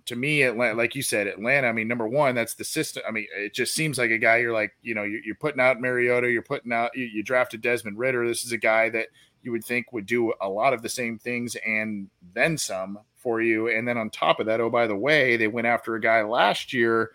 To 0.08 0.16
me, 0.18 0.42
Atlanta, 0.42 0.76
like 0.76 0.96
you 0.96 1.02
said, 1.02 1.28
Atlanta, 1.28 1.68
I 1.68 1.72
mean, 1.72 1.88
number 1.88 2.08
one, 2.08 2.36
that's 2.36 2.56
the 2.56 2.66
system. 2.66 3.04
I 3.08 3.12
mean, 3.12 3.28
it 3.38 3.54
just 3.54 3.74
seems 3.74 3.98
like 3.98 4.12
a 4.12 4.18
guy 4.18 4.38
you're 4.38 4.52
like, 4.52 4.74
you 4.82 4.94
know, 4.94 5.04
you're, 5.04 5.22
you're 5.24 5.36
putting 5.36 5.62
out 5.62 5.80
Mariota, 5.80 6.30
you're 6.30 6.42
putting 6.42 6.74
out, 6.74 6.92
you, 6.94 7.06
you 7.06 7.24
drafted 7.24 7.62
Desmond 7.62 7.98
Ridder. 7.98 8.28
This 8.28 8.44
is 8.44 8.52
a 8.52 8.58
guy 8.58 8.90
that 8.90 9.08
you 9.44 9.52
would 9.52 9.66
think 9.66 9.92
would 9.92 10.06
do 10.06 10.34
a 10.42 10.50
lot 10.50 10.74
of 10.74 10.82
the 10.82 10.90
same 10.90 11.18
things 11.18 11.56
and 11.66 12.10
then 12.34 12.58
some 12.58 13.00
for 13.16 13.42
you. 13.42 13.70
And 13.70 13.88
then 13.88 13.98
on 13.98 14.10
top 14.10 14.40
of 14.40 14.46
that, 14.48 14.62
oh, 14.62 14.70
by 14.70 14.88
the 14.88 14.96
way, 14.96 15.38
they 15.38 15.48
went 15.48 15.68
after 15.68 15.96
a 15.96 16.02
guy 16.02 16.22
last 16.24 16.74
year 16.74 17.12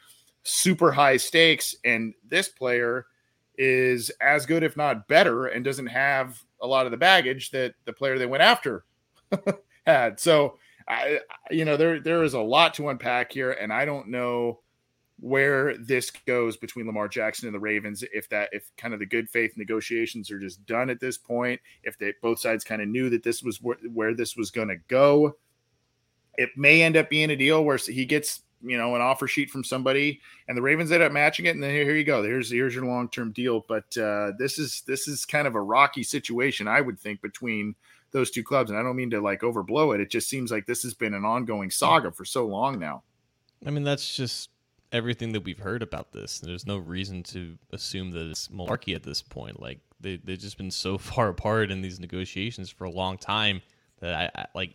super 0.47 0.93
high 0.93 1.17
stakes. 1.17 1.75
And 1.85 2.15
this 2.29 2.49
player 2.49 3.07
is 3.59 4.11
as 4.21 4.47
good, 4.47 4.63
if 4.63 4.77
not 4.77 5.09
better, 5.09 5.47
and 5.47 5.65
doesn't 5.65 5.87
have 5.87 6.43
a 6.61 6.67
lot 6.67 6.87
of 6.87 6.93
the 6.93 6.99
baggage 6.99 7.51
that 7.51 7.75
the 7.85 7.93
player 7.93 8.19
they 8.19 8.27
went 8.27 8.43
after 8.43 8.85
had. 9.87 10.21
So, 10.21 10.59
I, 10.89 11.21
you 11.51 11.65
know, 11.65 11.77
there 11.77 12.01
there 12.01 12.23
is 12.23 12.35
a 12.35 12.41
lot 12.41 12.75
to 12.75 12.89
unpack 12.89 13.33
here, 13.33 13.53
and 13.53 13.73
I 13.73 13.85
don't 13.85 14.09
know 14.09 14.61
where 15.21 15.77
this 15.79 16.11
goes 16.11 16.57
between 16.57 16.87
Lamar 16.87 17.09
Jackson 17.09 17.49
and 17.49 17.55
the 17.55 17.61
Ravens. 17.61 18.05
If 18.13 18.29
that, 18.29 18.51
if 18.53 18.71
kind 18.77 18.93
of 18.93 19.01
the 19.01 19.07
good 19.07 19.29
faith 19.31 19.57
negotiations 19.57 20.31
are 20.31 20.39
just 20.39 20.65
done 20.67 20.91
at 20.91 21.01
this 21.01 21.17
point, 21.17 21.61
if 21.83 21.99
they 21.99 22.13
both 22.23 22.39
sides 22.39 22.65
kind 22.65 22.83
of 22.83 22.89
knew 22.89 23.09
that 23.11 23.23
this 23.23 23.43
was 23.43 23.63
where, 23.63 23.79
where 23.93 24.15
this 24.15 24.37
was 24.37 24.51
going 24.51 24.69
to 24.69 24.77
go, 24.89 25.37
it 26.37 26.51
may 26.57 26.83
end 26.83 26.97
up 26.97 27.09
being 27.09 27.31
a 27.31 27.37
deal 27.37 27.65
where 27.65 27.79
he 27.79 28.05
gets 28.05 28.43
you 28.63 28.77
know 28.77 28.95
an 28.95 29.03
offer 29.03 29.29
sheet 29.29 29.51
from 29.51 29.63
somebody 29.63 30.21
and 30.49 30.57
the 30.57 30.63
ravens 30.63 30.91
end 30.91 31.03
up 31.03 31.13
matching 31.13 31.45
it 31.47 31.51
and 31.55 31.63
then 31.63 31.71
here, 31.71 31.85
here 31.85 31.95
you 31.95 32.05
go 32.05 32.23
here's 32.23 32.51
here's 32.51 32.75
your 32.75 32.87
long-term 32.87 33.31
deal 33.33 33.65
but 33.69 33.97
uh, 33.99 34.33
this 34.39 34.59
is 34.59 34.83
this 34.87 35.07
is 35.09 35.27
kind 35.27 35.47
of 35.47 35.55
a 35.55 35.61
rocky 35.61 36.03
situation 36.03 36.67
i 36.67 36.81
would 36.81 36.99
think 36.99 37.21
between 37.21 37.75
those 38.13 38.31
two 38.31 38.43
clubs 38.43 38.71
and 38.71 38.79
i 38.79 38.83
don't 38.83 38.97
mean 38.97 39.11
to 39.11 39.21
like 39.21 39.43
overblow 39.43 39.95
it 39.95 40.01
it 40.01 40.11
just 40.11 40.29
seems 40.29 40.51
like 40.51 40.65
this 40.65 40.83
has 40.83 40.95
been 40.95 41.13
an 41.13 41.25
ongoing 41.25 41.71
saga 41.71 42.11
for 42.11 42.25
so 42.25 42.47
long 42.47 42.79
now 42.79 43.03
i 43.67 43.71
mean 43.71 43.85
that's 43.85 44.15
just 44.15 44.49
everything 44.97 45.33
that 45.33 45.45
we've 45.45 45.59
heard 45.59 45.83
about 45.83 46.13
this 46.13 46.41
there's 46.41 46.67
no 46.67 46.77
reason 46.77 47.23
to 47.23 47.57
assume 47.73 48.11
that 48.11 48.27
it's 48.27 48.49
malarkey 48.49 48.95
at 48.95 49.03
this 49.03 49.23
point 49.23 49.61
like 49.61 49.79
they, 50.01 50.17
they've 50.17 50.39
just 50.39 50.59
been 50.59 50.71
so 50.71 50.99
far 51.13 51.29
apart 51.29 51.71
in 51.71 51.83
these 51.83 52.01
negotiations 52.01 52.71
for 52.71 52.85
a 52.85 52.91
long 52.91 53.17
time 53.19 53.63
that 54.01 54.15
I, 54.15 54.41
I 54.43 54.47
like 54.55 54.75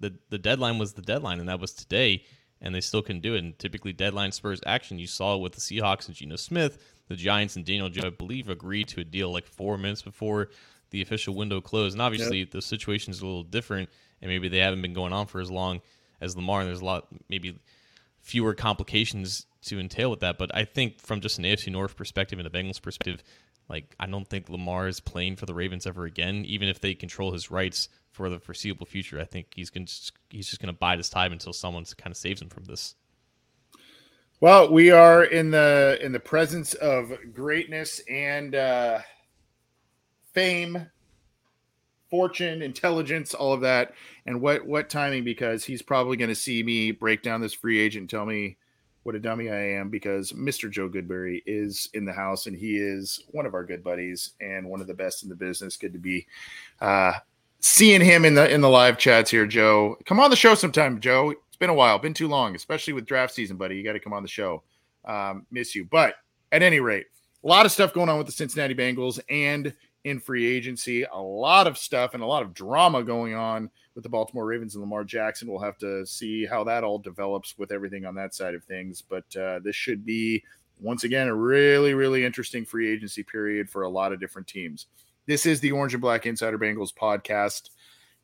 the 0.00 0.14
the 0.30 0.38
deadline 0.38 0.78
was 0.78 0.92
the 0.94 1.02
deadline 1.02 1.40
and 1.40 1.48
that 1.48 1.60
was 1.60 1.72
today 1.72 2.24
and 2.60 2.74
they 2.74 2.80
still 2.80 3.02
couldn't 3.02 3.22
do 3.22 3.34
it. 3.34 3.42
And 3.42 3.58
typically, 3.58 3.92
deadline 3.92 4.32
spurs 4.32 4.60
action. 4.66 4.98
You 4.98 5.06
saw 5.06 5.36
it 5.36 5.40
with 5.40 5.54
the 5.54 5.60
Seahawks 5.60 6.06
and 6.06 6.14
Geno 6.14 6.36
Smith. 6.36 6.78
The 7.08 7.16
Giants 7.16 7.56
and 7.56 7.64
Daniel 7.64 7.88
Jones, 7.88 8.06
I 8.06 8.10
believe, 8.10 8.48
agreed 8.48 8.88
to 8.88 9.00
a 9.00 9.04
deal 9.04 9.32
like 9.32 9.46
four 9.46 9.76
minutes 9.76 10.02
before 10.02 10.48
the 10.90 11.02
official 11.02 11.34
window 11.34 11.60
closed. 11.60 11.94
And 11.94 12.02
obviously, 12.02 12.40
yep. 12.40 12.50
the 12.50 12.62
situation 12.62 13.12
is 13.12 13.20
a 13.20 13.26
little 13.26 13.42
different, 13.42 13.88
and 14.20 14.30
maybe 14.30 14.48
they 14.48 14.58
haven't 14.58 14.82
been 14.82 14.94
going 14.94 15.12
on 15.12 15.26
for 15.26 15.40
as 15.40 15.50
long 15.50 15.80
as 16.20 16.36
Lamar. 16.36 16.60
And 16.60 16.68
there's 16.68 16.82
a 16.82 16.84
lot, 16.84 17.08
maybe 17.28 17.58
fewer 18.20 18.54
complications 18.54 19.46
to 19.62 19.78
entail 19.78 20.10
with 20.10 20.20
that. 20.20 20.38
But 20.38 20.54
I 20.54 20.64
think 20.64 21.00
from 21.00 21.20
just 21.20 21.38
an 21.38 21.44
AFC 21.44 21.70
North 21.70 21.96
perspective 21.96 22.38
and 22.38 22.46
a 22.46 22.50
Bengals 22.50 22.80
perspective, 22.80 23.22
like 23.68 23.94
I 24.00 24.06
don't 24.06 24.28
think 24.28 24.48
Lamar 24.48 24.88
is 24.88 25.00
playing 25.00 25.36
for 25.36 25.46
the 25.46 25.54
Ravens 25.54 25.86
ever 25.86 26.04
again, 26.04 26.44
even 26.44 26.68
if 26.68 26.80
they 26.80 26.94
control 26.94 27.32
his 27.32 27.50
rights 27.50 27.88
for 28.10 28.28
the 28.28 28.40
foreseeable 28.40 28.86
future. 28.86 29.20
I 29.20 29.24
think 29.24 29.48
he's 29.54 29.70
going 29.70 29.86
to, 29.86 30.12
he's 30.30 30.48
just 30.48 30.60
going 30.60 30.72
to 30.72 30.78
bide 30.78 30.98
his 30.98 31.08
time 31.08 31.32
until 31.32 31.52
someone 31.52 31.84
kind 31.96 32.12
of 32.12 32.16
saves 32.16 32.42
him 32.42 32.48
from 32.48 32.64
this. 32.64 32.94
Well, 34.40 34.72
we 34.72 34.90
are 34.90 35.22
in 35.22 35.50
the 35.50 35.98
in 36.00 36.12
the 36.12 36.20
presence 36.20 36.72
of 36.74 37.12
greatness 37.34 38.00
and 38.08 38.54
uh, 38.54 39.00
fame, 40.32 40.90
fortune, 42.10 42.62
intelligence, 42.62 43.34
all 43.34 43.52
of 43.52 43.60
that, 43.60 43.94
and 44.26 44.40
what 44.40 44.66
what 44.66 44.90
timing? 44.90 45.24
Because 45.24 45.64
he's 45.64 45.82
probably 45.82 46.16
going 46.16 46.28
to 46.28 46.34
see 46.34 46.62
me 46.62 46.90
break 46.90 47.22
down 47.22 47.40
this 47.40 47.54
free 47.54 47.78
agent 47.78 48.10
tell 48.10 48.26
me 48.26 48.56
what 49.02 49.14
a 49.14 49.18
dummy 49.18 49.48
I 49.48 49.72
am 49.72 49.88
because 49.88 50.32
Mr. 50.32 50.70
Joe 50.70 50.88
Goodberry 50.88 51.42
is 51.46 51.88
in 51.94 52.04
the 52.04 52.12
house 52.12 52.46
and 52.46 52.56
he 52.56 52.76
is 52.76 53.24
one 53.28 53.46
of 53.46 53.54
our 53.54 53.64
good 53.64 53.82
buddies 53.82 54.32
and 54.40 54.68
one 54.68 54.80
of 54.80 54.86
the 54.86 54.94
best 54.94 55.22
in 55.22 55.28
the 55.28 55.34
business. 55.34 55.76
Good 55.76 55.94
to 55.94 55.98
be 55.98 56.26
uh, 56.80 57.14
seeing 57.60 58.00
him 58.00 58.24
in 58.24 58.34
the 58.34 58.52
in 58.52 58.60
the 58.60 58.68
live 58.68 58.98
chats 58.98 59.30
here, 59.30 59.46
Joe. 59.46 59.96
Come 60.04 60.20
on 60.20 60.30
the 60.30 60.36
show 60.36 60.54
sometime, 60.54 61.00
Joe. 61.00 61.30
It's 61.30 61.56
been 61.58 61.70
a 61.70 61.74
while, 61.74 61.98
been 61.98 62.14
too 62.14 62.28
long, 62.28 62.54
especially 62.54 62.92
with 62.92 63.06
draft 63.06 63.34
season, 63.34 63.56
buddy. 63.56 63.76
You 63.76 63.84
got 63.84 63.94
to 63.94 64.00
come 64.00 64.12
on 64.12 64.22
the 64.22 64.28
show. 64.28 64.62
Um, 65.04 65.46
miss 65.50 65.74
you, 65.74 65.86
but 65.86 66.16
at 66.52 66.62
any 66.62 66.80
rate, 66.80 67.06
a 67.42 67.48
lot 67.48 67.64
of 67.64 67.72
stuff 67.72 67.94
going 67.94 68.10
on 68.10 68.18
with 68.18 68.26
the 68.26 68.32
Cincinnati 68.32 68.74
Bengals 68.74 69.18
and 69.30 69.74
in 70.04 70.18
free 70.18 70.46
agency. 70.46 71.04
A 71.04 71.18
lot 71.20 71.66
of 71.66 71.76
stuff 71.76 72.14
and 72.14 72.22
a 72.22 72.26
lot 72.26 72.42
of 72.42 72.54
drama 72.54 73.02
going 73.02 73.34
on 73.34 73.70
with 73.94 74.02
the 74.02 74.10
Baltimore 74.10 74.46
Ravens 74.46 74.74
and 74.74 74.82
Lamar 74.82 75.04
Jackson. 75.04 75.48
We'll 75.48 75.60
have 75.60 75.78
to 75.78 76.06
see 76.06 76.46
how 76.46 76.64
that 76.64 76.84
all 76.84 76.98
develops 76.98 77.58
with 77.58 77.72
everything 77.72 78.06
on 78.06 78.14
that 78.14 78.34
side 78.34 78.54
of 78.54 78.64
things. 78.64 79.02
But 79.02 79.36
uh, 79.36 79.60
this 79.62 79.76
should 79.76 80.04
be 80.04 80.42
once 80.78 81.04
again 81.04 81.28
a 81.28 81.34
really, 81.34 81.94
really 81.94 82.24
interesting 82.24 82.64
free 82.64 82.90
agency 82.90 83.22
period 83.22 83.68
for 83.68 83.82
a 83.82 83.88
lot 83.88 84.12
of 84.12 84.20
different 84.20 84.48
teams. 84.48 84.86
This 85.26 85.46
is 85.46 85.60
the 85.60 85.72
Orange 85.72 85.94
and 85.94 86.00
Black 86.00 86.26
Insider 86.26 86.58
Bengals 86.58 86.94
podcast. 86.94 87.70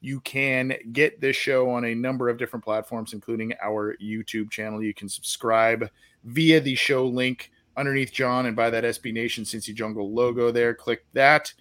You 0.00 0.20
can 0.20 0.74
get 0.92 1.20
this 1.20 1.36
show 1.36 1.70
on 1.70 1.84
a 1.84 1.94
number 1.94 2.28
of 2.28 2.38
different 2.38 2.64
platforms, 2.64 3.12
including 3.12 3.54
our 3.62 3.96
YouTube 4.02 4.50
channel. 4.50 4.82
You 4.82 4.94
can 4.94 5.08
subscribe 5.08 5.88
via 6.24 6.60
the 6.60 6.74
show 6.74 7.06
link 7.06 7.50
underneath 7.76 8.12
John 8.12 8.46
and 8.46 8.56
by 8.56 8.70
that 8.70 8.84
SB 8.84 9.12
Nation 9.12 9.44
Cincy 9.44 9.74
Jungle 9.74 10.12
logo 10.12 10.50
there. 10.50 10.74
Click 10.74 11.04
that. 11.12 11.52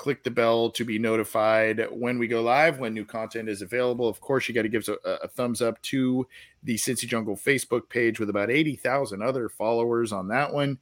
Click 0.00 0.24
the 0.24 0.30
bell 0.30 0.70
to 0.70 0.82
be 0.82 0.98
notified 0.98 1.86
when 1.90 2.18
we 2.18 2.26
go 2.26 2.40
live, 2.40 2.78
when 2.78 2.94
new 2.94 3.04
content 3.04 3.50
is 3.50 3.60
available. 3.60 4.08
Of 4.08 4.18
course, 4.18 4.48
you 4.48 4.54
got 4.54 4.62
to 4.62 4.70
give 4.70 4.88
us 4.88 4.96
a, 5.04 5.10
a, 5.10 5.28
thumbs 5.28 5.60
up 5.60 5.78
to 5.82 6.26
the 6.62 6.76
Cincy 6.76 7.06
Jungle 7.06 7.36
Facebook 7.36 7.86
page 7.90 8.18
with 8.18 8.30
about 8.30 8.50
80,000 8.50 9.20
other 9.22 9.50
followers 9.50 10.10
on 10.10 10.26
that 10.28 10.54
one. 10.54 10.78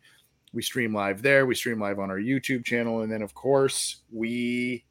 We 0.52 0.62
stream 0.62 0.94
live 0.94 1.20
there. 1.20 1.46
We 1.46 1.56
stream 1.56 1.80
live 1.80 1.98
on 1.98 2.12
our 2.12 2.20
YouTube 2.20 2.64
channel. 2.64 3.00
And 3.00 3.10
then, 3.10 3.22
of 3.22 3.34
course, 3.34 4.02
we 4.12 4.84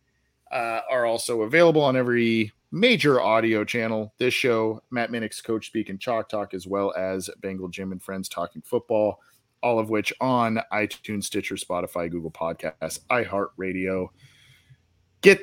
uh, 0.51 0.81
are 0.91 1.05
also 1.05 1.43
available 1.43 1.81
on 1.81 1.95
every 1.95 2.51
major 2.69 3.21
audio 3.21 3.63
channel. 3.63 4.13
This 4.17 4.33
show, 4.33 4.83
Matt 4.91 5.09
Minnick's 5.09 5.39
Coach 5.39 5.67
Speak 5.67 5.87
and 5.87 6.01
Chalk 6.01 6.27
Talk, 6.27 6.53
as 6.53 6.67
well 6.67 6.93
as 6.97 7.29
Bengal 7.39 7.69
Jim 7.69 7.93
and 7.93 8.03
Friends 8.03 8.27
Talking 8.27 8.61
Football, 8.61 9.21
all 9.61 9.79
of 9.79 9.89
which 9.89 10.13
on 10.21 10.59
iTunes, 10.71 11.25
Stitcher, 11.25 11.55
Spotify, 11.55 12.09
Google 12.09 12.31
Podcasts, 12.31 12.99
iHeartRadio. 13.09 14.09
Get 15.21 15.41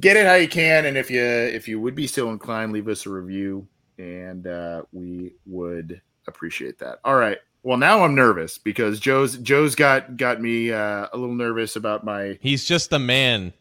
get 0.00 0.16
it 0.16 0.26
how 0.26 0.34
you 0.34 0.48
can, 0.48 0.86
and 0.86 0.96
if 0.96 1.10
you 1.10 1.22
if 1.22 1.68
you 1.68 1.80
would 1.80 1.94
be 1.94 2.06
so 2.06 2.30
inclined, 2.30 2.72
leave 2.72 2.88
us 2.88 3.06
a 3.06 3.10
review, 3.10 3.66
and 3.98 4.46
uh, 4.46 4.82
we 4.92 5.34
would 5.46 6.00
appreciate 6.26 6.78
that. 6.78 6.98
All 7.04 7.16
right. 7.16 7.38
Well, 7.62 7.78
now 7.78 8.04
I'm 8.04 8.14
nervous 8.14 8.58
because 8.58 9.00
Joe's 9.00 9.38
Joe's 9.38 9.74
got 9.74 10.16
got 10.16 10.40
me 10.40 10.70
uh, 10.70 11.06
a 11.12 11.16
little 11.16 11.34
nervous 11.34 11.76
about 11.76 12.04
my. 12.04 12.38
He's 12.40 12.64
just 12.64 12.92
a 12.92 12.98
man 12.98 13.52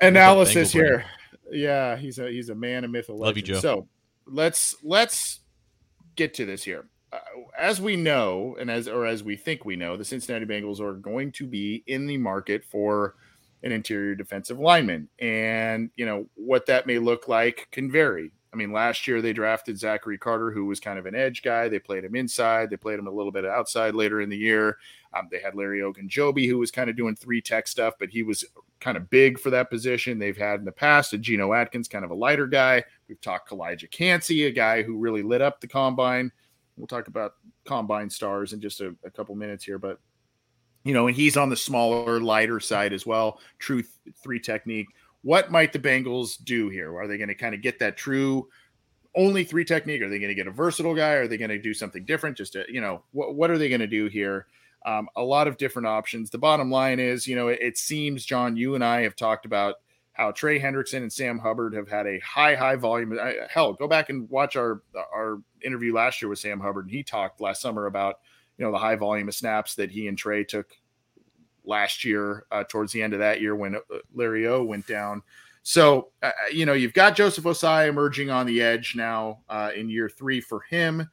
analysis 0.00 0.72
here. 0.72 1.04
Yeah, 1.50 1.96
he's 1.96 2.18
a 2.18 2.30
he's 2.30 2.48
a 2.48 2.54
man 2.54 2.84
of 2.84 2.90
myth. 2.90 3.08
Love 3.08 3.36
you, 3.36 3.42
Joe. 3.42 3.60
So 3.60 3.88
let's 4.26 4.76
let's 4.82 5.40
get 6.16 6.34
to 6.34 6.46
this 6.46 6.62
here. 6.62 6.86
Uh, 7.12 7.18
as 7.58 7.80
we 7.80 7.96
know, 7.96 8.56
and 8.60 8.70
as 8.70 8.86
or 8.86 9.04
as 9.04 9.24
we 9.24 9.36
think 9.36 9.64
we 9.64 9.76
know, 9.76 9.96
the 9.96 10.04
Cincinnati 10.04 10.46
Bengals 10.46 10.80
are 10.80 10.94
going 10.94 11.32
to 11.32 11.46
be 11.46 11.82
in 11.86 12.06
the 12.06 12.16
market 12.16 12.64
for 12.64 13.16
an 13.62 13.72
interior 13.72 14.14
defensive 14.14 14.58
lineman, 14.58 15.08
and 15.18 15.90
you 15.96 16.06
know 16.06 16.26
what 16.34 16.66
that 16.66 16.86
may 16.86 16.98
look 16.98 17.26
like 17.26 17.68
can 17.72 17.90
vary. 17.90 18.30
I 18.52 18.56
mean, 18.56 18.72
last 18.72 19.06
year 19.06 19.22
they 19.22 19.32
drafted 19.32 19.78
Zachary 19.78 20.18
Carter, 20.18 20.50
who 20.50 20.66
was 20.66 20.80
kind 20.80 20.98
of 20.98 21.06
an 21.06 21.14
edge 21.14 21.42
guy. 21.42 21.68
They 21.68 21.78
played 21.78 22.04
him 22.04 22.16
inside. 22.16 22.68
They 22.68 22.76
played 22.76 22.98
him 22.98 23.06
a 23.06 23.12
little 23.12 23.30
bit 23.30 23.44
outside 23.44 23.94
later 23.94 24.20
in 24.20 24.28
the 24.28 24.36
year. 24.36 24.78
Um, 25.14 25.28
they 25.30 25.38
had 25.38 25.54
Larry 25.54 25.80
Ogunjobi, 25.80 26.48
who 26.48 26.58
was 26.58 26.72
kind 26.72 26.90
of 26.90 26.96
doing 26.96 27.14
three 27.14 27.40
tech 27.40 27.68
stuff, 27.68 27.94
but 27.98 28.08
he 28.08 28.22
was 28.24 28.44
kind 28.80 28.96
of 28.96 29.08
big 29.08 29.38
for 29.38 29.50
that 29.50 29.70
position. 29.70 30.18
They've 30.18 30.36
had 30.36 30.58
in 30.58 30.64
the 30.64 30.72
past 30.72 31.12
a 31.12 31.18
Geno 31.18 31.52
Atkins, 31.52 31.86
kind 31.86 32.04
of 32.04 32.10
a 32.10 32.14
lighter 32.14 32.46
guy. 32.46 32.82
We've 33.08 33.20
talked 33.20 33.50
Calijah 33.50 33.90
Kancey, 33.90 34.46
a 34.46 34.50
guy 34.50 34.82
who 34.82 34.96
really 34.96 35.22
lit 35.22 35.42
up 35.42 35.60
the 35.60 35.68
combine. 35.68 36.32
We'll 36.80 36.86
talk 36.86 37.08
about 37.08 37.34
combine 37.64 38.10
stars 38.10 38.52
in 38.52 38.60
just 38.60 38.80
a, 38.80 38.94
a 39.04 39.10
couple 39.10 39.34
minutes 39.34 39.64
here, 39.64 39.78
but 39.78 40.00
you 40.84 40.94
know, 40.94 41.08
and 41.08 41.16
he's 41.16 41.36
on 41.36 41.50
the 41.50 41.56
smaller, 41.56 42.20
lighter 42.20 42.58
side 42.58 42.92
as 42.92 43.04
well. 43.04 43.38
True 43.58 43.82
three 44.22 44.40
technique. 44.40 44.86
What 45.22 45.50
might 45.50 45.72
the 45.72 45.78
Bengals 45.78 46.42
do 46.42 46.70
here? 46.70 46.96
Are 46.98 47.06
they 47.06 47.18
going 47.18 47.28
to 47.28 47.34
kind 47.34 47.54
of 47.54 47.60
get 47.60 47.78
that 47.80 47.98
true 47.98 48.48
only 49.14 49.44
three 49.44 49.64
technique? 49.64 50.00
Are 50.00 50.08
they 50.08 50.18
going 50.18 50.30
to 50.30 50.34
get 50.34 50.46
a 50.46 50.52
versatile 50.52 50.94
guy? 50.94 51.12
Are 51.12 51.28
they 51.28 51.36
going 51.36 51.50
to 51.50 51.60
do 51.60 51.74
something 51.74 52.04
different? 52.06 52.36
Just 52.36 52.54
to, 52.54 52.64
you 52.68 52.80
know, 52.80 53.02
what 53.12 53.34
what 53.34 53.50
are 53.50 53.58
they 53.58 53.68
going 53.68 53.82
to 53.82 53.86
do 53.86 54.06
here? 54.06 54.46
Um, 54.86 55.08
a 55.16 55.22
lot 55.22 55.46
of 55.46 55.58
different 55.58 55.86
options. 55.86 56.30
The 56.30 56.38
bottom 56.38 56.70
line 56.70 56.98
is, 56.98 57.26
you 57.26 57.36
know, 57.36 57.48
it, 57.48 57.58
it, 57.60 57.76
seems, 57.76 58.24
John, 58.24 58.56
you 58.56 58.74
and 58.74 58.82
I 58.82 59.02
have 59.02 59.14
talked 59.14 59.44
about 59.44 59.74
how 60.20 60.30
Trey 60.30 60.60
Hendrickson 60.60 60.98
and 60.98 61.10
Sam 61.10 61.38
Hubbard 61.38 61.72
have 61.72 61.88
had 61.88 62.06
a 62.06 62.18
high, 62.20 62.54
high 62.54 62.76
volume. 62.76 63.18
I, 63.18 63.36
hell, 63.48 63.72
go 63.72 63.88
back 63.88 64.10
and 64.10 64.28
watch 64.28 64.54
our 64.54 64.82
our 64.94 65.38
interview 65.62 65.94
last 65.94 66.20
year 66.20 66.28
with 66.28 66.38
Sam 66.38 66.60
Hubbard, 66.60 66.84
and 66.84 66.94
he 66.94 67.02
talked 67.02 67.40
last 67.40 67.62
summer 67.62 67.86
about 67.86 68.16
you 68.58 68.64
know 68.66 68.70
the 68.70 68.78
high 68.78 68.96
volume 68.96 69.28
of 69.28 69.34
snaps 69.34 69.74
that 69.76 69.90
he 69.90 70.08
and 70.08 70.18
Trey 70.18 70.44
took 70.44 70.76
last 71.64 72.04
year 72.04 72.44
uh, 72.52 72.64
towards 72.68 72.92
the 72.92 73.02
end 73.02 73.14
of 73.14 73.20
that 73.20 73.40
year 73.40 73.56
when 73.56 73.76
uh, 73.76 73.80
Larry 74.14 74.46
O 74.46 74.62
went 74.62 74.86
down. 74.86 75.22
So 75.62 76.10
uh, 76.22 76.26
uh, 76.26 76.48
you 76.52 76.66
know 76.66 76.74
you've 76.74 76.92
got 76.92 77.16
Joseph 77.16 77.44
Ossai 77.44 77.88
emerging 77.88 78.28
on 78.28 78.44
the 78.44 78.60
edge 78.60 78.94
now 78.94 79.40
uh, 79.48 79.70
in 79.74 79.88
year 79.88 80.10
three 80.10 80.42
for 80.42 80.60
him. 80.68 81.08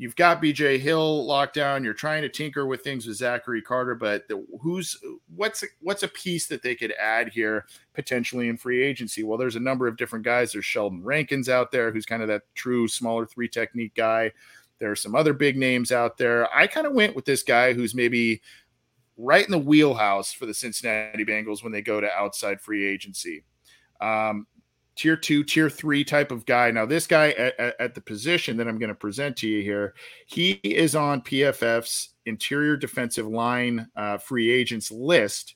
You've 0.00 0.16
got 0.16 0.40
BJ 0.40 0.78
Hill 0.78 1.26
locked 1.26 1.52
down. 1.52 1.84
You're 1.84 1.92
trying 1.92 2.22
to 2.22 2.30
tinker 2.30 2.64
with 2.64 2.82
things 2.82 3.06
with 3.06 3.18
Zachary 3.18 3.60
Carter, 3.60 3.94
but 3.94 4.26
the, 4.28 4.42
who's 4.62 4.98
what's 5.36 5.62
what's 5.82 6.02
a 6.02 6.08
piece 6.08 6.46
that 6.46 6.62
they 6.62 6.74
could 6.74 6.94
add 6.98 7.28
here 7.28 7.66
potentially 7.92 8.48
in 8.48 8.56
free 8.56 8.82
agency? 8.82 9.24
Well, 9.24 9.36
there's 9.36 9.56
a 9.56 9.60
number 9.60 9.86
of 9.86 9.98
different 9.98 10.24
guys. 10.24 10.52
There's 10.52 10.64
Sheldon 10.64 11.04
Rankins 11.04 11.50
out 11.50 11.70
there, 11.70 11.92
who's 11.92 12.06
kind 12.06 12.22
of 12.22 12.28
that 12.28 12.44
true 12.54 12.88
smaller 12.88 13.26
three 13.26 13.46
technique 13.46 13.94
guy. 13.94 14.32
There 14.78 14.90
are 14.90 14.96
some 14.96 15.14
other 15.14 15.34
big 15.34 15.58
names 15.58 15.92
out 15.92 16.16
there. 16.16 16.48
I 16.50 16.66
kind 16.66 16.86
of 16.86 16.94
went 16.94 17.14
with 17.14 17.26
this 17.26 17.42
guy 17.42 17.74
who's 17.74 17.94
maybe 17.94 18.40
right 19.18 19.44
in 19.44 19.50
the 19.50 19.58
wheelhouse 19.58 20.32
for 20.32 20.46
the 20.46 20.54
Cincinnati 20.54 21.26
Bengals 21.26 21.62
when 21.62 21.72
they 21.72 21.82
go 21.82 22.00
to 22.00 22.10
outside 22.10 22.62
free 22.62 22.86
agency. 22.86 23.44
Um, 24.00 24.46
tier 24.96 25.16
two, 25.16 25.44
tier 25.44 25.70
three 25.70 26.04
type 26.04 26.30
of 26.30 26.46
guy. 26.46 26.70
Now, 26.70 26.86
this 26.86 27.06
guy 27.06 27.30
at, 27.30 27.80
at 27.80 27.94
the 27.94 28.00
position 28.00 28.56
that 28.56 28.68
I'm 28.68 28.78
going 28.78 28.88
to 28.88 28.94
present 28.94 29.36
to 29.38 29.48
you 29.48 29.62
here, 29.62 29.94
he 30.26 30.52
is 30.62 30.94
on 30.94 31.22
PFF's 31.22 32.10
interior 32.26 32.76
defensive 32.76 33.26
line 33.26 33.88
uh, 33.96 34.18
free 34.18 34.50
agents 34.50 34.90
list 34.90 35.54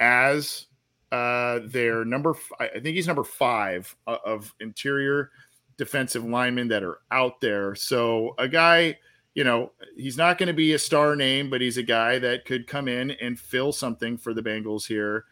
as 0.00 0.66
uh, 1.12 1.60
their 1.64 2.04
number. 2.04 2.34
I 2.60 2.68
think 2.68 2.96
he's 2.96 3.06
number 3.06 3.24
five 3.24 3.94
of 4.06 4.54
interior 4.60 5.30
defensive 5.76 6.24
linemen 6.24 6.68
that 6.68 6.82
are 6.82 7.00
out 7.10 7.40
there. 7.40 7.74
So 7.74 8.34
a 8.38 8.48
guy, 8.48 8.98
you 9.34 9.44
know, 9.44 9.72
he's 9.96 10.16
not 10.16 10.38
going 10.38 10.46
to 10.48 10.54
be 10.54 10.72
a 10.72 10.78
star 10.78 11.16
name, 11.16 11.50
but 11.50 11.60
he's 11.60 11.76
a 11.76 11.82
guy 11.82 12.18
that 12.18 12.44
could 12.44 12.66
come 12.66 12.88
in 12.88 13.12
and 13.12 13.38
fill 13.38 13.72
something 13.72 14.16
for 14.16 14.32
the 14.32 14.42
Bengals 14.42 14.86
here 14.86 15.24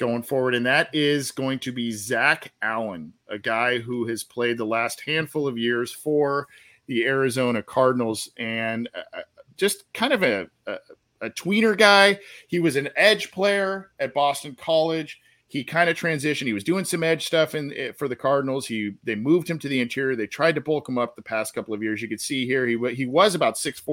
going 0.00 0.22
forward, 0.22 0.54
and 0.54 0.64
that 0.64 0.88
is 0.94 1.30
going 1.30 1.58
to 1.60 1.70
be 1.70 1.92
Zach 1.92 2.52
Allen, 2.62 3.12
a 3.28 3.38
guy 3.38 3.78
who 3.78 4.06
has 4.06 4.24
played 4.24 4.56
the 4.56 4.64
last 4.64 5.02
handful 5.02 5.46
of 5.46 5.58
years 5.58 5.92
for 5.92 6.48
the 6.86 7.04
Arizona 7.06 7.62
Cardinals, 7.62 8.30
and 8.38 8.88
uh, 8.94 9.18
uh, 9.18 9.20
just 9.56 9.92
kind 9.92 10.14
of 10.14 10.22
a, 10.22 10.48
a, 10.66 10.76
a 11.20 11.30
tweener 11.30 11.76
guy. 11.76 12.18
He 12.48 12.60
was 12.60 12.76
an 12.76 12.88
edge 12.96 13.30
player 13.30 13.90
at 14.00 14.14
Boston 14.14 14.56
College. 14.58 15.20
He 15.48 15.62
kind 15.62 15.90
of 15.90 15.98
transitioned. 15.98 16.46
He 16.46 16.54
was 16.54 16.64
doing 16.64 16.86
some 16.86 17.04
edge 17.04 17.26
stuff 17.26 17.54
in 17.54 17.72
eh, 17.76 17.92
for 17.92 18.08
the 18.08 18.16
Cardinals. 18.16 18.66
He 18.66 18.94
they 19.04 19.16
moved 19.16 19.50
him 19.50 19.58
to 19.58 19.68
the 19.68 19.80
interior. 19.80 20.16
They 20.16 20.26
tried 20.26 20.54
to 20.54 20.60
bulk 20.62 20.88
him 20.88 20.96
up 20.96 21.14
the 21.14 21.22
past 21.22 21.54
couple 21.54 21.74
of 21.74 21.82
years. 21.82 22.00
You 22.00 22.08
could 22.08 22.20
see 22.20 22.46
here 22.46 22.66
he 22.66 22.78
he 22.94 23.04
was 23.04 23.34
about 23.34 23.56
6'4", 23.56 23.84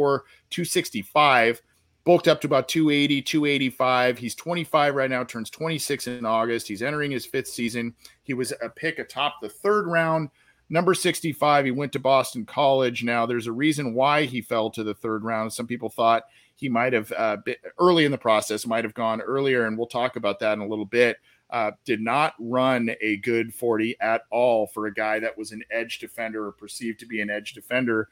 265 0.52 1.62
bulked 2.08 2.30
up 2.30 2.40
to 2.40 2.48
about 2.48 2.70
280, 2.70 3.22
285. 3.22 4.18
He's 4.18 4.34
25 4.34 4.96
right 4.96 5.10
now, 5.10 5.26
turns 5.26 5.50
26 5.50 6.08
in 6.08 6.26
August. 6.26 6.66
He's 6.66 6.82
entering 6.82 7.12
his 7.12 7.26
fifth 7.26 7.50
season. 7.50 7.94
He 8.24 8.34
was 8.34 8.54
a 8.62 8.70
pick 8.70 8.98
atop 8.98 9.42
the 9.42 9.50
third 9.50 9.88
round, 9.88 10.30
number 10.70 10.94
65. 10.94 11.66
He 11.66 11.72
went 11.72 11.92
to 11.92 12.00
Boston 12.00 12.46
College. 12.46 13.04
Now, 13.04 13.26
there's 13.26 13.48
a 13.48 13.52
reason 13.52 13.94
why 13.94 14.24
he 14.24 14.42
fell 14.42 14.70
to 14.70 14.86
the 14.86 14.94
third 14.94 15.26
round. 15.26 15.52
Some 15.52 15.68
people 15.68 15.90
thought 15.90 16.24
he 16.56 16.70
might 16.70 16.94
have 16.94 17.12
uh, 17.12 17.38
early 17.78 18.06
in 18.06 18.14
the 18.14 18.18
process, 18.18 18.66
might 18.66 18.86
have 18.86 18.94
gone 18.94 19.20
earlier, 19.20 19.66
and 19.66 19.78
we'll 19.78 19.86
talk 19.86 20.16
about 20.16 20.40
that 20.40 20.54
in 20.54 20.62
a 20.62 20.68
little 20.68 20.86
bit. 20.86 21.18
Uh, 21.50 21.72
did 21.84 22.00
not 22.00 22.36
run 22.40 22.90
a 23.02 23.18
good 23.18 23.54
40 23.54 23.98
at 24.00 24.22
all 24.32 24.68
for 24.68 24.86
a 24.86 24.94
guy 24.94 25.20
that 25.20 25.38
was 25.38 25.52
an 25.52 25.64
edge 25.72 26.00
defender 26.00 26.48
or 26.48 26.54
perceived 26.54 27.02
to 27.02 27.06
be 27.06 27.20
an 27.20 27.30
edge 27.30 27.52
defender 27.52 28.08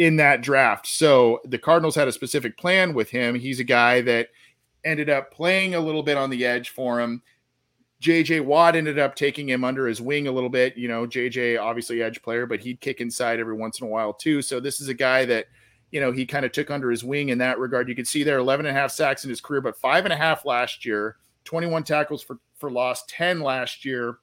in 0.00 0.16
that 0.16 0.40
draft. 0.40 0.86
So 0.86 1.42
the 1.44 1.58
Cardinals 1.58 1.94
had 1.94 2.08
a 2.08 2.12
specific 2.12 2.56
plan 2.56 2.94
with 2.94 3.10
him. 3.10 3.34
He's 3.34 3.60
a 3.60 3.64
guy 3.64 4.00
that 4.00 4.28
ended 4.82 5.10
up 5.10 5.30
playing 5.30 5.74
a 5.74 5.80
little 5.80 6.02
bit 6.02 6.16
on 6.16 6.30
the 6.30 6.46
edge 6.46 6.70
for 6.70 6.98
him. 6.98 7.22
JJ 8.00 8.46
Watt 8.46 8.76
ended 8.76 8.98
up 8.98 9.14
taking 9.14 9.46
him 9.46 9.62
under 9.62 9.86
his 9.86 10.00
wing 10.00 10.26
a 10.26 10.32
little 10.32 10.48
bit. 10.48 10.74
You 10.74 10.88
know, 10.88 11.06
JJ 11.06 11.60
obviously 11.60 12.02
edge 12.02 12.22
player, 12.22 12.46
but 12.46 12.60
he'd 12.60 12.80
kick 12.80 13.02
inside 13.02 13.40
every 13.40 13.54
once 13.54 13.78
in 13.78 13.86
a 13.86 13.90
while 13.90 14.14
too. 14.14 14.40
So 14.40 14.58
this 14.58 14.80
is 14.80 14.88
a 14.88 14.94
guy 14.94 15.26
that, 15.26 15.48
you 15.90 16.00
know, 16.00 16.12
he 16.12 16.24
kind 16.24 16.46
of 16.46 16.52
took 16.52 16.70
under 16.70 16.90
his 16.90 17.04
wing 17.04 17.28
in 17.28 17.36
that 17.36 17.58
regard. 17.58 17.86
You 17.86 17.94
can 17.94 18.06
see 18.06 18.24
there 18.24 18.38
11 18.38 18.64
and 18.64 18.74
a 18.74 18.80
half 18.80 18.92
sacks 18.92 19.24
in 19.24 19.28
his 19.28 19.42
career, 19.42 19.60
but 19.60 19.76
five 19.76 20.06
and 20.06 20.14
a 20.14 20.16
half 20.16 20.46
last 20.46 20.86
year, 20.86 21.16
21 21.44 21.84
tackles 21.84 22.22
for, 22.22 22.38
for 22.56 22.70
loss, 22.70 23.04
10 23.08 23.40
last 23.40 23.84
year. 23.84 24.16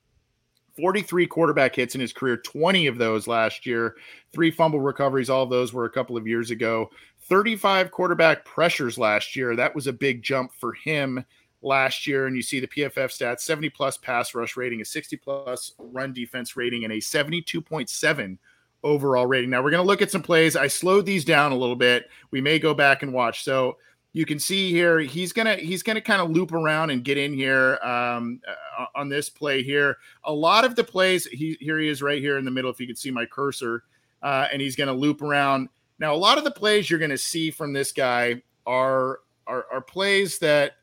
43 0.78 1.28
quarterback 1.28 1.75
hits 1.75 1.95
in 1.95 2.01
his 2.01 2.13
career, 2.13 2.38
20 2.38 2.88
of 2.88 2.97
those 2.97 3.28
last 3.28 3.65
year, 3.65 3.95
three 4.32 4.51
fumble 4.51 4.80
recoveries. 4.80 5.30
All 5.30 5.43
of 5.43 5.49
those 5.49 5.73
were 5.73 5.86
a 5.86 5.89
couple 5.89 6.15
of 6.15 6.28
years 6.28 6.51
ago. 6.51 6.89
35 7.23 7.91
quarterback 7.91 8.45
pressures 8.45 8.97
last 8.97 9.36
year. 9.36 9.55
That 9.55 9.75
was 9.75 9.88
a 9.88 9.93
big 9.93 10.21
jump 10.21 10.53
for 10.53 10.73
him 10.73 11.25
last 11.61 12.05
year. 12.07 12.28
And 12.28 12.36
you 12.36 12.41
see 12.41 12.59
the 12.59 12.67
PFF 12.67 13.09
stats 13.09 13.41
70 13.41 13.69
plus 13.71 13.97
pass 13.97 14.36
rush 14.36 14.55
rating, 14.55 14.82
a 14.82 14.86
60 14.86 15.17
plus 15.17 15.73
run 15.80 16.13
defense 16.13 16.55
rating, 16.55 16.84
and 16.84 16.93
a 16.93 16.97
72.7 16.97 18.38
overall 18.84 19.25
rating. 19.25 19.49
Now 19.49 19.63
we're 19.63 19.71
going 19.71 19.84
to 19.84 19.88
look 19.88 20.01
at 20.01 20.11
some 20.11 20.21
plays. 20.21 20.55
I 20.55 20.67
slowed 20.67 21.05
these 21.05 21.25
down 21.25 21.51
a 21.51 21.57
little 21.57 21.75
bit. 21.75 22.09
We 22.32 22.39
may 22.39 22.59
go 22.59 22.73
back 22.73 23.03
and 23.03 23.11
watch. 23.11 23.43
So 23.43 23.78
you 24.14 24.26
can 24.26 24.39
see 24.39 24.72
here 24.72 24.99
he's 24.99 25.34
gonna 25.34 25.55
he's 25.55 25.84
gonna 25.84 26.01
kind 26.01 26.22
of 26.22 26.32
loop 26.32 26.51
around 26.51 26.89
and 26.89 27.03
get 27.03 27.18
in 27.18 27.34
here 27.34 27.78
um, 27.84 28.41
uh, 28.78 28.86
on 28.95 29.10
this 29.10 29.30
play 29.30 29.64
here. 29.64 29.97
A 30.24 30.34
lot 30.34 30.66
of 30.66 30.76
the 30.76 30.84
plays, 30.84 31.26
he 31.26 31.58
here 31.60 31.80
he 31.80 31.88
is 31.88 32.01
right 32.01 32.22
here 32.22 32.38
in 32.38 32.45
the 32.45 32.51
middle. 32.51 32.72
If 32.72 32.80
you 32.80 32.88
can 32.88 32.95
see 32.95 33.12
my 33.12 33.26
cursor, 33.26 33.84
uh, 34.24 34.47
and 34.51 34.62
he's 34.62 34.76
gonna 34.76 34.93
loop 34.93 35.22
around. 35.22 35.70
Now, 35.99 36.14
a 36.14 36.18
lot 36.18 36.38
of 36.38 36.43
the 36.43 36.51
plays 36.51 36.89
you're 36.89 36.99
gonna 36.99 37.18
see 37.18 37.51
from 37.51 37.74
this 37.74 37.91
guy 37.91 38.41
are 38.66 39.20
are, 39.45 39.66
are 39.72 39.82
plays 39.82 40.39
that 40.39 40.74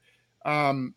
um, 0.45 0.95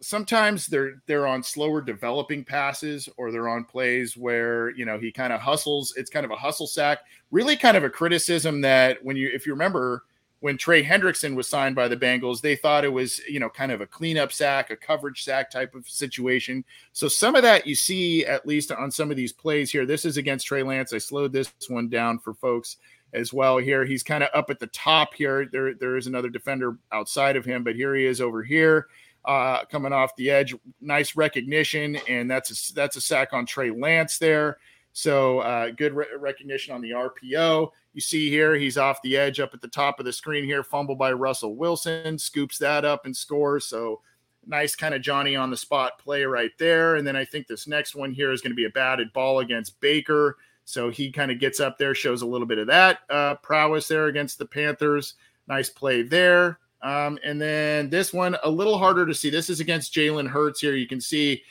sometimes 0.00 0.66
they're 0.66 1.02
they're 1.06 1.26
on 1.26 1.42
slower 1.42 1.80
developing 1.80 2.44
passes 2.44 3.08
or 3.16 3.32
they're 3.32 3.48
on 3.48 3.64
plays 3.64 4.16
where 4.16 4.70
you 4.70 4.84
know 4.84 4.98
he 4.98 5.10
kind 5.10 5.32
of 5.32 5.40
hustles 5.40 5.94
it's 5.96 6.10
kind 6.10 6.26
of 6.26 6.30
a 6.30 6.36
hustle 6.36 6.66
sack 6.66 6.98
really 7.30 7.56
kind 7.56 7.76
of 7.76 7.84
a 7.84 7.90
criticism 7.90 8.60
that 8.60 9.02
when 9.02 9.16
you 9.16 9.30
if 9.32 9.46
you 9.46 9.52
remember 9.52 10.04
when 10.44 10.58
Trey 10.58 10.84
Hendrickson 10.84 11.36
was 11.36 11.48
signed 11.48 11.74
by 11.74 11.88
the 11.88 11.96
Bengals 11.96 12.42
they 12.42 12.54
thought 12.54 12.84
it 12.84 12.92
was 12.92 13.18
you 13.26 13.40
know 13.40 13.48
kind 13.48 13.72
of 13.72 13.80
a 13.80 13.86
cleanup 13.86 14.30
sack 14.30 14.68
a 14.68 14.76
coverage 14.76 15.24
sack 15.24 15.50
type 15.50 15.74
of 15.74 15.88
situation. 15.88 16.62
So 16.92 17.08
some 17.08 17.34
of 17.34 17.42
that 17.44 17.66
you 17.66 17.74
see 17.74 18.26
at 18.26 18.46
least 18.46 18.70
on 18.70 18.90
some 18.90 19.10
of 19.10 19.16
these 19.16 19.32
plays 19.32 19.72
here. 19.72 19.86
This 19.86 20.04
is 20.04 20.18
against 20.18 20.46
Trey 20.46 20.62
Lance. 20.62 20.92
I 20.92 20.98
slowed 20.98 21.32
this 21.32 21.50
one 21.68 21.88
down 21.88 22.18
for 22.18 22.34
folks 22.34 22.76
as 23.14 23.32
well 23.32 23.56
here. 23.56 23.86
He's 23.86 24.02
kind 24.02 24.22
of 24.22 24.28
up 24.34 24.50
at 24.50 24.60
the 24.60 24.66
top 24.66 25.14
here. 25.14 25.48
There 25.50 25.72
there 25.72 25.96
is 25.96 26.08
another 26.08 26.28
defender 26.28 26.76
outside 26.92 27.36
of 27.36 27.46
him 27.46 27.64
but 27.64 27.74
here 27.74 27.94
he 27.94 28.04
is 28.04 28.20
over 28.20 28.42
here 28.42 28.88
uh, 29.24 29.64
coming 29.64 29.94
off 29.94 30.14
the 30.16 30.28
edge. 30.28 30.54
Nice 30.82 31.16
recognition, 31.16 31.96
and 32.06 32.30
that's 32.30 32.70
a, 32.70 32.74
that's 32.74 32.96
a 32.96 33.00
sack 33.00 33.32
on 33.32 33.46
Trey 33.46 33.70
Lance 33.70 34.18
there. 34.18 34.58
So 34.94 35.40
uh, 35.40 35.70
good 35.70 35.92
re- 35.92 36.06
recognition 36.18 36.72
on 36.72 36.80
the 36.80 36.92
RPO. 36.92 37.70
You 37.92 38.00
see 38.00 38.30
here, 38.30 38.54
he's 38.54 38.78
off 38.78 39.02
the 39.02 39.16
edge 39.16 39.40
up 39.40 39.52
at 39.52 39.60
the 39.60 39.68
top 39.68 39.98
of 39.98 40.06
the 40.06 40.12
screen 40.12 40.44
here. 40.44 40.62
Fumble 40.62 40.94
by 40.94 41.12
Russell 41.12 41.56
Wilson, 41.56 42.16
scoops 42.16 42.58
that 42.58 42.84
up 42.84 43.04
and 43.04 43.14
scores. 43.14 43.66
So 43.66 44.00
nice 44.46 44.76
kind 44.76 44.94
of 44.94 45.02
Johnny 45.02 45.34
on 45.34 45.50
the 45.50 45.56
spot 45.56 45.98
play 45.98 46.24
right 46.24 46.52
there. 46.58 46.94
And 46.94 47.06
then 47.06 47.16
I 47.16 47.24
think 47.24 47.48
this 47.48 47.66
next 47.66 47.96
one 47.96 48.12
here 48.12 48.30
is 48.30 48.40
going 48.40 48.52
to 48.52 48.56
be 48.56 48.66
a 48.66 48.70
batted 48.70 49.12
ball 49.12 49.40
against 49.40 49.80
Baker. 49.80 50.36
So 50.64 50.90
he 50.90 51.10
kind 51.10 51.32
of 51.32 51.40
gets 51.40 51.58
up 51.58 51.76
there, 51.76 51.94
shows 51.94 52.22
a 52.22 52.26
little 52.26 52.46
bit 52.46 52.58
of 52.58 52.68
that 52.68 53.00
uh, 53.10 53.34
prowess 53.36 53.88
there 53.88 54.06
against 54.06 54.38
the 54.38 54.46
Panthers. 54.46 55.14
Nice 55.48 55.68
play 55.68 56.02
there. 56.02 56.60
Um, 56.82 57.18
and 57.24 57.40
then 57.40 57.90
this 57.90 58.12
one, 58.12 58.36
a 58.44 58.50
little 58.50 58.78
harder 58.78 59.06
to 59.06 59.14
see. 59.14 59.28
This 59.28 59.50
is 59.50 59.58
against 59.58 59.92
Jalen 59.92 60.28
Hurts 60.28 60.60
here. 60.60 60.76
You 60.76 60.86
can 60.86 61.00
see, 61.00 61.42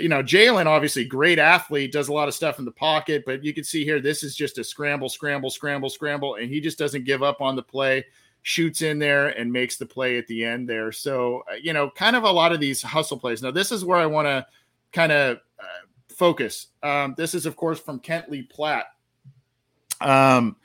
you 0.00 0.08
know, 0.08 0.22
Jalen, 0.22 0.66
obviously 0.66 1.04
great 1.04 1.38
athlete, 1.38 1.92
does 1.92 2.08
a 2.08 2.12
lot 2.12 2.28
of 2.28 2.34
stuff 2.34 2.58
in 2.58 2.64
the 2.64 2.70
pocket, 2.70 3.24
but 3.26 3.44
you 3.44 3.52
can 3.52 3.64
see 3.64 3.84
here, 3.84 4.00
this 4.00 4.22
is 4.22 4.36
just 4.36 4.58
a 4.58 4.64
scramble, 4.64 5.08
scramble, 5.08 5.50
scramble, 5.50 5.90
scramble. 5.90 6.36
And 6.36 6.48
he 6.48 6.60
just 6.60 6.78
doesn't 6.78 7.04
give 7.04 7.22
up 7.22 7.40
on 7.40 7.56
the 7.56 7.62
play, 7.62 8.04
shoots 8.42 8.82
in 8.82 8.98
there 8.98 9.28
and 9.28 9.52
makes 9.52 9.76
the 9.76 9.86
play 9.86 10.18
at 10.18 10.26
the 10.26 10.44
end 10.44 10.68
there. 10.68 10.92
So, 10.92 11.44
uh, 11.50 11.56
you 11.56 11.72
know, 11.72 11.90
kind 11.90 12.16
of 12.16 12.24
a 12.24 12.30
lot 12.30 12.52
of 12.52 12.60
these 12.60 12.82
hustle 12.82 13.18
plays. 13.18 13.42
Now, 13.42 13.50
this 13.50 13.72
is 13.72 13.84
where 13.84 13.98
I 13.98 14.06
want 14.06 14.26
to 14.26 14.46
kind 14.92 15.12
of 15.12 15.38
uh, 15.58 15.86
focus. 16.08 16.68
Um, 16.82 17.14
this 17.16 17.34
is, 17.34 17.46
of 17.46 17.56
course, 17.56 17.80
from 17.80 17.98
Kent 17.98 18.30
Lee 18.30 18.42
Platte. 18.42 18.86
Um, 20.00 20.56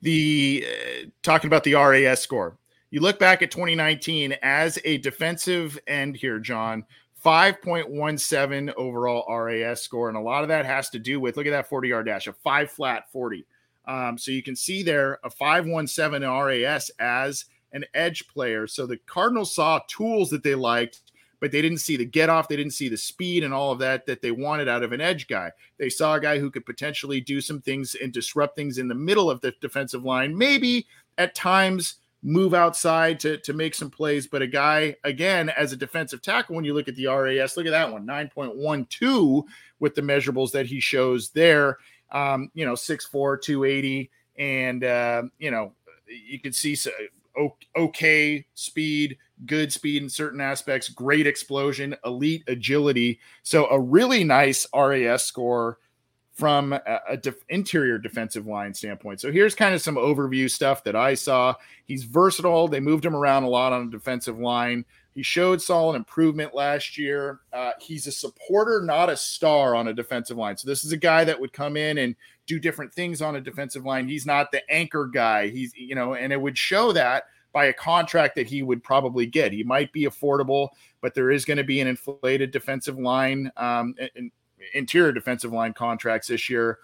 the 0.00 0.64
uh, 0.66 1.06
talking 1.22 1.48
about 1.48 1.64
the 1.64 1.74
RAS 1.74 2.20
score 2.20 2.56
you 2.90 3.00
look 3.00 3.18
back 3.18 3.42
at 3.42 3.50
2019 3.50 4.36
as 4.42 4.78
a 4.84 4.98
defensive 4.98 5.78
end 5.86 6.16
here, 6.16 6.38
John, 6.38 6.84
5.17 7.24 8.72
overall 8.76 9.24
RAS 9.28 9.82
score. 9.82 10.08
And 10.08 10.16
a 10.16 10.20
lot 10.20 10.42
of 10.42 10.48
that 10.48 10.66
has 10.66 10.88
to 10.90 10.98
do 10.98 11.20
with 11.20 11.36
look 11.36 11.46
at 11.46 11.50
that 11.50 11.68
40 11.68 11.88
yard 11.88 12.06
dash, 12.06 12.26
a 12.26 12.32
five 12.32 12.70
flat 12.70 13.10
40. 13.10 13.44
Um, 13.86 14.18
so 14.18 14.30
you 14.30 14.42
can 14.42 14.54
see 14.54 14.82
there 14.82 15.18
a 15.24 15.30
517 15.30 16.28
RAS 16.28 16.90
as 16.98 17.46
an 17.72 17.84
edge 17.94 18.28
player. 18.28 18.66
So 18.66 18.86
the 18.86 18.98
Cardinals 19.06 19.54
saw 19.54 19.80
tools 19.88 20.30
that 20.30 20.42
they 20.42 20.54
liked, 20.54 21.00
but 21.40 21.52
they 21.52 21.62
didn't 21.62 21.78
see 21.78 21.96
the 21.96 22.04
get 22.04 22.28
off, 22.28 22.48
they 22.48 22.56
didn't 22.56 22.72
see 22.72 22.88
the 22.88 22.96
speed 22.96 23.44
and 23.44 23.54
all 23.54 23.72
of 23.72 23.78
that 23.78 24.06
that 24.06 24.22
they 24.22 24.30
wanted 24.30 24.68
out 24.68 24.82
of 24.82 24.92
an 24.92 25.00
edge 25.00 25.26
guy. 25.26 25.52
They 25.78 25.88
saw 25.88 26.14
a 26.14 26.20
guy 26.20 26.38
who 26.38 26.50
could 26.50 26.66
potentially 26.66 27.20
do 27.20 27.40
some 27.40 27.60
things 27.60 27.94
and 27.94 28.12
disrupt 28.12 28.56
things 28.56 28.78
in 28.78 28.88
the 28.88 28.94
middle 28.94 29.30
of 29.30 29.40
the 29.40 29.54
defensive 29.60 30.04
line, 30.04 30.36
maybe 30.36 30.86
at 31.16 31.34
times 31.34 31.96
move 32.22 32.54
outside 32.54 33.20
to, 33.20 33.38
to 33.38 33.52
make 33.52 33.74
some 33.74 33.90
plays. 33.90 34.26
But 34.26 34.42
a 34.42 34.46
guy, 34.46 34.96
again, 35.04 35.50
as 35.50 35.72
a 35.72 35.76
defensive 35.76 36.22
tackle, 36.22 36.56
when 36.56 36.64
you 36.64 36.74
look 36.74 36.88
at 36.88 36.96
the 36.96 37.06
RAS, 37.06 37.56
look 37.56 37.66
at 37.66 37.70
that 37.70 37.92
one 37.92 38.06
9.12 38.06 39.44
with 39.78 39.94
the 39.94 40.02
measurables 40.02 40.52
that 40.52 40.66
he 40.66 40.80
shows 40.80 41.30
there. 41.30 41.78
Um, 42.10 42.50
you 42.54 42.64
know, 42.64 42.72
6'4, 42.72 43.40
280. 43.40 44.10
And, 44.38 44.84
uh, 44.84 45.22
you 45.38 45.50
know, 45.50 45.72
you 46.06 46.40
can 46.40 46.52
see 46.52 46.74
so, 46.74 46.90
okay 47.76 48.44
speed, 48.54 49.16
good 49.46 49.72
speed 49.72 50.02
in 50.02 50.08
certain 50.08 50.40
aspects, 50.40 50.88
great 50.88 51.26
explosion, 51.26 51.94
elite 52.04 52.42
agility. 52.48 53.20
So 53.42 53.68
a 53.68 53.78
really 53.78 54.24
nice 54.24 54.66
RAS 54.74 55.24
score 55.24 55.78
from 56.38 56.72
a, 56.72 57.16
def- 57.16 57.44
interior 57.48 57.98
defensive 57.98 58.46
line 58.46 58.72
standpoint. 58.72 59.20
So 59.20 59.32
here's 59.32 59.56
kind 59.56 59.74
of 59.74 59.82
some 59.82 59.96
overview 59.96 60.48
stuff 60.48 60.84
that 60.84 60.94
I 60.94 61.14
saw. 61.14 61.54
He's 61.84 62.04
versatile. 62.04 62.68
They 62.68 62.78
moved 62.78 63.04
him 63.04 63.16
around 63.16 63.42
a 63.42 63.48
lot 63.48 63.72
on 63.72 63.86
the 63.86 63.90
defensive 63.90 64.38
line. 64.38 64.84
He 65.16 65.24
showed 65.24 65.60
solid 65.60 65.96
improvement 65.96 66.54
last 66.54 66.96
year. 66.96 67.40
Uh, 67.52 67.72
he's 67.80 68.06
a 68.06 68.12
supporter, 68.12 68.80
not 68.80 69.10
a 69.10 69.16
star 69.16 69.74
on 69.74 69.88
a 69.88 69.92
defensive 69.92 70.36
line. 70.36 70.56
So 70.56 70.68
this 70.68 70.84
is 70.84 70.92
a 70.92 70.96
guy 70.96 71.24
that 71.24 71.40
would 71.40 71.52
come 71.52 71.76
in 71.76 71.98
and 71.98 72.14
do 72.46 72.60
different 72.60 72.94
things 72.94 73.20
on 73.20 73.34
a 73.34 73.40
defensive 73.40 73.84
line. 73.84 74.06
He's 74.06 74.24
not 74.24 74.52
the 74.52 74.62
anchor 74.70 75.06
guy. 75.06 75.48
He's 75.48 75.74
you 75.74 75.96
know, 75.96 76.14
and 76.14 76.32
it 76.32 76.40
would 76.40 76.56
show 76.56 76.92
that 76.92 77.24
by 77.52 77.64
a 77.64 77.72
contract 77.72 78.36
that 78.36 78.46
he 78.46 78.62
would 78.62 78.84
probably 78.84 79.26
get. 79.26 79.50
He 79.50 79.64
might 79.64 79.92
be 79.92 80.04
affordable, 80.04 80.68
but 81.00 81.14
there 81.14 81.32
is 81.32 81.44
going 81.44 81.56
to 81.56 81.64
be 81.64 81.80
an 81.80 81.88
inflated 81.88 82.52
defensive 82.52 82.96
line 82.96 83.50
um, 83.56 83.96
and, 84.14 84.30
interior 84.74 85.12
defensive 85.12 85.52
line 85.52 85.72
contracts 85.72 86.28
this 86.28 86.48
year. 86.48 86.78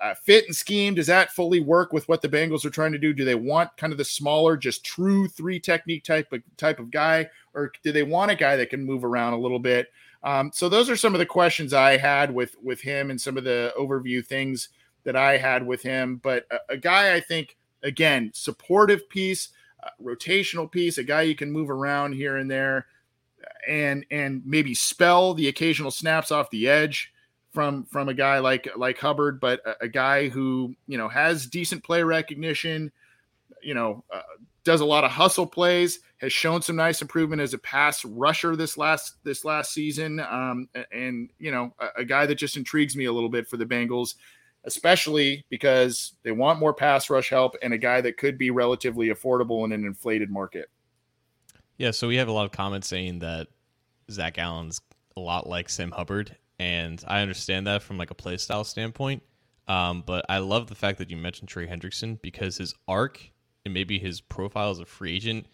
Uh, 0.00 0.14
fit 0.14 0.46
and 0.46 0.54
scheme, 0.54 0.94
does 0.94 1.08
that 1.08 1.32
fully 1.32 1.60
work 1.60 1.92
with 1.92 2.08
what 2.08 2.22
the 2.22 2.28
Bengals 2.28 2.64
are 2.64 2.70
trying 2.70 2.92
to 2.92 2.98
do? 2.98 3.12
Do 3.12 3.24
they 3.24 3.34
want 3.34 3.76
kind 3.76 3.92
of 3.92 3.98
the 3.98 4.04
smaller, 4.04 4.56
just 4.56 4.84
true 4.84 5.26
three 5.26 5.58
technique 5.58 6.04
type 6.04 6.32
of 6.32 6.42
type 6.56 6.78
of 6.78 6.90
guy, 6.90 7.28
or 7.54 7.72
do 7.82 7.90
they 7.92 8.04
want 8.04 8.30
a 8.30 8.36
guy 8.36 8.56
that 8.56 8.70
can 8.70 8.84
move 8.84 9.04
around 9.04 9.32
a 9.32 9.38
little 9.38 9.58
bit? 9.58 9.88
Um, 10.22 10.50
so 10.54 10.68
those 10.68 10.88
are 10.88 10.96
some 10.96 11.14
of 11.14 11.18
the 11.18 11.26
questions 11.26 11.72
I 11.72 11.96
had 11.96 12.32
with 12.32 12.54
with 12.62 12.80
him 12.80 13.10
and 13.10 13.20
some 13.20 13.36
of 13.36 13.44
the 13.44 13.72
overview 13.78 14.24
things 14.24 14.68
that 15.04 15.16
I 15.16 15.36
had 15.36 15.66
with 15.66 15.82
him. 15.82 16.20
But 16.22 16.46
a, 16.50 16.74
a 16.74 16.76
guy 16.76 17.14
I 17.14 17.20
think 17.20 17.56
again 17.82 18.30
supportive 18.32 19.08
piece, 19.08 19.48
uh, 19.82 19.90
rotational 20.02 20.70
piece, 20.70 20.98
a 20.98 21.04
guy 21.04 21.22
you 21.22 21.34
can 21.34 21.50
move 21.50 21.68
around 21.68 22.12
here 22.12 22.36
and 22.36 22.50
there 22.50 22.86
and 23.68 24.04
and 24.10 24.42
maybe 24.44 24.74
spell 24.74 25.34
the 25.34 25.48
occasional 25.48 25.90
snaps 25.90 26.30
off 26.30 26.50
the 26.50 26.68
edge 26.68 27.12
from 27.52 27.84
from 27.84 28.08
a 28.08 28.14
guy 28.14 28.38
like 28.38 28.68
like 28.76 28.98
Hubbard, 28.98 29.40
but 29.40 29.60
a, 29.66 29.84
a 29.84 29.88
guy 29.88 30.28
who 30.28 30.74
you 30.86 30.98
know 30.98 31.08
has 31.08 31.46
decent 31.46 31.84
play 31.84 32.02
recognition, 32.02 32.92
you 33.62 33.74
know, 33.74 34.04
uh, 34.12 34.22
does 34.64 34.80
a 34.80 34.84
lot 34.84 35.04
of 35.04 35.10
hustle 35.10 35.46
plays, 35.46 36.00
has 36.18 36.32
shown 36.32 36.62
some 36.62 36.76
nice 36.76 37.02
improvement 37.02 37.42
as 37.42 37.54
a 37.54 37.58
pass 37.58 38.04
rusher 38.04 38.56
this 38.56 38.76
last 38.78 39.16
this 39.24 39.44
last 39.44 39.72
season, 39.72 40.20
um, 40.20 40.68
and 40.92 41.30
you 41.38 41.50
know, 41.50 41.74
a, 41.78 42.00
a 42.00 42.04
guy 42.04 42.26
that 42.26 42.36
just 42.36 42.56
intrigues 42.56 42.96
me 42.96 43.06
a 43.06 43.12
little 43.12 43.28
bit 43.28 43.48
for 43.48 43.56
the 43.56 43.66
Bengals, 43.66 44.14
especially 44.64 45.44
because 45.48 46.12
they 46.22 46.32
want 46.32 46.60
more 46.60 46.74
pass 46.74 47.10
rush 47.10 47.30
help 47.30 47.56
and 47.62 47.72
a 47.72 47.78
guy 47.78 48.00
that 48.00 48.16
could 48.16 48.38
be 48.38 48.50
relatively 48.50 49.08
affordable 49.08 49.64
in 49.64 49.72
an 49.72 49.84
inflated 49.84 50.30
market. 50.30 50.70
Yeah, 51.80 51.92
so 51.92 52.08
we 52.08 52.16
have 52.16 52.28
a 52.28 52.32
lot 52.32 52.44
of 52.44 52.52
comments 52.52 52.88
saying 52.88 53.20
that 53.20 53.48
Zach 54.10 54.36
Allen's 54.36 54.82
a 55.16 55.20
lot 55.20 55.48
like 55.48 55.70
Sam 55.70 55.92
Hubbard, 55.92 56.36
and 56.58 57.02
I 57.08 57.22
understand 57.22 57.66
that 57.68 57.80
from 57.80 57.96
like 57.96 58.10
a 58.10 58.14
play 58.14 58.36
style 58.36 58.64
standpoint. 58.64 59.22
Um, 59.66 60.02
but 60.04 60.26
I 60.28 60.40
love 60.40 60.66
the 60.66 60.74
fact 60.74 60.98
that 60.98 61.08
you 61.08 61.16
mentioned 61.16 61.48
Trey 61.48 61.66
Hendrickson 61.66 62.20
because 62.20 62.58
his 62.58 62.74
arc 62.86 63.32
and 63.64 63.72
maybe 63.72 63.98
his 63.98 64.20
profile 64.20 64.72
as 64.72 64.78
a 64.78 64.84
free 64.84 65.16
agent 65.16 65.46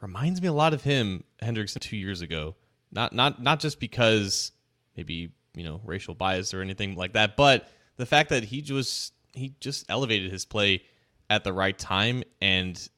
reminds 0.00 0.42
me 0.42 0.48
a 0.48 0.52
lot 0.52 0.74
of 0.74 0.82
him, 0.82 1.22
Hendrickson, 1.40 1.78
two 1.78 1.96
years 1.96 2.22
ago. 2.22 2.56
Not 2.90 3.12
not 3.12 3.40
not 3.40 3.60
just 3.60 3.78
because 3.78 4.50
maybe 4.96 5.30
you 5.54 5.62
know 5.62 5.80
racial 5.84 6.16
bias 6.16 6.54
or 6.54 6.60
anything 6.60 6.96
like 6.96 7.12
that, 7.12 7.36
but 7.36 7.70
the 7.98 8.06
fact 8.06 8.30
that 8.30 8.42
he 8.42 8.62
just 8.62 9.12
he 9.32 9.54
just 9.60 9.84
elevated 9.88 10.32
his 10.32 10.44
play 10.44 10.82
at 11.30 11.44
the 11.44 11.52
right 11.52 11.78
time 11.78 12.24
and 12.40 12.88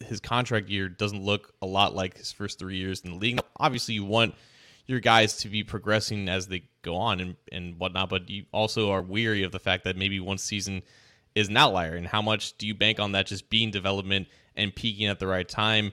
his 0.00 0.20
contract 0.20 0.68
year 0.68 0.88
doesn't 0.88 1.22
look 1.22 1.54
a 1.62 1.66
lot 1.66 1.94
like 1.94 2.16
his 2.16 2.32
first 2.32 2.58
three 2.58 2.76
years 2.76 3.00
in 3.00 3.10
the 3.10 3.16
league. 3.16 3.40
Obviously, 3.58 3.94
you 3.94 4.04
want 4.04 4.34
your 4.86 5.00
guys 5.00 5.38
to 5.38 5.48
be 5.48 5.64
progressing 5.64 6.28
as 6.28 6.46
they 6.46 6.64
go 6.82 6.96
on 6.96 7.20
and, 7.20 7.36
and 7.50 7.78
whatnot, 7.78 8.08
but 8.08 8.30
you 8.30 8.44
also 8.52 8.90
are 8.90 9.02
weary 9.02 9.42
of 9.42 9.52
the 9.52 9.58
fact 9.58 9.84
that 9.84 9.96
maybe 9.96 10.20
one 10.20 10.38
season 10.38 10.82
is 11.34 11.48
an 11.48 11.56
outlier. 11.56 11.96
And 11.96 12.06
how 12.06 12.22
much 12.22 12.56
do 12.56 12.66
you 12.66 12.74
bank 12.74 13.00
on 13.00 13.12
that 13.12 13.26
just 13.26 13.50
being 13.50 13.70
development 13.70 14.28
and 14.54 14.74
peaking 14.74 15.06
at 15.06 15.18
the 15.18 15.26
right 15.26 15.48
time? 15.48 15.92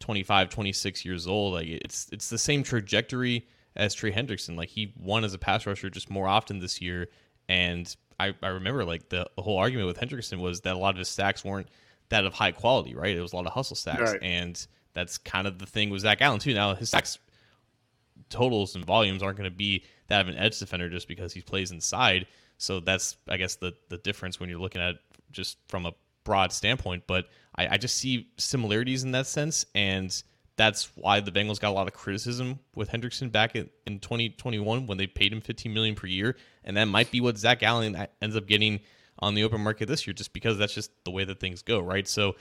25, 0.00 0.50
26 0.50 1.04
years 1.04 1.26
old. 1.26 1.54
Like 1.54 1.66
it's 1.66 2.08
it's 2.12 2.30
the 2.30 2.38
same 2.38 2.62
trajectory 2.62 3.46
as 3.76 3.94
Trey 3.94 4.12
Hendrickson. 4.12 4.56
Like 4.56 4.68
he 4.68 4.92
won 4.96 5.24
as 5.24 5.34
a 5.34 5.38
pass 5.38 5.66
rusher 5.66 5.90
just 5.90 6.10
more 6.10 6.28
often 6.28 6.60
this 6.60 6.80
year. 6.80 7.08
And 7.48 7.94
I, 8.20 8.34
I 8.42 8.48
remember 8.48 8.84
like 8.84 9.08
the, 9.08 9.28
whole 9.38 9.58
argument 9.58 9.86
with 9.86 9.98
Hendrickson 9.98 10.38
was 10.38 10.62
that 10.62 10.74
a 10.74 10.78
lot 10.78 10.90
of 10.90 10.98
his 10.98 11.08
sacks 11.08 11.44
weren't 11.44 11.68
that 12.10 12.24
of 12.24 12.34
high 12.34 12.52
quality, 12.52 12.94
right? 12.94 13.16
It 13.16 13.20
was 13.20 13.32
a 13.32 13.36
lot 13.36 13.46
of 13.46 13.52
hustle 13.52 13.76
sacks, 13.76 14.12
Right. 14.12 14.22
and 14.22 14.66
that's 14.94 15.18
kind 15.18 15.46
of 15.46 15.58
the 15.58 15.66
thing 15.66 15.90
with 15.90 16.00
Zach 16.02 16.20
Allen 16.22 16.38
too. 16.40 16.54
Now 16.54 16.74
his 16.74 16.90
sacks 16.90 17.18
totals 18.30 18.74
and 18.74 18.84
volumes 18.84 19.22
aren't 19.22 19.38
going 19.38 19.50
to 19.50 19.56
be 19.56 19.84
that 20.08 20.20
of 20.20 20.28
an 20.28 20.36
edge 20.36 20.58
defender 20.58 20.88
just 20.88 21.08
because 21.08 21.32
he 21.32 21.40
plays 21.40 21.70
inside. 21.70 22.26
So 22.56 22.80
that's 22.80 23.16
I 23.28 23.36
guess 23.36 23.56
the 23.56 23.74
the 23.88 23.98
difference 23.98 24.40
when 24.40 24.48
you're 24.48 24.58
looking 24.58 24.82
at 24.82 24.94
it 24.96 25.00
just 25.30 25.58
from 25.68 25.86
a 25.86 25.92
broad 26.24 26.52
standpoint. 26.52 27.04
But 27.06 27.26
I, 27.54 27.68
I 27.74 27.76
just 27.76 27.96
see 27.96 28.30
similarities 28.36 29.04
in 29.04 29.12
that 29.12 29.26
sense, 29.26 29.64
and 29.74 30.10
that's 30.56 30.90
why 30.96 31.20
the 31.20 31.30
Bengals 31.30 31.60
got 31.60 31.70
a 31.70 31.72
lot 31.72 31.86
of 31.86 31.94
criticism 31.94 32.58
with 32.74 32.90
Hendrickson 32.90 33.30
back 33.30 33.54
in, 33.54 33.70
in 33.86 34.00
2021 34.00 34.86
when 34.86 34.98
they 34.98 35.06
paid 35.06 35.32
him 35.32 35.40
15 35.40 35.72
million 35.72 35.94
per 35.94 36.06
year, 36.08 36.36
and 36.64 36.76
that 36.76 36.86
might 36.86 37.10
be 37.12 37.20
what 37.20 37.38
Zach 37.38 37.62
Allen 37.62 38.06
ends 38.20 38.34
up 38.34 38.46
getting 38.46 38.80
on 39.20 39.34
the 39.34 39.44
open 39.44 39.60
market 39.60 39.86
this 39.86 40.06
year, 40.06 40.14
just 40.14 40.32
because 40.32 40.58
that's 40.58 40.74
just 40.74 40.90
the 41.04 41.10
way 41.10 41.24
that 41.24 41.40
things 41.40 41.62
go, 41.62 41.78
right? 41.80 42.06
So 42.06 42.36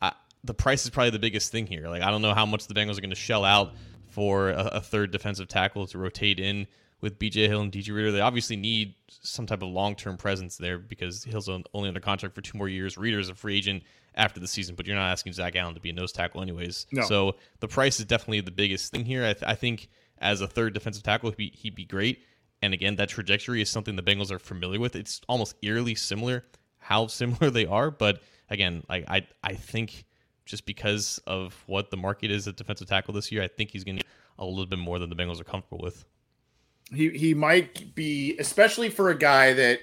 I, 0.00 0.12
the 0.44 0.54
price 0.54 0.84
is 0.84 0.90
probably 0.90 1.10
the 1.10 1.18
biggest 1.18 1.50
thing 1.52 1.66
here. 1.66 1.88
Like 1.88 2.02
I 2.02 2.10
don't 2.10 2.22
know 2.22 2.34
how 2.34 2.46
much 2.46 2.66
the 2.66 2.74
Bengals 2.74 2.98
are 2.98 3.00
going 3.02 3.10
to 3.10 3.16
shell 3.16 3.44
out 3.44 3.74
for 4.08 4.50
a, 4.50 4.64
a 4.74 4.80
third 4.80 5.10
defensive 5.10 5.48
tackle 5.48 5.86
to 5.88 5.98
rotate 5.98 6.38
in 6.38 6.66
with 7.00 7.18
BJ 7.18 7.48
Hill 7.48 7.62
and 7.62 7.72
DJ 7.72 7.94
Reader. 7.94 8.12
They 8.12 8.20
obviously 8.20 8.56
need 8.56 8.94
some 9.08 9.46
type 9.46 9.62
of 9.62 9.68
long 9.68 9.96
term 9.96 10.16
presence 10.16 10.56
there 10.56 10.78
because 10.78 11.24
Hill's 11.24 11.48
on- 11.48 11.64
only 11.74 11.88
under 11.88 12.00
contract 12.00 12.34
for 12.34 12.40
two 12.42 12.56
more 12.58 12.68
years. 12.68 12.96
Reader's 12.96 13.28
a 13.28 13.34
free 13.34 13.56
agent 13.56 13.82
after 14.14 14.38
the 14.38 14.46
season, 14.46 14.74
but 14.76 14.86
you're 14.86 14.94
not 14.96 15.10
asking 15.10 15.32
Zach 15.32 15.56
Allen 15.56 15.74
to 15.74 15.80
be 15.80 15.90
a 15.90 15.92
nose 15.94 16.12
tackle 16.12 16.42
anyways. 16.42 16.86
No. 16.92 17.02
So 17.02 17.36
the 17.60 17.68
price 17.68 17.98
is 17.98 18.06
definitely 18.06 18.42
the 18.42 18.50
biggest 18.50 18.92
thing 18.92 19.04
here. 19.04 19.22
I, 19.24 19.32
th- 19.32 19.42
I 19.44 19.54
think 19.54 19.88
as 20.18 20.40
a 20.42 20.46
third 20.46 20.74
defensive 20.74 21.02
tackle, 21.02 21.30
he'd 21.30 21.36
be, 21.36 21.52
he'd 21.56 21.74
be 21.74 21.84
great. 21.86 22.22
And 22.62 22.72
again, 22.72 22.96
that 22.96 23.08
trajectory 23.08 23.60
is 23.60 23.68
something 23.68 23.96
the 23.96 24.02
Bengals 24.02 24.30
are 24.30 24.38
familiar 24.38 24.78
with. 24.78 24.94
It's 24.96 25.20
almost 25.28 25.56
eerily 25.62 25.94
similar 25.94 26.44
how 26.78 27.06
similar 27.08 27.50
they 27.50 27.66
are, 27.66 27.90
but 27.90 28.22
again, 28.50 28.84
like 28.88 29.04
I 29.08 29.26
I 29.42 29.54
think 29.54 30.04
just 30.44 30.66
because 30.66 31.20
of 31.26 31.62
what 31.66 31.90
the 31.90 31.96
market 31.96 32.30
is 32.30 32.48
at 32.48 32.56
defensive 32.56 32.88
tackle 32.88 33.14
this 33.14 33.30
year, 33.30 33.42
I 33.42 33.48
think 33.48 33.70
he's 33.70 33.84
going 33.84 33.98
to 33.98 34.04
a 34.38 34.44
little 34.44 34.66
bit 34.66 34.78
more 34.78 34.98
than 34.98 35.08
the 35.08 35.16
Bengals 35.16 35.40
are 35.40 35.44
comfortable 35.44 35.82
with. 35.82 36.04
he 36.92 37.10
he 37.10 37.34
might 37.34 37.94
be 37.94 38.36
especially 38.38 38.90
for 38.90 39.10
a 39.10 39.18
guy 39.18 39.52
that 39.52 39.80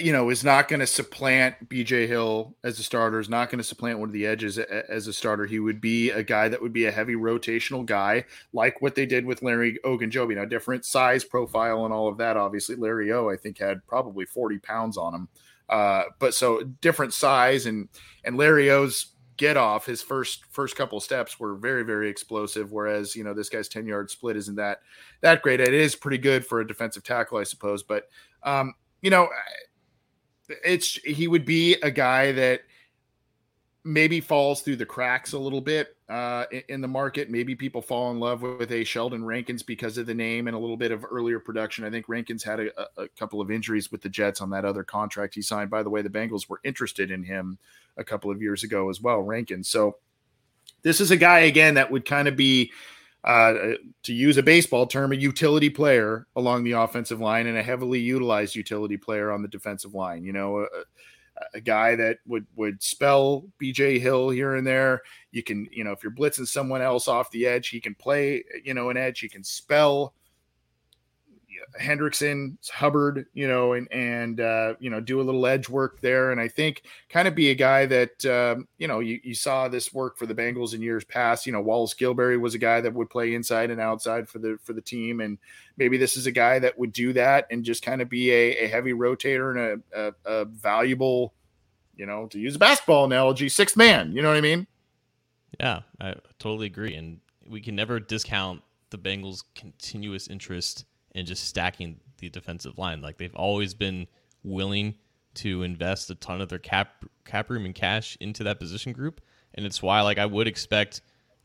you 0.00 0.12
know 0.12 0.30
is 0.30 0.44
not 0.44 0.68
going 0.68 0.80
to 0.80 0.86
supplant 0.86 1.68
BJ 1.68 2.06
Hill 2.06 2.54
as 2.64 2.78
a 2.78 2.82
starter 2.82 3.18
is 3.18 3.28
not 3.28 3.50
going 3.50 3.58
to 3.58 3.64
supplant 3.64 3.98
one 3.98 4.08
of 4.08 4.12
the 4.12 4.26
edges 4.26 4.58
as 4.58 5.06
a 5.06 5.12
starter. 5.12 5.46
He 5.46 5.58
would 5.58 5.80
be 5.80 6.10
a 6.10 6.22
guy 6.22 6.48
that 6.48 6.60
would 6.60 6.72
be 6.72 6.86
a 6.86 6.90
heavy 6.90 7.14
rotational 7.14 7.84
guy 7.84 8.24
like 8.52 8.80
what 8.80 8.94
they 8.94 9.06
did 9.06 9.26
with 9.26 9.42
Larry 9.42 9.78
Ogunjobi. 9.84 10.36
Now 10.36 10.44
different 10.44 10.84
size 10.84 11.24
profile 11.24 11.84
and 11.84 11.94
all 11.94 12.08
of 12.08 12.18
that 12.18 12.36
obviously. 12.36 12.76
Larry 12.76 13.12
O 13.12 13.28
I 13.28 13.36
think 13.36 13.58
had 13.58 13.86
probably 13.86 14.24
40 14.24 14.58
pounds 14.58 14.96
on 14.96 15.14
him. 15.14 15.28
Uh 15.68 16.04
but 16.18 16.34
so 16.34 16.62
different 16.80 17.12
size 17.12 17.66
and 17.66 17.88
and 18.24 18.36
Larry 18.36 18.70
O's 18.70 19.12
get 19.36 19.56
off 19.56 19.86
his 19.86 20.00
first 20.00 20.44
first 20.50 20.76
couple 20.76 21.00
steps 21.00 21.40
were 21.40 21.56
very 21.56 21.82
very 21.82 22.08
explosive 22.08 22.70
whereas 22.70 23.16
you 23.16 23.24
know 23.24 23.34
this 23.34 23.48
guy's 23.48 23.68
10 23.68 23.84
yard 23.86 24.08
split 24.08 24.36
isn't 24.36 24.56
that 24.56 24.78
that 25.22 25.42
great. 25.42 25.60
It 25.60 25.74
is 25.74 25.96
pretty 25.96 26.18
good 26.18 26.46
for 26.46 26.60
a 26.60 26.66
defensive 26.66 27.02
tackle 27.02 27.38
i 27.38 27.42
suppose 27.42 27.82
but 27.82 28.08
um 28.44 28.74
you 29.02 29.10
know 29.10 29.28
it's 30.48 30.96
he 31.04 31.28
would 31.28 31.44
be 31.44 31.76
a 31.82 31.90
guy 31.90 32.32
that 32.32 32.62
maybe 33.84 34.20
falls 34.20 34.62
through 34.62 34.76
the 34.76 34.86
cracks 34.86 35.34
a 35.34 35.38
little 35.38 35.60
bit 35.60 35.94
uh, 36.08 36.46
in, 36.68 36.80
the 36.80 36.88
market. 36.88 37.30
Maybe 37.30 37.54
people 37.54 37.82
fall 37.82 38.10
in 38.10 38.18
love 38.18 38.40
with, 38.40 38.58
with 38.58 38.72
a 38.72 38.82
Sheldon 38.82 39.24
Rankins 39.24 39.62
because 39.62 39.98
of 39.98 40.06
the 40.06 40.14
name 40.14 40.48
and 40.48 40.56
a 40.56 40.58
little 40.58 40.78
bit 40.78 40.90
of 40.90 41.04
earlier 41.04 41.38
production. 41.38 41.84
I 41.84 41.90
think 41.90 42.08
Rankins 42.08 42.42
had 42.42 42.60
a, 42.60 42.70
a 42.96 43.08
couple 43.08 43.42
of 43.42 43.50
injuries 43.50 43.92
with 43.92 44.00
the 44.00 44.08
Jets 44.08 44.40
on 44.40 44.48
that 44.50 44.64
other 44.64 44.84
contract 44.84 45.34
he 45.34 45.42
signed. 45.42 45.68
By 45.68 45.82
the 45.82 45.90
way, 45.90 46.00
the 46.00 46.08
Bengals 46.08 46.48
were 46.48 46.60
interested 46.64 47.10
in 47.10 47.22
him 47.22 47.58
a 47.98 48.04
couple 48.04 48.30
of 48.30 48.40
years 48.40 48.64
ago 48.64 48.88
as 48.88 49.02
well, 49.02 49.20
Rankins. 49.20 49.68
So 49.68 49.98
this 50.82 51.00
is 51.00 51.10
a 51.10 51.16
guy 51.16 51.40
again 51.40 51.74
that 51.74 51.90
would 51.90 52.06
kind 52.06 52.26
of 52.26 52.36
be 52.36 52.72
uh, 53.24 53.74
to 54.02 54.12
use 54.12 54.36
a 54.36 54.42
baseball 54.42 54.86
term, 54.86 55.12
a 55.12 55.16
utility 55.16 55.70
player 55.70 56.26
along 56.36 56.62
the 56.62 56.72
offensive 56.72 57.20
line 57.20 57.46
and 57.46 57.56
a 57.56 57.62
heavily 57.62 57.98
utilized 57.98 58.54
utility 58.54 58.98
player 58.98 59.32
on 59.32 59.40
the 59.40 59.48
defensive 59.48 59.94
line. 59.94 60.24
You 60.24 60.34
know, 60.34 60.58
a, 60.60 60.66
a 61.54 61.60
guy 61.60 61.96
that 61.96 62.18
would 62.26 62.46
would 62.54 62.82
spell 62.82 63.44
BJ 63.60 63.98
Hill 63.98 64.28
here 64.28 64.54
and 64.56 64.66
there. 64.66 65.00
You 65.32 65.42
can, 65.42 65.66
you 65.72 65.84
know, 65.84 65.92
if 65.92 66.02
you're 66.02 66.12
blitzing 66.12 66.46
someone 66.46 66.82
else 66.82 67.08
off 67.08 67.30
the 67.30 67.46
edge, 67.46 67.68
he 67.68 67.80
can 67.80 67.94
play, 67.94 68.44
you 68.62 68.74
know, 68.74 68.90
an 68.90 68.98
edge. 68.98 69.20
He 69.20 69.28
can 69.28 69.42
spell 69.42 70.14
Hendrickson, 71.80 72.56
Hubbard, 72.70 73.26
you 73.34 73.48
know, 73.48 73.72
and 73.72 73.90
and 73.92 74.40
uh, 74.40 74.74
you 74.78 74.90
know 74.90 75.00
do 75.00 75.20
a 75.20 75.22
little 75.22 75.46
edge 75.46 75.68
work 75.68 76.00
there, 76.00 76.30
and 76.30 76.40
I 76.40 76.48
think 76.48 76.82
kind 77.08 77.28
of 77.28 77.34
be 77.34 77.50
a 77.50 77.54
guy 77.54 77.86
that 77.86 78.24
um, 78.26 78.68
you 78.78 78.88
know 78.88 79.00
you, 79.00 79.20
you 79.22 79.34
saw 79.34 79.68
this 79.68 79.92
work 79.92 80.16
for 80.16 80.26
the 80.26 80.34
Bengals 80.34 80.74
in 80.74 80.82
years 80.82 81.04
past. 81.04 81.46
You 81.46 81.52
know, 81.52 81.60
Wallace 81.60 81.94
Gilberry 81.94 82.40
was 82.40 82.54
a 82.54 82.58
guy 82.58 82.80
that 82.80 82.94
would 82.94 83.10
play 83.10 83.34
inside 83.34 83.70
and 83.70 83.80
outside 83.80 84.28
for 84.28 84.38
the 84.38 84.58
for 84.62 84.72
the 84.72 84.80
team, 84.80 85.20
and 85.20 85.38
maybe 85.76 85.96
this 85.96 86.16
is 86.16 86.26
a 86.26 86.32
guy 86.32 86.58
that 86.58 86.78
would 86.78 86.92
do 86.92 87.12
that 87.12 87.46
and 87.50 87.64
just 87.64 87.82
kind 87.82 88.00
of 88.00 88.08
be 88.08 88.30
a, 88.30 88.64
a 88.64 88.66
heavy 88.68 88.92
rotator 88.92 89.50
and 89.50 89.82
a, 89.92 90.08
a, 90.26 90.40
a 90.40 90.44
valuable, 90.44 91.34
you 91.96 92.06
know, 92.06 92.26
to 92.26 92.38
use 92.38 92.56
a 92.56 92.58
basketball 92.58 93.04
analogy, 93.04 93.48
sixth 93.48 93.76
man. 93.76 94.12
You 94.12 94.22
know 94.22 94.28
what 94.28 94.38
I 94.38 94.42
mean? 94.42 94.66
Yeah, 95.60 95.80
I 96.00 96.14
totally 96.38 96.66
agree, 96.66 96.94
and 96.94 97.20
we 97.46 97.60
can 97.60 97.76
never 97.76 98.00
discount 98.00 98.62
the 98.90 98.98
Bengals' 98.98 99.42
continuous 99.54 100.28
interest 100.28 100.84
in 101.14 101.26
just 101.26 101.44
stacking 101.44 102.00
the 102.18 102.28
defensive 102.28 102.78
line. 102.78 103.00
Like 103.00 103.18
they've 103.18 103.34
always 103.34 103.74
been 103.74 104.06
willing 104.42 104.96
to 105.34 105.62
invest 105.62 106.10
a 106.10 106.14
ton 106.14 106.40
of 106.40 106.48
their 106.48 106.58
cap 106.58 107.04
cap 107.24 107.50
room 107.50 107.64
and 107.64 107.74
cash 107.74 108.16
into 108.20 108.44
that 108.44 108.58
position 108.58 108.92
group, 108.92 109.20
and 109.54 109.66
it's 109.66 109.82
why 109.82 110.00
like 110.02 110.18
I 110.18 110.26
would 110.26 110.46
expect 110.46 111.00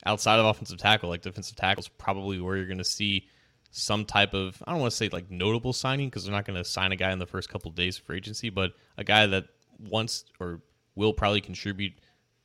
outside 0.05 0.39
of 0.39 0.45
offensive 0.45 0.77
tackle, 0.77 1.09
like 1.09 1.21
defensive 1.21 1.55
tackles, 1.55 1.87
probably 1.87 2.39
where 2.39 2.55
you're 2.57 2.65
going 2.65 2.77
to 2.77 2.83
see 2.83 3.27
some 3.71 4.05
type 4.05 4.33
of 4.33 4.61
I 4.65 4.71
don't 4.71 4.81
want 4.81 4.91
to 4.91 4.97
say 4.97 5.09
like 5.09 5.29
notable 5.29 5.73
signing 5.73 6.09
because 6.09 6.23
they're 6.23 6.33
not 6.33 6.45
going 6.45 6.57
to 6.57 6.67
sign 6.67 6.91
a 6.91 6.95
guy 6.95 7.11
in 7.11 7.19
the 7.19 7.27
first 7.27 7.49
couple 7.49 7.71
days 7.71 7.97
for 7.97 8.13
agency, 8.13 8.49
but 8.49 8.71
a 8.97 9.03
guy 9.03 9.27
that 9.27 9.45
wants 9.79 10.25
or 10.39 10.61
will 10.95 11.13
probably 11.13 11.41
contribute 11.41 11.93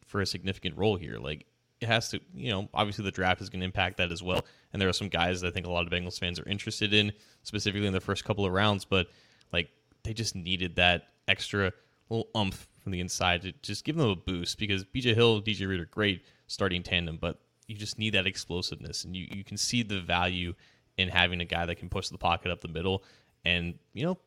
for 0.07 0.21
a 0.21 0.27
significant 0.27 0.77
role 0.77 0.97
here. 0.97 1.19
Like 1.19 1.47
it 1.85 1.89
has 1.89 2.09
to, 2.11 2.21
you 2.35 2.51
know, 2.51 2.69
obviously 2.75 3.05
the 3.05 3.11
draft 3.11 3.41
is 3.41 3.49
going 3.49 3.61
to 3.61 3.67
impact 3.67 3.99
that 3.99 4.11
as 4.11 4.23
well. 4.23 4.45
And 4.73 4.81
there 4.81 4.89
are 4.89 4.95
some 4.95 5.09
guys 5.09 5.41
that 5.41 5.49
I 5.49 5.51
think 5.51 5.67
a 5.67 5.71
lot 5.71 5.87
of 5.87 5.93
Bengals 5.93 6.19
fans 6.19 6.41
are 6.41 6.49
interested 6.49 6.93
in, 6.93 7.13
specifically 7.43 7.87
in 7.87 7.93
the 7.93 8.01
first 8.01 8.25
couple 8.25 8.45
of 8.45 8.53
rounds. 8.53 8.85
But 8.85 9.09
like 9.53 9.69
they 10.03 10.13
just 10.13 10.35
needed 10.35 10.77
that 10.77 11.09
extra 11.29 11.73
little 12.09 12.29
umph 12.35 12.67
from 12.83 12.93
the 12.93 13.01
inside 13.01 13.43
to 13.43 13.53
just 13.63 13.85
give 13.85 13.97
them 13.97 14.09
a 14.09 14.17
boost 14.17 14.59
because 14.59 14.85
BJ 14.85 15.15
Hill, 15.15 15.41
DJ 15.43 15.69
Reed 15.69 15.81
are 15.81 15.87
great 15.87 16.25
starting 16.47 16.83
tandem, 16.83 17.19
but 17.21 17.39
you 17.67 17.77
just 17.77 17.99
need 17.99 18.15
that 18.15 18.27
explosiveness, 18.27 19.05
and 19.05 19.17
you 19.17 19.27
you 19.31 19.45
can 19.45 19.57
see 19.57 19.83
the 19.83 20.01
value 20.01 20.55
in 20.99 21.09
having 21.09 21.41
a 21.41 21.45
guy 21.45 21.65
that 21.67 21.77
can 21.77 21.89
push 21.89 22.09
the 22.09 22.19
pocket 22.19 22.51
up 22.51 22.61
the 22.61 22.69
middle. 22.69 23.05
And 23.47 23.75
you 23.93 24.05
know, 24.05 24.19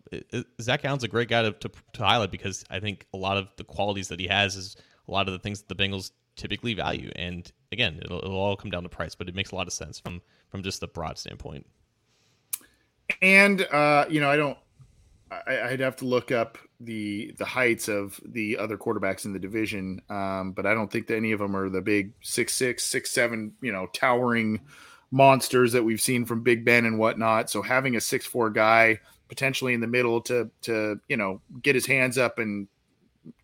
Zach 0.61 0.85
Allen's 0.85 1.03
a 1.03 1.07
great 1.07 1.29
guy 1.29 1.43
to, 1.43 1.51
to 1.51 1.69
to 1.93 2.03
highlight 2.03 2.31
because 2.31 2.65
I 2.69 2.79
think 2.79 3.05
a 3.13 3.17
lot 3.17 3.37
of 3.37 3.47
the 3.57 3.63
qualities 3.63 4.07
that 4.07 4.19
he 4.19 4.27
has 4.27 4.55
is 4.55 4.75
a 5.07 5.11
lot 5.11 5.27
of 5.27 5.33
the 5.33 5.39
things 5.39 5.61
that 5.61 5.75
the 5.75 5.83
Bengals 5.83 6.11
typically 6.37 6.73
value. 6.73 7.11
And 7.15 7.51
again, 7.71 7.99
it'll, 8.03 8.19
it'll 8.19 8.37
all 8.37 8.55
come 8.55 8.71
down 8.71 8.83
to 8.83 8.89
price, 8.89 9.15
but 9.15 9.27
it 9.27 9.35
makes 9.35 9.51
a 9.51 9.55
lot 9.55 9.67
of 9.67 9.73
sense 9.73 9.99
from 9.99 10.21
from 10.49 10.63
just 10.63 10.79
the 10.79 10.87
broad 10.87 11.17
standpoint. 11.17 11.65
And 13.21 13.61
uh, 13.63 14.05
you 14.09 14.21
know, 14.21 14.29
I 14.29 14.37
don't. 14.37 14.57
I, 15.29 15.61
I'd 15.71 15.81
have 15.81 15.97
to 15.97 16.05
look 16.05 16.31
up 16.31 16.57
the 16.79 17.33
the 17.37 17.45
heights 17.45 17.89
of 17.89 18.19
the 18.23 18.57
other 18.57 18.77
quarterbacks 18.77 19.25
in 19.25 19.33
the 19.33 19.39
division, 19.39 20.01
um, 20.09 20.53
but 20.53 20.65
I 20.65 20.73
don't 20.73 20.91
think 20.91 21.07
that 21.07 21.17
any 21.17 21.33
of 21.33 21.39
them 21.39 21.55
are 21.55 21.69
the 21.69 21.81
big 21.81 22.13
six 22.21 22.53
six 22.53 22.85
six 22.85 23.11
seven, 23.11 23.53
you 23.61 23.71
know, 23.71 23.87
towering 23.93 24.61
monsters 25.11 25.71
that 25.71 25.83
we've 25.83 26.01
seen 26.01 26.25
from 26.25 26.43
Big 26.43 26.65
Ben 26.65 26.85
and 26.85 26.99
whatnot. 26.99 27.49
So 27.49 27.61
having 27.61 27.95
a 27.95 28.01
six 28.01 28.25
four 28.25 28.49
guy 28.49 28.99
potentially 29.27 29.73
in 29.73 29.81
the 29.81 29.87
middle 29.87 30.21
to 30.21 30.49
to 30.61 30.99
you 31.09 31.17
know 31.17 31.41
get 31.61 31.75
his 31.75 31.85
hands 31.85 32.17
up 32.17 32.39
and 32.39 32.67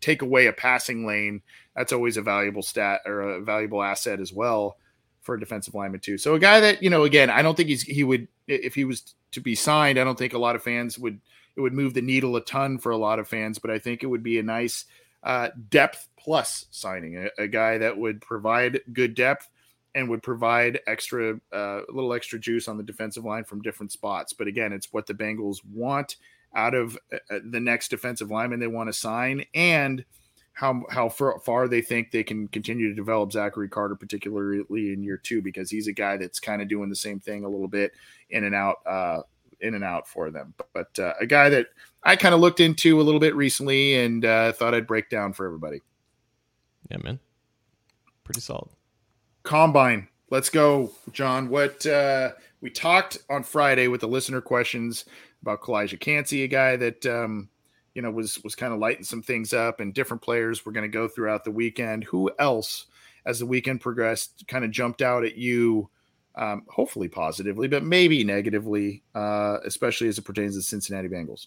take 0.00 0.22
away 0.22 0.46
a 0.46 0.52
passing 0.52 1.06
lane, 1.06 1.42
that's 1.76 1.92
always 1.92 2.16
a 2.16 2.22
valuable 2.22 2.62
stat 2.62 3.00
or 3.06 3.20
a 3.20 3.40
valuable 3.40 3.82
asset 3.82 4.20
as 4.20 4.32
well 4.32 4.76
for 5.22 5.34
a 5.34 5.40
defensive 5.40 5.74
lineman 5.74 6.00
too. 6.00 6.18
So 6.18 6.34
a 6.34 6.38
guy 6.38 6.60
that 6.60 6.82
you 6.82 6.90
know, 6.90 7.04
again, 7.04 7.30
I 7.30 7.42
don't 7.42 7.56
think 7.56 7.68
he's 7.68 7.82
he 7.82 8.04
would 8.04 8.28
if 8.46 8.74
he 8.74 8.84
was 8.84 9.14
to 9.32 9.40
be 9.40 9.54
signed. 9.54 9.98
I 9.98 10.04
don't 10.04 10.18
think 10.18 10.34
a 10.34 10.38
lot 10.38 10.56
of 10.56 10.62
fans 10.62 10.98
would 10.98 11.20
it 11.56 11.60
would 11.60 11.72
move 11.72 11.94
the 11.94 12.02
needle 12.02 12.36
a 12.36 12.40
ton 12.40 12.78
for 12.78 12.92
a 12.92 12.96
lot 12.96 13.18
of 13.18 13.28
fans, 13.28 13.58
but 13.58 13.70
I 13.70 13.78
think 13.78 14.02
it 14.02 14.06
would 14.06 14.22
be 14.22 14.38
a 14.38 14.42
nice 14.42 14.84
uh, 15.22 15.48
depth 15.70 16.08
plus 16.18 16.66
signing, 16.70 17.16
a, 17.16 17.42
a 17.42 17.48
guy 17.48 17.78
that 17.78 17.96
would 17.96 18.20
provide 18.20 18.80
good 18.92 19.14
depth 19.14 19.48
and 19.94 20.08
would 20.08 20.22
provide 20.22 20.80
extra 20.86 21.34
uh, 21.52 21.80
a 21.88 21.92
little 21.92 22.12
extra 22.12 22.38
juice 22.38 22.68
on 22.68 22.76
the 22.76 22.82
defensive 22.82 23.24
line 23.24 23.44
from 23.44 23.62
different 23.62 23.92
spots. 23.92 24.32
But 24.32 24.48
again, 24.48 24.72
it's 24.72 24.92
what 24.92 25.06
the 25.06 25.14
Bengals 25.14 25.58
want 25.64 26.16
out 26.54 26.74
of 26.74 26.98
uh, 27.12 27.38
the 27.50 27.60
next 27.60 27.88
defensive 27.88 28.30
lineman 28.30 28.60
they 28.60 28.66
want 28.66 28.88
to 28.88 28.92
sign 28.92 29.44
and 29.54 30.04
how 30.54 30.84
how 30.88 31.08
far, 31.08 31.68
they 31.68 31.82
think 31.82 32.10
they 32.10 32.22
can 32.22 32.46
continue 32.48 32.88
to 32.88 32.94
develop 32.94 33.32
Zachary 33.32 33.68
Carter, 33.68 33.96
particularly 33.96 34.92
in 34.92 35.02
year 35.02 35.16
two, 35.16 35.42
because 35.42 35.68
he's 35.68 35.88
a 35.88 35.92
guy 35.92 36.16
that's 36.16 36.38
kind 36.38 36.62
of 36.62 36.68
doing 36.68 36.88
the 36.88 36.96
same 36.96 37.18
thing 37.18 37.44
a 37.44 37.48
little 37.48 37.68
bit 37.68 37.92
in 38.30 38.44
and 38.44 38.54
out, 38.54 38.76
uh, 38.86 39.22
in 39.60 39.74
and 39.74 39.82
out 39.82 40.08
for 40.08 40.30
them. 40.30 40.54
But, 40.56 40.68
but 40.72 40.98
uh, 41.02 41.14
a 41.20 41.26
guy 41.26 41.48
that 41.48 41.66
I 42.04 42.14
kind 42.14 42.34
of 42.34 42.40
looked 42.40 42.60
into 42.60 43.00
a 43.00 43.02
little 43.02 43.18
bit 43.18 43.34
recently 43.34 43.96
and 43.96 44.24
uh, 44.24 44.52
thought 44.52 44.74
I'd 44.74 44.86
break 44.86 45.10
down 45.10 45.32
for 45.32 45.44
everybody. 45.44 45.80
Yeah, 46.88 46.98
man. 46.98 47.18
Pretty 48.22 48.40
solid. 48.40 48.70
Combine. 49.42 50.06
Let's 50.30 50.50
go, 50.50 50.92
John. 51.12 51.48
What 51.48 51.84
uh, 51.84 52.30
we 52.60 52.70
talked 52.70 53.18
on 53.28 53.42
Friday 53.42 53.88
with 53.88 54.02
the 54.02 54.08
listener 54.08 54.40
questions 54.40 55.04
about 55.44 55.60
Calijah 55.60 56.00
Kancey, 56.00 56.42
a 56.42 56.48
guy 56.48 56.76
that 56.76 57.04
um, 57.04 57.48
you 57.94 58.02
know 58.02 58.10
was 58.10 58.42
was 58.42 58.54
kind 58.54 58.72
of 58.72 58.78
lighting 58.78 59.04
some 59.04 59.22
things 59.22 59.52
up, 59.52 59.80
and 59.80 59.92
different 59.92 60.22
players 60.22 60.64
were 60.64 60.72
going 60.72 60.90
to 60.90 60.96
go 60.96 61.06
throughout 61.06 61.44
the 61.44 61.50
weekend. 61.50 62.04
Who 62.04 62.30
else, 62.38 62.86
as 63.26 63.38
the 63.38 63.46
weekend 63.46 63.80
progressed, 63.80 64.44
kind 64.48 64.64
of 64.64 64.70
jumped 64.70 65.02
out 65.02 65.24
at 65.24 65.36
you? 65.36 65.90
Um, 66.36 66.64
hopefully 66.68 67.06
positively, 67.06 67.68
but 67.68 67.84
maybe 67.84 68.24
negatively, 68.24 69.04
uh, 69.14 69.58
especially 69.64 70.08
as 70.08 70.18
it 70.18 70.22
pertains 70.22 70.54
to 70.54 70.58
the 70.58 70.62
Cincinnati 70.64 71.06
Bengals. 71.06 71.46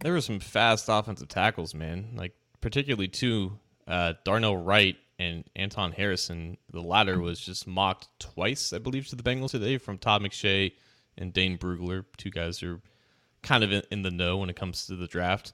There 0.00 0.12
were 0.12 0.20
some 0.20 0.40
fast 0.40 0.86
offensive 0.88 1.28
tackles, 1.28 1.72
man. 1.72 2.14
Like 2.16 2.32
particularly 2.60 3.06
two, 3.06 3.60
uh, 3.86 4.14
Darnell 4.24 4.56
Wright 4.56 4.96
and 5.20 5.44
Anton 5.54 5.92
Harrison. 5.92 6.56
The 6.72 6.82
latter 6.82 7.20
was 7.20 7.38
just 7.38 7.68
mocked 7.68 8.08
twice, 8.18 8.72
I 8.72 8.78
believe, 8.78 9.06
to 9.08 9.16
the 9.16 9.22
Bengals 9.22 9.52
today 9.52 9.78
from 9.78 9.98
Todd 9.98 10.22
McShay 10.22 10.72
and 11.16 11.32
Dane 11.32 11.58
Brugler, 11.58 12.04
two 12.16 12.30
guys 12.30 12.58
who 12.58 12.74
are 12.74 12.80
kind 13.42 13.64
of 13.64 13.72
in, 13.72 13.82
in 13.90 14.02
the 14.02 14.10
know 14.10 14.38
when 14.38 14.50
it 14.50 14.56
comes 14.56 14.86
to 14.86 14.96
the 14.96 15.06
draft. 15.06 15.52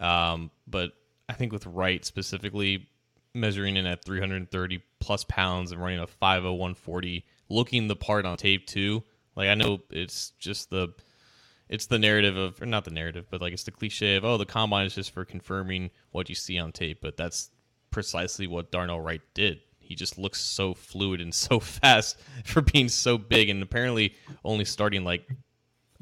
Um, 0.00 0.50
but 0.66 0.92
I 1.28 1.34
think 1.34 1.52
with 1.52 1.66
Wright 1.66 2.04
specifically, 2.04 2.88
measuring 3.34 3.76
in 3.76 3.86
at 3.86 4.04
330 4.04 4.82
plus 5.00 5.24
pounds 5.24 5.72
and 5.72 5.80
running 5.80 5.98
a 5.98 6.06
50140 6.06 7.24
looking 7.48 7.88
the 7.88 7.96
part 7.96 8.24
on 8.24 8.36
tape 8.36 8.66
too. 8.66 9.02
Like 9.36 9.48
I 9.48 9.54
know 9.54 9.80
it's 9.90 10.30
just 10.38 10.70
the 10.70 10.94
it's 11.68 11.86
the 11.86 11.98
narrative 11.98 12.36
of 12.36 12.60
or 12.62 12.66
not 12.66 12.84
the 12.84 12.90
narrative, 12.90 13.26
but 13.30 13.40
like 13.40 13.52
it's 13.52 13.64
the 13.64 13.70
cliche 13.70 14.16
of 14.16 14.24
oh 14.24 14.36
the 14.36 14.46
combine 14.46 14.86
is 14.86 14.94
just 14.94 15.10
for 15.10 15.24
confirming 15.24 15.90
what 16.12 16.28
you 16.28 16.34
see 16.34 16.58
on 16.58 16.72
tape, 16.72 17.00
but 17.02 17.16
that's 17.16 17.50
precisely 17.90 18.46
what 18.46 18.70
Darnell 18.70 19.00
Wright 19.00 19.22
did. 19.34 19.60
He 19.78 19.94
just 19.94 20.16
looks 20.16 20.40
so 20.40 20.74
fluid 20.74 21.20
and 21.20 21.34
so 21.34 21.58
fast 21.60 22.18
for 22.44 22.62
being 22.62 22.88
so 22.88 23.18
big 23.18 23.48
and 23.48 23.62
apparently 23.62 24.14
only 24.44 24.64
starting 24.64 25.04
like 25.04 25.28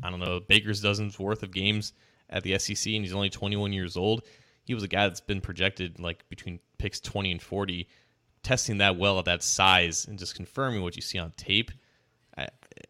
I 0.02 0.10
don't 0.10 0.20
know, 0.20 0.40
Baker's 0.40 0.80
dozens 0.80 1.18
worth 1.18 1.42
of 1.42 1.52
games 1.52 1.92
at 2.28 2.42
the 2.42 2.58
SEC 2.58 2.92
and 2.92 3.04
he's 3.04 3.14
only 3.14 3.30
21 3.30 3.72
years 3.72 3.96
old. 3.96 4.22
He 4.64 4.74
was 4.74 4.82
a 4.82 4.88
guy 4.88 5.08
that's 5.08 5.20
been 5.20 5.40
projected 5.40 5.98
like 5.98 6.28
between 6.28 6.60
picks 6.78 7.00
20 7.00 7.32
and 7.32 7.42
40 7.42 7.88
testing 8.42 8.78
that 8.78 8.96
well 8.96 9.18
at 9.18 9.24
that 9.26 9.42
size 9.42 10.06
and 10.06 10.18
just 10.18 10.34
confirming 10.34 10.82
what 10.82 10.96
you 10.96 11.02
see 11.02 11.18
on 11.18 11.32
tape 11.36 11.70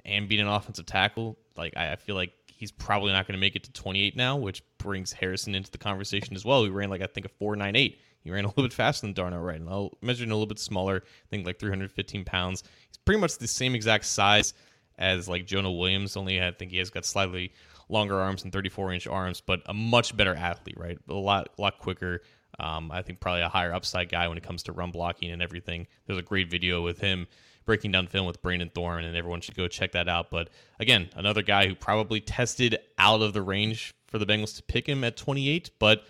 and 0.05 0.29
being 0.29 0.41
an 0.41 0.49
offensive 0.49 0.87
tackle, 0.87 1.39
like 1.57 1.77
I, 1.77 1.97
feel 1.97 2.15
like 2.15 2.33
he's 2.47 2.73
probably 2.73 3.13
not 3.13 3.27
going 3.27 3.35
to 3.35 3.41
make 3.41 3.57
it 3.57 3.65
to 3.65 3.73
28 3.73 4.17
now, 4.17 4.37
which 4.37 4.63
brings 4.79 5.13
Harrison 5.13 5.55
into 5.55 5.71
the 5.71 5.79
conversation 5.79 6.35
as 6.35 6.45
well. 6.45 6.63
He 6.65 6.71
ran 6.71 6.91
like 6.91 7.03
I 7.03 7.07
think 7.07 7.27
a 7.27 7.29
498. 7.29 7.99
He 8.21 8.31
ran 8.31 8.45
a 8.45 8.49
little 8.49 8.63
bit 8.63 8.73
faster 8.73 9.07
than 9.07 9.15
Darnell 9.15 9.41
Wright, 9.41 9.61
and 9.61 9.69
I'll 9.69 9.99
measuring 10.01 10.31
a 10.31 10.35
little 10.35 10.47
bit 10.47 10.61
smaller. 10.61 11.03
I 11.05 11.29
think 11.29 11.45
like 11.45 11.59
315 11.59 12.25
pounds. 12.25 12.63
He's 12.89 12.99
pretty 12.99 13.21
much 13.21 13.39
the 13.39 13.49
same 13.49 13.75
exact 13.75 14.05
size 14.05 14.55
as 15.03 15.29
like 15.29 15.47
Jonah 15.47 15.73
Williams. 15.73 16.17
Only 16.17 16.43
I 16.43 16.53
think 16.53 16.71
he 16.71 16.79
has 16.79 16.91
got 16.91 17.05
slightly 17.05 17.53
longer 17.89 18.19
arms 18.19 18.45
and 18.45 18.53
34 18.53 18.93
inch 18.93 19.07
arms, 19.07 19.41
but 19.41 19.61
a 19.67 19.75
much 19.75 20.17
better 20.17 20.35
athlete, 20.35 20.79
right? 20.79 20.99
A 21.09 21.15
lot, 21.15 21.49
lot 21.59 21.79
quicker. 21.79 22.23
Um, 22.59 22.91
I 22.91 23.03
think 23.03 23.21
probably 23.21 23.43
a 23.43 23.49
higher 23.49 23.73
upside 23.73 24.09
guy 24.11 24.29
when 24.29 24.39
it 24.39 24.45
comes 24.45 24.63
to 24.65 24.73
run 24.73 24.91
blocking 24.91 25.31
and 25.31 25.43
everything. 25.43 25.87
There's 26.07 26.19
a 26.19 26.23
great 26.23 26.51
video 26.51 26.83
with 26.83 27.01
him 27.01 27.27
breaking 27.65 27.93
down 27.93 28.07
film 28.09 28.27
with 28.27 28.43
Brandon 28.43 28.71
Thorn, 28.75 29.05
and 29.05 29.17
everyone 29.17 29.41
should 29.41 29.55
go 29.55 29.69
check 29.69 29.93
that 29.93 30.09
out. 30.09 30.31
But 30.31 30.49
again, 30.81 31.11
another 31.15 31.43
guy 31.43 31.67
who 31.67 31.75
probably 31.75 32.21
tested 32.21 32.79
out 32.99 33.23
of 33.23 33.33
the 33.33 33.43
range 33.43 33.95
for 34.09 34.19
the 34.19 34.27
Bengals 34.27 34.57
to 34.57 34.63
pick 34.63 34.89
him 34.89 35.05
at 35.05 35.17
28, 35.17 35.71
but 35.79 36.05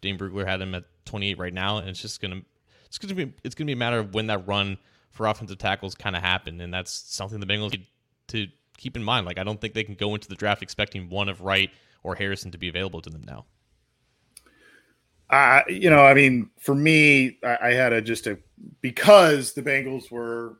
Dane 0.00 0.18
Brugler 0.18 0.46
had 0.46 0.60
him 0.60 0.74
at 0.74 0.84
28 1.06 1.38
right 1.38 1.54
now, 1.54 1.78
and 1.78 1.88
it's 1.88 2.00
just 2.02 2.20
gonna 2.20 2.42
it's 2.86 2.98
gonna 2.98 3.14
be 3.14 3.32
it's 3.44 3.54
gonna 3.54 3.66
be 3.66 3.72
a 3.72 3.76
matter 3.76 3.98
of 3.98 4.14
when 4.14 4.26
that 4.28 4.46
run 4.46 4.78
for 5.10 5.26
offensive 5.26 5.58
tackles 5.58 5.94
kind 5.94 6.16
of 6.16 6.22
happen, 6.22 6.60
and 6.60 6.72
that's 6.72 6.92
something 6.92 7.40
the 7.40 7.46
Bengals 7.46 7.80
to 8.30 8.46
keep 8.76 8.96
in 8.96 9.04
mind. 9.04 9.26
Like 9.26 9.38
I 9.38 9.44
don't 9.44 9.60
think 9.60 9.74
they 9.74 9.84
can 9.84 9.94
go 9.94 10.14
into 10.14 10.28
the 10.28 10.34
draft 10.34 10.62
expecting 10.62 11.08
one 11.08 11.28
of 11.28 11.42
Wright 11.42 11.70
or 12.02 12.14
Harrison 12.14 12.50
to 12.50 12.58
be 12.58 12.68
available 12.68 13.02
to 13.02 13.10
them 13.10 13.22
now. 13.26 13.44
Uh, 15.28 15.62
you 15.68 15.88
know, 15.88 16.02
I 16.04 16.14
mean, 16.14 16.50
for 16.58 16.74
me, 16.74 17.38
I, 17.44 17.58
I, 17.62 17.72
had 17.72 17.92
a 17.92 18.02
just 18.02 18.26
a 18.26 18.36
because 18.80 19.52
the 19.52 19.62
Bengals 19.62 20.10
were 20.10 20.58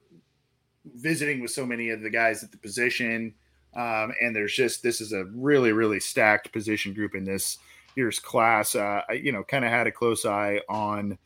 visiting 0.94 1.40
with 1.40 1.50
so 1.50 1.66
many 1.66 1.90
of 1.90 2.02
the 2.02 2.10
guys 2.10 2.44
at 2.44 2.52
the 2.52 2.56
position, 2.56 3.34
um, 3.74 4.12
and 4.22 4.34
there's 4.34 4.54
just 4.54 4.80
this 4.80 5.00
is 5.00 5.12
a 5.12 5.24
really 5.34 5.72
really 5.72 5.98
stacked 5.98 6.52
position 6.52 6.94
group 6.94 7.16
in 7.16 7.24
this 7.24 7.58
year's 7.96 8.20
class. 8.20 8.76
Uh, 8.76 9.02
I, 9.08 9.14
you 9.14 9.32
know, 9.32 9.42
kind 9.42 9.64
of 9.64 9.72
had 9.72 9.88
a 9.88 9.92
close 9.92 10.24
eye 10.24 10.60
on 10.68 11.18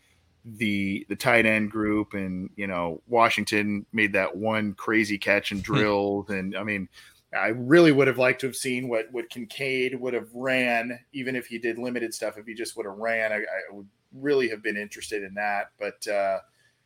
the 0.45 1.07
the 1.09 1.16
tight 1.16 1.47
end 1.47 1.70
group, 1.70 2.14
and 2.14 2.51
you 2.57 2.66
know, 2.66 3.01
Washington 3.07 3.86
made 3.92 4.12
that 4.12 4.36
one 4.36 4.74
crazy 4.74 5.18
catch 5.18 5.53
and 5.53 5.62
drilled, 5.62 6.30
and 6.30 6.57
I 6.57 6.62
mean, 6.62 6.88
I 7.34 7.49
really 7.49 7.92
would 7.92 8.07
have 8.07 8.18
liked 8.18 8.40
to 8.42 8.47
have 8.47 8.57
seen 8.57 8.88
what 8.88 9.07
what 9.11 9.30
Kincaid 9.30 9.99
would 9.99 10.14
have 10.14 10.28
ran, 10.34 10.99
even 11.12 11.36
if 11.36 11.47
he 11.47 11.59
did 11.59 11.78
limited 11.78 12.14
stuff. 12.14 12.36
If 12.36 12.47
he 12.47 12.55
just 12.55 12.76
would 12.76 12.86
have 12.86 12.97
ran, 12.97 13.32
I, 13.32 13.36
I 13.36 13.72
would 13.72 13.88
really 14.12 14.49
have 14.49 14.62
been 14.62 14.76
interested 14.76 15.22
in 15.22 15.34
that. 15.34 15.70
But 15.78 16.07
uh, 16.07 16.38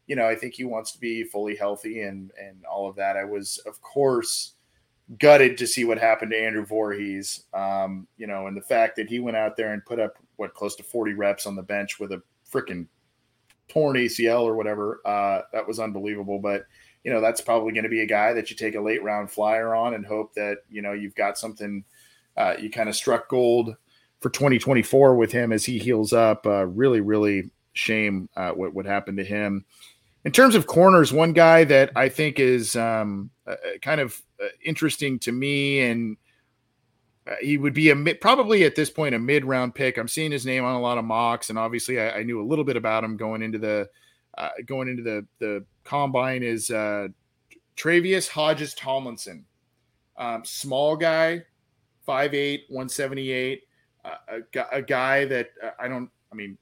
you 0.07 0.17
know, 0.17 0.27
I 0.27 0.35
think 0.35 0.55
he 0.55 0.65
wants 0.65 0.93
to 0.93 1.01
be 1.01 1.25
fully 1.25 1.57
healthy 1.57 2.03
and 2.03 2.31
and 2.41 2.65
all 2.65 2.89
of 2.89 2.97
that. 2.97 3.17
I 3.17 3.25
was, 3.25 3.59
of 3.67 3.81
course, 3.83 4.55
gutted 5.19 5.59
to 5.59 5.67
see 5.67 5.85
what 5.85 5.99
happened 5.99 6.31
to 6.31 6.39
Andrew 6.39 6.65
Voorhees. 6.65 7.45
Um, 7.53 8.07
you 8.17 8.27
know, 8.27 8.47
and 8.47 8.57
the 8.57 8.63
fact 8.63 8.97
that 8.97 9.09
he 9.09 9.21
went 9.21 9.37
out 9.37 9.57
there 9.57 9.73
and 9.73 9.85
put 9.85 10.01
up 10.01 10.15
what 10.37 10.55
close 10.55 10.77
to 10.77 10.83
forty 10.83 11.15
reps 11.15 11.47
on 11.47 11.57
the 11.57 11.63
bench 11.63 12.01
with 12.01 12.13
a 12.13 12.23
freaking 12.51 12.87
torn 13.69 13.97
ACL 13.97 14.43
or 14.43 14.55
whatever. 14.55 15.01
Uh, 15.05 15.43
that 15.53 15.67
was 15.67 15.79
unbelievable, 15.79 16.39
but 16.39 16.67
you 17.05 17.13
know, 17.13 17.21
that's 17.21 17.41
probably 17.41 17.73
going 17.73 17.85
to 17.85 17.91
be 17.91 18.03
a 18.03 18.07
guy 18.07 18.33
that 18.33 18.51
you 18.51 18.57
take 18.57 18.75
a 18.75 18.81
late 18.81 19.03
round 19.03 19.31
flyer 19.31 19.75
on 19.75 19.95
and 19.95 20.05
hope 20.05 20.35
that, 20.35 20.59
you 20.69 20.83
know, 20.83 20.93
you've 20.93 21.15
got 21.15 21.39
something, 21.39 21.85
uh, 22.37 22.55
you 22.61 22.71
kind 22.71 22.89
of 22.89 22.97
struck 22.97 23.29
gold 23.29 23.77
for 24.21 24.31
2024 24.31 25.15
with 25.15 25.33
him 25.33 25.53
as 25.53 25.65
he 25.65 25.79
heals 25.79 26.13
up. 26.13 26.47
Uh, 26.47 26.67
really, 26.67 27.01
really 27.01 27.51
shame 27.73 28.29
uh, 28.37 28.51
what, 28.51 28.75
what 28.75 28.85
happened 28.85 29.17
to 29.19 29.25
him. 29.25 29.65
In 30.25 30.33
terms 30.33 30.55
of 30.55 30.67
corners, 30.67 31.13
one 31.13 31.33
guy 31.33 31.65
that 31.65 31.93
I 31.95 32.09
think 32.09 32.41
is 32.41 32.75
um, 32.77 33.31
uh, 33.47 33.55
kind 33.81 34.01
of 34.01 34.21
uh, 34.43 34.49
interesting 34.65 35.19
to 35.21 35.33
me 35.33 35.81
and 35.81 36.17
uh, 37.29 37.35
he 37.41 37.59
would 37.59 37.75
be 37.75 37.91
a 37.91 37.95
mid, 37.95 38.21
probably 38.21 38.65
at 38.65 38.75
this 38.75 38.91
point 38.91 39.15
a 39.15 39.19
mid 39.19 39.45
round 39.45 39.75
pick. 39.75 39.99
I'm 39.99 40.09
seeing 40.09 40.33
his 40.33 40.47
name 40.47 40.65
on 40.65 40.75
a 40.75 40.81
lot 40.81 40.99
of 40.99 41.05
mocks, 41.05 41.51
and 41.51 41.59
obviously 41.59 42.01
I, 42.01 42.19
I 42.19 42.23
knew 42.23 42.41
a 42.41 42.47
little 42.47 42.65
bit 42.65 42.77
about 42.77 43.05
him 43.05 43.17
going 43.17 43.43
into 43.43 43.59
the 43.59 43.89
uh, 44.39 44.51
going 44.65 44.89
into 44.89 45.03
the 45.03 45.27
the 45.39 45.65
combine 45.85 46.43
is 46.43 46.71
uh, 46.71 47.09
Tre'Vius 47.77 48.29
Hodges 48.29 48.75
Tomlinson, 48.75 49.45
um, 50.17 50.45
small 50.45 50.97
guy, 50.97 51.43
5'8", 52.07 52.61
178, 52.69 53.63
uh, 54.05 54.11
a, 54.29 54.77
a, 54.77 54.83
guy 54.83 55.25
that 55.27 55.51
uh, 55.63 55.71
I 55.79 55.89
don't. 55.89 56.11
I 56.33 56.35
mean, 56.35 56.57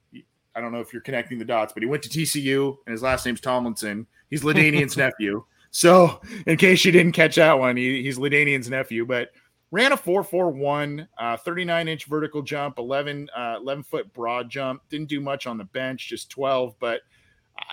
I 0.55 0.61
don't 0.61 0.73
know 0.73 0.81
if 0.81 0.93
you're 0.93 1.03
connecting 1.03 1.39
the 1.39 1.45
dots, 1.45 1.73
but 1.73 1.83
he 1.83 1.89
went 1.89 2.03
to 2.05 2.09
TCU 2.09 2.77
and 2.87 2.93
his 2.93 3.03
last 3.03 3.27
name's 3.27 3.41
Tomlinson. 3.41 4.07
He's 4.31 4.43
LaDainian's 4.43 4.97
nephew. 4.97 5.45
So, 5.71 6.23
in 6.47 6.57
case 6.57 6.85
you 6.85 6.93
didn't 6.93 7.13
catch 7.13 7.37
that 7.37 7.59
one, 7.59 7.77
he, 7.77 8.03
he's 8.03 8.17
LaDainian's 8.17 8.71
nephew, 8.71 9.05
but 9.05 9.31
ran 9.77 9.93
a 9.93 9.97
441 9.97 11.07
uh, 11.19 11.37
39 11.37 11.89
inch 11.89 12.07
vertical 12.07 12.41
jump 12.41 12.79
11 12.79 13.29
uh, 13.37 13.57
11 13.61 13.85
foot 13.85 14.13
broad 14.15 14.49
jump 14.49 14.81
didn't 14.89 15.09
do 15.09 15.21
much 15.21 15.47
on 15.47 15.59
the 15.59 15.65
bench 15.65 16.09
just 16.09 16.31
12 16.31 16.75
but 16.79 17.03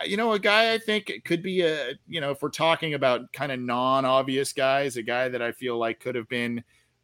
you 0.05 0.17
know, 0.17 0.33
a 0.33 0.39
guy 0.39 0.73
I 0.73 0.77
think 0.77 1.11
could 1.25 1.41
be 1.41 1.61
a, 1.61 1.93
you 2.07 2.21
know, 2.21 2.31
if 2.31 2.41
we're 2.41 2.49
talking 2.49 2.93
about 2.93 3.31
kind 3.33 3.51
of 3.51 3.59
non-obvious 3.59 4.53
guys, 4.53 4.97
a 4.97 5.03
guy 5.03 5.29
that 5.29 5.41
I 5.41 5.51
feel 5.51 5.77
like 5.77 5.99
could 5.99 6.15
have 6.15 6.27
been, 6.29 6.63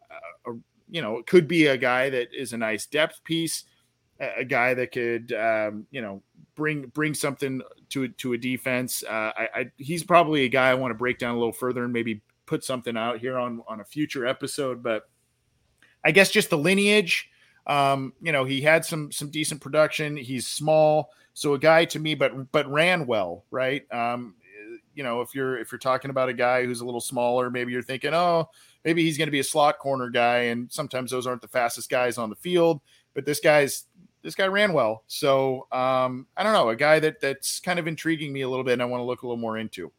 uh, 0.09 0.51
a, 0.51 0.55
you 0.89 1.01
know, 1.01 1.21
could 1.25 1.47
be 1.47 1.67
a 1.67 1.77
guy 1.77 2.09
that 2.09 2.33
is 2.33 2.53
a 2.53 2.57
nice 2.57 2.85
depth 2.85 3.23
piece, 3.23 3.65
a, 4.19 4.39
a 4.39 4.45
guy 4.45 4.73
that 4.73 4.91
could, 4.91 5.33
um, 5.33 5.87
you 5.91 6.01
know, 6.01 6.21
bring 6.55 6.87
bring 6.87 7.13
something 7.13 7.61
to 7.89 8.07
to 8.07 8.33
a 8.33 8.37
defense. 8.37 9.03
Uh, 9.03 9.31
I, 9.37 9.49
I 9.55 9.71
he's 9.77 10.03
probably 10.03 10.45
a 10.45 10.49
guy 10.49 10.69
I 10.69 10.75
want 10.75 10.91
to 10.91 10.97
break 10.97 11.19
down 11.19 11.35
a 11.35 11.37
little 11.37 11.53
further 11.53 11.83
and 11.83 11.93
maybe 11.93 12.21
put 12.49 12.63
something 12.63 12.97
out 12.97 13.19
here 13.19 13.37
on 13.37 13.61
on 13.67 13.79
a 13.79 13.85
future 13.85 14.25
episode. 14.25 14.81
But 14.81 15.07
I 16.03 16.11
guess 16.11 16.31
just 16.31 16.49
the 16.49 16.57
lineage. 16.57 17.29
Um, 17.67 18.13
you 18.21 18.31
know, 18.31 18.43
he 18.43 18.61
had 18.61 18.83
some 18.83 19.11
some 19.11 19.29
decent 19.29 19.61
production. 19.61 20.17
He's 20.17 20.47
small. 20.47 21.11
So 21.33 21.53
a 21.53 21.59
guy 21.59 21.85
to 21.85 21.99
me, 21.99 22.15
but 22.15 22.51
but 22.51 22.69
ran 22.69 23.05
well, 23.05 23.45
right? 23.51 23.83
Um, 23.93 24.35
you 24.95 25.03
know, 25.03 25.21
if 25.21 25.35
you're 25.35 25.59
if 25.59 25.71
you're 25.71 25.79
talking 25.79 26.09
about 26.09 26.27
a 26.27 26.33
guy 26.33 26.65
who's 26.65 26.81
a 26.81 26.85
little 26.85 26.99
smaller, 26.99 27.49
maybe 27.49 27.71
you're 27.71 27.83
thinking, 27.83 28.13
oh, 28.13 28.49
maybe 28.83 29.03
he's 29.03 29.17
going 29.17 29.27
to 29.27 29.31
be 29.31 29.39
a 29.39 29.43
slot 29.43 29.77
corner 29.77 30.09
guy, 30.09 30.39
and 30.49 30.69
sometimes 30.71 31.11
those 31.11 31.27
aren't 31.27 31.41
the 31.41 31.47
fastest 31.47 31.89
guys 31.89 32.17
on 32.17 32.29
the 32.29 32.35
field. 32.35 32.81
But 33.13 33.25
this 33.25 33.39
guy's 33.39 33.85
this 34.23 34.35
guy 34.35 34.47
ran 34.47 34.73
well, 34.73 35.03
so 35.07 35.67
um, 35.71 36.27
I 36.35 36.43
don't 36.43 36.53
know, 36.53 36.69
a 36.69 36.75
guy 36.75 36.99
that 36.99 37.21
that's 37.21 37.59
kind 37.59 37.79
of 37.79 37.87
intriguing 37.87 38.33
me 38.33 38.41
a 38.41 38.49
little 38.49 38.65
bit, 38.65 38.73
and 38.73 38.81
I 38.81 38.85
want 38.85 38.99
to 38.99 39.05
look 39.05 39.21
a 39.21 39.27
little 39.27 39.37
more 39.39 39.57
into. 39.57 39.91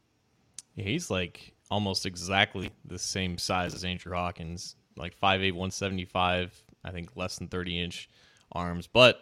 Yeah, 0.75 0.85
he's 0.85 1.11
like 1.11 1.55
almost 1.71 2.07
exactly 2.07 2.71
the 2.85 2.99
same 2.99 3.39
size 3.39 3.75
as 3.75 3.85
Andrew 3.85 4.13
Hawkins, 4.15 4.77
like 4.97 5.15
5'8", 5.19 5.53
175, 5.53 6.63
I 6.85 6.91
think 6.91 7.17
less 7.17 7.39
than 7.39 7.49
30 7.49 7.81
inch 7.83 8.11
arms, 8.53 8.87
but 8.87 9.21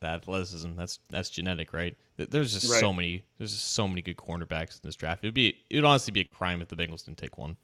the 0.00 0.06
athleticism. 0.08 0.74
That's 0.76 0.98
that's 1.10 1.30
genetic, 1.30 1.72
right? 1.72 1.96
There's 2.16 2.52
just 2.52 2.70
Right. 2.70 2.80
so 2.80 2.92
many. 2.92 3.24
There's 3.38 3.52
just 3.52 3.72
so 3.72 3.88
many 3.88 4.02
good 4.02 4.16
cornerbacks 4.16 4.74
in 4.74 4.80
this 4.82 4.96
draft. 4.96 5.24
It'd 5.24 5.34
be 5.34 5.56
it 5.70 5.76
would 5.76 5.84
honestly 5.84 6.12
be 6.12 6.20
a 6.20 6.24
crime 6.24 6.60
if 6.60 6.68
the 6.68 6.76
Bengals 6.76 7.04
didn't 7.04 7.18
take 7.18 7.38
one. 7.38 7.56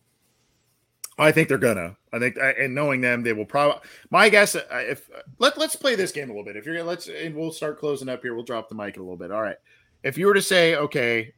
I 1.19 1.33
think 1.33 1.49
they're 1.49 1.59
gonna. 1.59 1.97
I 2.15 2.19
think, 2.19 2.39
and 2.41 2.75
knowing 2.75 3.03
them, 3.03 3.23
they 3.23 3.35
will 3.35 3.45
probably. 3.45 3.81
My 4.11 4.31
guess, 4.31 4.55
uh, 4.55 4.63
if 4.73 5.11
let 5.39 5.59
let's 5.59 5.77
play 5.77 5.95
this 5.95 6.13
game 6.13 6.31
a 6.31 6.33
little 6.33 6.45
bit. 6.45 6.57
If 6.57 6.65
you're 6.65 6.77
gonna 6.77 6.89
let's, 6.89 7.09
and 7.09 7.35
we'll 7.35 7.53
start 7.53 7.79
closing 7.79 8.09
up 8.09 8.23
here. 8.23 8.35
We'll 8.35 8.45
drop 8.45 8.69
the 8.71 8.75
mic 8.75 8.97
a 8.97 9.01
little 9.01 9.19
bit. 9.19 9.31
All 9.31 9.43
right. 9.43 9.57
If 10.03 10.17
you 10.17 10.27
were 10.27 10.35
to 10.35 10.41
say, 10.41 10.77
okay, 10.77 11.35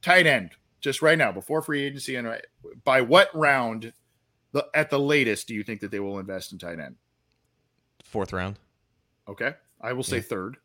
tight 0.00 0.26
end, 0.26 0.52
just 0.80 1.02
right 1.02 1.18
now 1.18 1.32
before 1.32 1.62
free 1.62 1.82
agency, 1.82 2.16
and 2.16 2.26
right- 2.26 2.44
by 2.84 3.00
what 3.00 3.28
round, 3.34 3.92
the 4.52 4.66
at 4.74 4.90
the 4.90 4.98
latest, 5.00 5.48
do 5.48 5.54
you 5.54 5.62
think 5.62 5.80
that 5.80 5.90
they 5.90 6.00
will 6.00 6.18
invest 6.18 6.52
in 6.52 6.58
tight 6.58 6.78
end? 6.78 6.96
Fourth 8.04 8.32
round. 8.32 8.58
Okay, 9.28 9.54
I 9.80 9.92
will 9.92 10.02
say 10.02 10.16
Yeah. 10.16 10.22
third. 10.22 10.56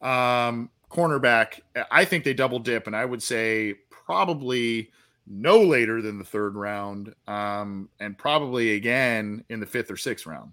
Um, 0.00 0.70
cornerback, 0.90 1.60
I 1.90 2.04
think 2.04 2.24
they 2.24 2.34
double 2.34 2.58
dip, 2.58 2.86
and 2.86 2.96
I 2.96 3.04
would 3.04 3.22
say 3.22 3.74
probably 3.90 4.90
no 5.26 5.60
later 5.62 6.02
than 6.02 6.18
the 6.18 6.24
third 6.24 6.56
round, 6.56 7.14
um, 7.28 7.88
and 8.00 8.18
probably 8.18 8.74
again 8.74 9.44
in 9.48 9.60
the 9.60 9.66
fifth 9.66 9.90
or 9.90 9.96
sixth 9.96 10.26
round. 10.26 10.52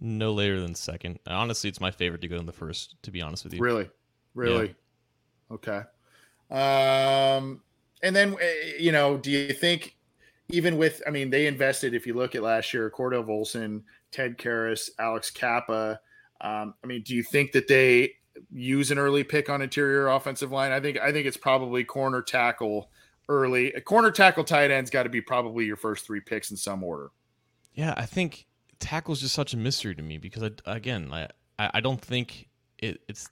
No 0.00 0.32
later 0.32 0.60
than 0.60 0.74
second. 0.74 1.18
Honestly, 1.26 1.68
it's 1.70 1.80
my 1.80 1.90
favorite 1.90 2.20
to 2.20 2.28
go 2.28 2.36
in 2.36 2.46
the 2.46 2.52
first. 2.52 3.00
To 3.04 3.10
be 3.10 3.22
honest 3.22 3.44
with 3.44 3.54
you. 3.54 3.60
Really, 3.60 3.88
really, 4.34 4.74
okay. 5.50 5.82
Um, 6.50 7.62
and 8.02 8.14
then 8.14 8.36
eh, 8.40 8.72
you 8.78 8.92
know, 8.92 9.16
do 9.16 9.30
you 9.30 9.52
think 9.52 9.96
even 10.48 10.76
with? 10.76 11.02
I 11.06 11.10
mean, 11.10 11.30
they 11.30 11.46
invested. 11.46 11.94
If 11.94 12.06
you 12.06 12.14
look 12.14 12.34
at 12.34 12.42
last 12.42 12.72
year, 12.72 12.90
Cordell 12.90 13.26
Volson, 13.26 13.82
Ted 14.10 14.38
Karras, 14.38 14.90
Alex 14.98 15.30
Cappa. 15.30 16.00
Um, 16.40 16.74
I 16.82 16.86
mean, 16.86 17.02
do 17.02 17.14
you 17.14 17.22
think 17.22 17.52
that 17.52 17.68
they 17.68 18.14
use 18.52 18.90
an 18.90 18.98
early 18.98 19.24
pick 19.24 19.50
on 19.50 19.62
interior 19.62 20.08
offensive 20.08 20.52
line? 20.52 20.72
I 20.72 20.80
think 20.80 20.98
I 20.98 21.12
think 21.12 21.26
it's 21.26 21.36
probably 21.36 21.84
corner 21.84 22.22
tackle 22.22 22.90
early. 23.28 23.72
A 23.72 23.80
corner 23.80 24.10
tackle 24.10 24.44
tight 24.44 24.70
end's 24.70 24.90
got 24.90 25.04
to 25.04 25.08
be 25.08 25.20
probably 25.20 25.64
your 25.64 25.76
first 25.76 26.06
three 26.06 26.20
picks 26.20 26.50
in 26.50 26.56
some 26.56 26.82
order. 26.82 27.10
Yeah, 27.74 27.94
I 27.96 28.06
think 28.06 28.46
tackle's 28.78 29.20
just 29.20 29.34
such 29.34 29.54
a 29.54 29.56
mystery 29.56 29.94
to 29.94 30.02
me 30.02 30.18
because 30.18 30.42
I, 30.42 30.50
again, 30.66 31.12
I 31.12 31.28
I 31.58 31.80
don't 31.80 32.00
think 32.00 32.48
it, 32.78 33.00
it's 33.08 33.28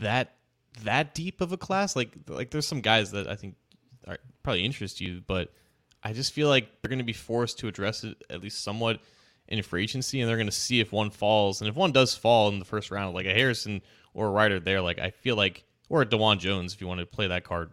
that 0.00 0.36
that 0.82 1.14
deep 1.14 1.40
of 1.40 1.52
a 1.52 1.56
class. 1.56 1.96
Like 1.96 2.12
like 2.28 2.50
there's 2.50 2.66
some 2.66 2.80
guys 2.80 3.10
that 3.12 3.28
I 3.28 3.36
think 3.36 3.56
are 4.06 4.18
probably 4.42 4.64
interest 4.64 5.00
you, 5.00 5.22
but 5.26 5.52
I 6.02 6.12
just 6.12 6.32
feel 6.32 6.48
like 6.48 6.68
they're 6.80 6.88
going 6.88 6.98
to 6.98 7.04
be 7.04 7.12
forced 7.12 7.58
to 7.60 7.68
address 7.68 8.04
it 8.04 8.22
at 8.30 8.42
least 8.42 8.62
somewhat 8.62 9.00
in 9.48 9.62
free 9.62 9.82
agency, 9.82 10.20
and 10.20 10.28
they're 10.28 10.36
going 10.36 10.46
to 10.46 10.52
see 10.52 10.80
if 10.80 10.92
one 10.92 11.10
falls, 11.10 11.60
and 11.60 11.68
if 11.68 11.76
one 11.76 11.92
does 11.92 12.14
fall 12.14 12.48
in 12.48 12.58
the 12.58 12.64
first 12.64 12.90
round, 12.90 13.14
like 13.14 13.26
a 13.26 13.34
Harrison 13.34 13.82
or 14.14 14.26
a 14.26 14.30
Ryder 14.30 14.60
there, 14.60 14.80
like 14.80 14.98
I 14.98 15.10
feel 15.10 15.36
like 15.36 15.64
or 15.88 16.02
a 16.02 16.06
Dawand 16.06 16.38
Jones, 16.38 16.72
if 16.74 16.80
you 16.80 16.86
want 16.86 17.00
to 17.00 17.06
play 17.06 17.26
that 17.26 17.44
card, 17.44 17.70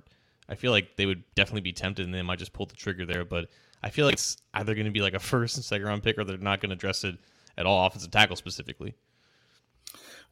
I 0.50 0.56
feel 0.56 0.72
like 0.72 0.98
they 0.98 1.06
would 1.06 1.24
definitely 1.36 1.62
be 1.62 1.74
tempted, 1.74 2.06
and 2.06 2.14
they 2.14 2.22
might 2.22 2.40
just 2.40 2.54
pull 2.54 2.66
the 2.66 2.76
trigger 2.76 3.06
there, 3.06 3.26
but. 3.26 3.50
I 3.84 3.90
feel 3.90 4.06
like 4.06 4.14
it's 4.14 4.38
either 4.54 4.76
going 4.76 4.86
to 4.86 4.92
be 4.92 5.02
like 5.02 5.16
a 5.16 5.20
first 5.32 5.58
and 5.58 5.66
second 5.66 5.88
round 5.88 6.04
pick, 6.04 6.20
or 6.20 6.24
they're 6.24 6.38
not 6.38 6.62
going 6.62 6.70
to 6.70 6.76
address 6.76 7.04
it 7.04 7.18
at 7.58 7.66
all, 7.66 7.86
offensive 7.86 8.12
tackle 8.12 8.36
specifically. 8.36 8.94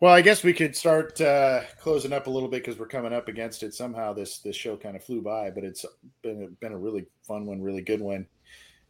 Well, 0.02 0.14
I 0.14 0.22
guess 0.22 0.44
we 0.44 0.54
could 0.54 0.78
start 0.78 1.20
uh, 1.20 1.62
closing 1.78 2.14
up 2.14 2.28
a 2.28 2.30
little 2.30 2.48
bit 2.48 2.64
because 2.64 2.80
we're 2.80 2.88
coming 2.88 3.12
up 3.12 3.28
against 3.28 3.64
it. 3.64 3.74
Somehow 3.74 4.14
this 4.14 4.40
this 4.40 4.56
show 4.56 4.78
kind 4.78 4.96
of 4.96 5.04
flew 5.04 5.22
by, 5.22 5.50
but 5.50 5.66
it's 5.66 5.86
been 6.22 6.44
a, 6.44 6.48
been 6.48 6.72
a 6.72 6.78
really 6.78 7.06
fun 7.28 7.46
one, 7.46 7.62
really 7.62 7.82
good 7.82 8.00
one. 8.00 8.26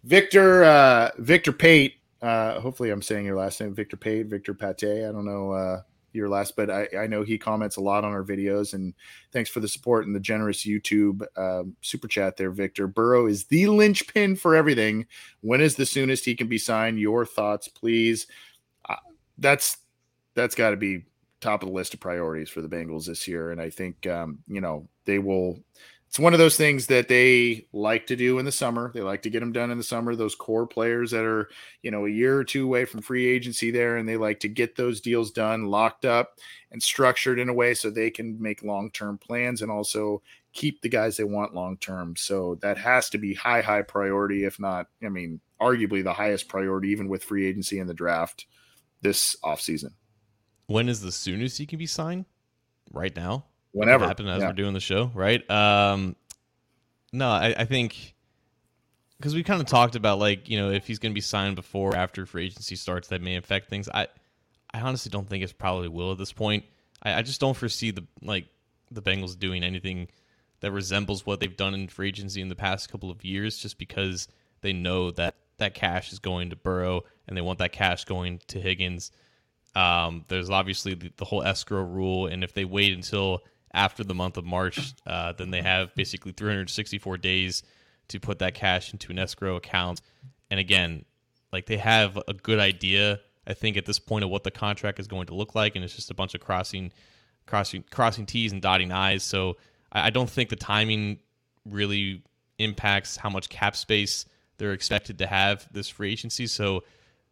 Victor 0.03 0.63
uh, 0.63 1.09
Victor 1.17 1.51
Pate. 1.51 1.95
Uh, 2.21 2.59
hopefully, 2.59 2.91
I'm 2.91 3.01
saying 3.01 3.25
your 3.25 3.37
last 3.37 3.59
name, 3.59 3.73
Victor 3.73 3.97
Pate, 3.97 4.27
Victor 4.27 4.53
Pate. 4.53 4.83
I 4.83 5.11
don't 5.11 5.25
know 5.25 5.51
uh, 5.51 5.81
your 6.13 6.29
last, 6.29 6.55
but 6.55 6.69
I, 6.69 6.87
I 6.97 7.07
know 7.07 7.23
he 7.23 7.39
comments 7.39 7.77
a 7.77 7.81
lot 7.81 8.03
on 8.03 8.11
our 8.11 8.23
videos. 8.23 8.73
And 8.73 8.93
thanks 9.31 9.49
for 9.49 9.61
the 9.61 9.67
support 9.67 10.05
and 10.05 10.15
the 10.15 10.19
generous 10.19 10.63
YouTube 10.63 11.23
um, 11.37 11.75
super 11.81 12.07
chat 12.07 12.37
there, 12.37 12.51
Victor. 12.51 12.87
Burrow 12.87 13.25
is 13.25 13.45
the 13.45 13.67
linchpin 13.67 14.35
for 14.35 14.55
everything. 14.55 15.07
When 15.41 15.61
is 15.61 15.75
the 15.75 15.85
soonest 15.85 16.25
he 16.25 16.35
can 16.35 16.47
be 16.47 16.57
signed? 16.57 16.99
Your 16.99 17.25
thoughts, 17.25 17.67
please. 17.67 18.27
Uh, 18.87 18.95
that's 19.37 19.77
that's 20.39 20.55
got 20.55 20.71
to 20.71 20.77
be 20.77 21.03
top 21.41 21.63
of 21.63 21.69
the 21.69 21.75
list 21.75 21.93
of 21.93 21.99
priorities 21.99 22.49
for 22.49 22.61
the 22.61 22.67
Bengals 22.67 23.05
this 23.05 23.27
year. 23.27 23.51
And 23.51 23.61
I 23.61 23.69
think, 23.69 24.07
um, 24.07 24.39
you 24.47 24.61
know, 24.61 24.87
they 25.05 25.19
will. 25.19 25.59
It's 26.07 26.17
one 26.17 26.33
of 26.33 26.39
those 26.39 26.57
things 26.57 26.87
that 26.87 27.07
they 27.07 27.67
like 27.71 28.07
to 28.07 28.15
do 28.15 28.39
in 28.39 28.45
the 28.45 28.51
summer. 28.51 28.91
They 28.91 29.01
like 29.01 29.21
to 29.21 29.29
get 29.29 29.41
them 29.41 29.51
done 29.51 29.69
in 29.69 29.77
the 29.77 29.83
summer. 29.83 30.15
Those 30.15 30.33
core 30.33 30.65
players 30.65 31.11
that 31.11 31.23
are, 31.23 31.49
you 31.83 31.91
know, 31.91 32.07
a 32.07 32.09
year 32.09 32.35
or 32.35 32.43
two 32.43 32.65
away 32.65 32.85
from 32.85 33.03
free 33.03 33.27
agency 33.27 33.69
there, 33.69 33.95
and 33.95 34.09
they 34.09 34.17
like 34.17 34.39
to 34.39 34.47
get 34.47 34.75
those 34.75 35.01
deals 35.01 35.29
done, 35.29 35.65
locked 35.65 36.05
up, 36.05 36.39
and 36.71 36.81
structured 36.81 37.37
in 37.37 37.47
a 37.47 37.53
way 37.53 37.75
so 37.75 37.91
they 37.91 38.09
can 38.09 38.41
make 38.41 38.63
long 38.63 38.89
term 38.89 39.19
plans 39.19 39.61
and 39.61 39.69
also 39.69 40.23
keep 40.51 40.81
the 40.81 40.89
guys 40.89 41.15
they 41.15 41.23
want 41.23 41.53
long 41.53 41.77
term. 41.77 42.15
So 42.15 42.57
that 42.61 42.79
has 42.79 43.11
to 43.11 43.19
be 43.19 43.35
high, 43.35 43.61
high 43.61 43.83
priority, 43.83 44.45
if 44.45 44.59
not, 44.59 44.87
I 45.03 45.09
mean, 45.09 45.39
arguably 45.61 46.03
the 46.03 46.13
highest 46.13 46.47
priority, 46.47 46.89
even 46.89 47.07
with 47.07 47.23
free 47.23 47.45
agency 47.45 47.77
and 47.77 47.87
the 47.87 47.93
draft 47.93 48.47
this 49.01 49.35
offseason. 49.43 49.91
When 50.69 50.87
is 50.87 51.01
the 51.01 51.11
soonest 51.11 51.57
he 51.57 51.65
can 51.65 51.79
be 51.79 51.87
signed? 51.87 52.25
Right 52.93 53.15
now. 53.15 53.45
Whenever. 53.71 54.05
It 54.05 54.07
happen 54.07 54.27
as 54.27 54.41
Yeah. 54.41 54.47
we're 54.47 54.53
doing 54.53 54.73
the 54.73 54.79
show, 54.79 55.11
right? 55.15 55.47
Um, 55.49 56.15
no, 57.11 57.27
I, 57.27 57.55
I 57.57 57.65
think 57.65 58.13
because 59.17 59.33
we 59.33 59.43
kind 59.43 59.61
of 59.61 59.67
talked 59.67 59.95
about 59.95 60.19
like 60.19 60.47
you 60.47 60.59
know 60.59 60.69
if 60.71 60.85
he's 60.85 60.99
going 60.99 61.11
to 61.11 61.15
be 61.15 61.21
signed 61.21 61.55
before 61.55 61.93
or 61.93 61.95
after 61.95 62.25
free 62.25 62.45
agency 62.45 62.75
starts, 62.75 63.07
that 63.07 63.21
may 63.21 63.35
affect 63.35 63.67
things. 63.69 63.89
I 63.89 64.07
I 64.71 64.81
honestly 64.81 65.09
don't 65.09 65.27
think 65.27 65.43
it 65.43 65.57
probably 65.57 65.87
will 65.87 66.11
at 66.11 66.19
this 66.19 66.31
point. 66.31 66.65
I, 67.01 67.15
I 67.15 67.21
just 67.23 67.39
don't 67.41 67.57
foresee 67.57 67.89
the 67.91 68.05
like 68.21 68.45
the 68.91 69.01
Bengals 69.01 69.37
doing 69.37 69.63
anything 69.63 70.07
that 70.59 70.71
resembles 70.71 71.25
what 71.25 71.39
they've 71.39 71.55
done 71.57 71.73
in 71.73 71.87
free 71.87 72.09
agency 72.09 72.41
in 72.41 72.49
the 72.49 72.55
past 72.55 72.91
couple 72.91 73.09
of 73.09 73.25
years, 73.25 73.57
just 73.57 73.79
because 73.79 74.27
they 74.61 74.73
know 74.73 75.09
that 75.11 75.35
that 75.57 75.73
cash 75.73 76.13
is 76.13 76.19
going 76.19 76.51
to 76.51 76.55
Burrow 76.55 77.03
and 77.27 77.35
they 77.35 77.41
want 77.41 77.57
that 77.59 77.71
cash 77.71 78.05
going 78.05 78.39
to 78.47 78.59
Higgins. 78.59 79.11
Um, 79.75 80.25
there's 80.27 80.49
obviously 80.49 80.95
the, 80.95 81.11
the 81.17 81.25
whole 81.25 81.43
escrow 81.43 81.83
rule, 81.83 82.27
and 82.27 82.43
if 82.43 82.53
they 82.53 82.65
wait 82.65 82.93
until 82.93 83.43
after 83.73 84.03
the 84.03 84.15
month 84.15 84.37
of 84.37 84.45
March, 84.45 84.93
uh, 85.05 85.33
then 85.33 85.51
they 85.51 85.61
have 85.61 85.93
basically 85.95 86.31
364 86.31 87.17
days 87.17 87.63
to 88.07 88.19
put 88.19 88.39
that 88.39 88.55
cash 88.55 88.91
into 88.93 89.11
an 89.11 89.19
escrow 89.19 89.55
account. 89.55 90.01
And 90.49 90.59
again, 90.59 91.05
like 91.53 91.67
they 91.67 91.77
have 91.77 92.17
a 92.27 92.33
good 92.33 92.59
idea, 92.59 93.19
I 93.47 93.53
think, 93.53 93.77
at 93.77 93.85
this 93.85 93.99
point 93.99 94.23
of 94.23 94.29
what 94.29 94.43
the 94.43 94.51
contract 94.51 94.99
is 94.99 95.07
going 95.07 95.27
to 95.27 95.35
look 95.35 95.55
like, 95.55 95.75
and 95.75 95.85
it's 95.85 95.95
just 95.95 96.11
a 96.11 96.15
bunch 96.15 96.33
of 96.33 96.41
crossing, 96.41 96.91
crossing, 97.45 97.83
crossing 97.91 98.25
T's 98.25 98.51
and 98.51 98.61
dotting 98.61 98.91
I's. 98.91 99.23
So 99.23 99.57
I, 99.91 100.07
I 100.07 100.09
don't 100.09 100.29
think 100.29 100.49
the 100.49 100.55
timing 100.55 101.19
really 101.65 102.23
impacts 102.57 103.15
how 103.15 103.29
much 103.29 103.49
cap 103.49 103.75
space 103.75 104.25
they're 104.57 104.73
expected 104.73 105.19
to 105.19 105.27
have 105.27 105.67
this 105.71 105.89
free 105.89 106.11
agency. 106.11 106.47
So 106.47 106.83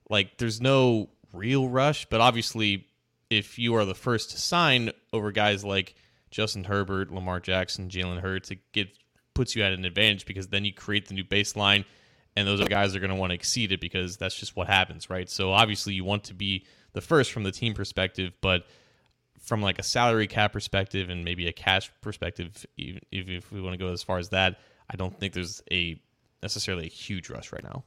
like 0.09 0.38
there's 0.38 0.61
no 0.61 1.09
real 1.38 1.69
rush, 1.69 2.05
but 2.09 2.21
obviously 2.21 2.88
if 3.29 3.59
you 3.59 3.75
are 3.75 3.85
the 3.85 3.95
first 3.95 4.31
to 4.31 4.38
sign 4.39 4.91
over 5.13 5.31
guys 5.31 5.63
like 5.63 5.95
Justin 6.31 6.63
Herbert, 6.63 7.11
Lamar 7.11 7.39
Jackson, 7.39 7.89
Jalen 7.89 8.19
Hurts, 8.19 8.51
it 8.51 8.59
get, 8.71 8.89
puts 9.33 9.55
you 9.55 9.63
at 9.63 9.73
an 9.73 9.85
advantage 9.85 10.25
because 10.25 10.47
then 10.47 10.65
you 10.65 10.73
create 10.73 11.07
the 11.07 11.13
new 11.13 11.23
baseline 11.23 11.85
and 12.35 12.47
those 12.47 12.65
guys 12.67 12.95
are 12.95 12.99
going 12.99 13.09
to 13.09 13.15
want 13.15 13.31
to 13.31 13.35
exceed 13.35 13.71
it 13.71 13.81
because 13.81 14.17
that's 14.17 14.35
just 14.35 14.55
what 14.55 14.67
happens, 14.67 15.09
right? 15.09 15.29
So 15.29 15.51
obviously 15.51 15.93
you 15.93 16.03
want 16.03 16.25
to 16.25 16.33
be 16.33 16.65
the 16.93 17.01
first 17.01 17.31
from 17.31 17.43
the 17.43 17.51
team 17.51 17.73
perspective, 17.73 18.33
but 18.41 18.67
from 19.39 19.61
like 19.61 19.79
a 19.79 19.83
salary 19.83 20.27
cap 20.27 20.53
perspective 20.53 21.09
and 21.09 21.23
maybe 21.23 21.47
a 21.47 21.53
cash 21.53 21.91
perspective, 22.01 22.65
even 22.77 23.01
if, 23.11 23.29
if 23.29 23.51
we 23.51 23.61
want 23.61 23.73
to 23.73 23.77
go 23.77 23.91
as 23.91 24.03
far 24.03 24.17
as 24.19 24.29
that, 24.29 24.59
I 24.89 24.95
don't 24.95 25.17
think 25.17 25.33
there's 25.33 25.61
a 25.71 25.99
necessarily 26.41 26.85
a 26.85 26.89
huge 26.89 27.29
rush 27.29 27.51
right 27.51 27.63
now. 27.63 27.83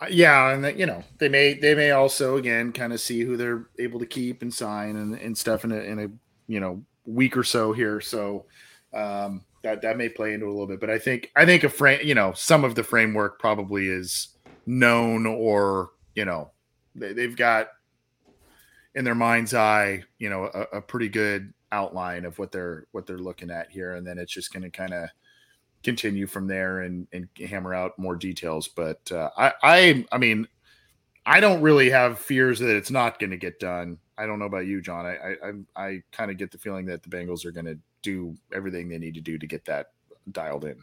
Uh, 0.00 0.06
yeah, 0.10 0.50
and 0.52 0.64
that, 0.64 0.78
you 0.78 0.84
know 0.86 1.02
they 1.18 1.28
may 1.28 1.54
they 1.54 1.74
may 1.74 1.90
also 1.90 2.36
again 2.36 2.72
kind 2.72 2.92
of 2.92 3.00
see 3.00 3.22
who 3.22 3.36
they're 3.36 3.66
able 3.78 3.98
to 3.98 4.06
keep 4.06 4.42
and 4.42 4.52
sign 4.52 4.96
and, 4.96 5.14
and 5.14 5.36
stuff 5.36 5.64
in 5.64 5.72
a 5.72 5.76
in 5.76 5.98
a 5.98 6.08
you 6.46 6.60
know 6.60 6.82
week 7.06 7.36
or 7.36 7.44
so 7.44 7.72
here. 7.72 8.00
So 8.00 8.44
um, 8.92 9.44
that 9.62 9.82
that 9.82 9.96
may 9.96 10.08
play 10.08 10.34
into 10.34 10.46
a 10.46 10.50
little 10.50 10.66
bit, 10.66 10.80
but 10.80 10.90
I 10.90 10.98
think 10.98 11.30
I 11.34 11.46
think 11.46 11.64
a 11.64 11.68
frame 11.68 12.00
you 12.04 12.14
know 12.14 12.32
some 12.34 12.62
of 12.64 12.74
the 12.74 12.84
framework 12.84 13.38
probably 13.38 13.88
is 13.88 14.28
known 14.66 15.26
or 15.26 15.90
you 16.14 16.24
know 16.24 16.50
they, 16.94 17.12
they've 17.12 17.36
got 17.36 17.68
in 18.94 19.04
their 19.04 19.14
mind's 19.14 19.54
eye 19.54 20.02
you 20.18 20.28
know 20.28 20.50
a, 20.52 20.78
a 20.78 20.80
pretty 20.82 21.08
good 21.08 21.54
outline 21.72 22.24
of 22.24 22.38
what 22.38 22.52
they're 22.52 22.86
what 22.92 23.06
they're 23.06 23.18
looking 23.18 23.50
at 23.50 23.70
here, 23.70 23.94
and 23.94 24.06
then 24.06 24.18
it's 24.18 24.32
just 24.32 24.52
going 24.52 24.62
to 24.62 24.70
kind 24.70 24.92
of 24.92 25.08
continue 25.82 26.26
from 26.26 26.46
there 26.46 26.80
and, 26.80 27.06
and 27.12 27.28
hammer 27.48 27.74
out 27.74 27.98
more 27.98 28.16
details. 28.16 28.68
But 28.68 29.10
uh, 29.12 29.30
I, 29.36 29.52
I, 29.62 30.06
I 30.12 30.18
mean, 30.18 30.48
I 31.24 31.40
don't 31.40 31.60
really 31.60 31.90
have 31.90 32.18
fears 32.18 32.60
that 32.60 32.76
it's 32.76 32.90
not 32.90 33.18
going 33.18 33.30
to 33.30 33.36
get 33.36 33.58
done. 33.58 33.98
I 34.18 34.26
don't 34.26 34.38
know 34.38 34.46
about 34.46 34.66
you, 34.66 34.80
John. 34.80 35.04
I, 35.06 35.36
I, 35.44 35.52
I, 35.76 36.02
kind 36.12 36.30
of 36.30 36.38
get 36.38 36.50
the 36.50 36.58
feeling 36.58 36.86
that 36.86 37.02
the 37.02 37.10
Bengals 37.10 37.44
are 37.44 37.50
going 37.50 37.66
to 37.66 37.78
do 38.02 38.34
everything 38.52 38.88
they 38.88 38.98
need 38.98 39.14
to 39.14 39.20
do 39.20 39.36
to 39.36 39.46
get 39.46 39.64
that 39.66 39.88
dialed 40.32 40.64
in. 40.64 40.82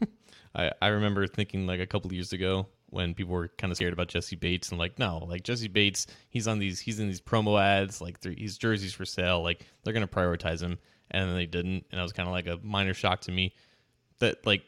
I, 0.54 0.72
I 0.82 0.88
remember 0.88 1.26
thinking 1.26 1.66
like 1.66 1.80
a 1.80 1.86
couple 1.86 2.12
years 2.12 2.32
ago 2.32 2.66
when 2.90 3.14
people 3.14 3.34
were 3.34 3.48
kind 3.58 3.70
of 3.70 3.76
scared 3.76 3.92
about 3.92 4.08
Jessie 4.08 4.36
Bates 4.36 4.70
and 4.70 4.78
like 4.78 4.98
no, 4.98 5.18
like 5.28 5.44
Jessie 5.44 5.68
Bates, 5.68 6.06
he's 6.28 6.48
on 6.48 6.58
these 6.58 6.80
he's 6.80 6.98
in 6.98 7.06
these 7.06 7.20
promo 7.20 7.60
ads, 7.60 8.00
like 8.00 8.16
he's 8.22 8.58
jerseys 8.58 8.92
for 8.92 9.04
sale, 9.04 9.42
like 9.42 9.64
they're 9.84 9.94
gonna 9.94 10.08
prioritize 10.08 10.60
him, 10.60 10.78
and 11.12 11.28
then 11.28 11.36
they 11.36 11.46
didn't, 11.46 11.86
and 11.90 12.00
it 12.00 12.02
was 12.02 12.12
kind 12.12 12.28
of 12.28 12.32
like 12.32 12.48
a 12.48 12.58
minor 12.64 12.94
shock 12.94 13.20
to 13.22 13.32
me 13.32 13.54
that 14.20 14.46
like 14.46 14.62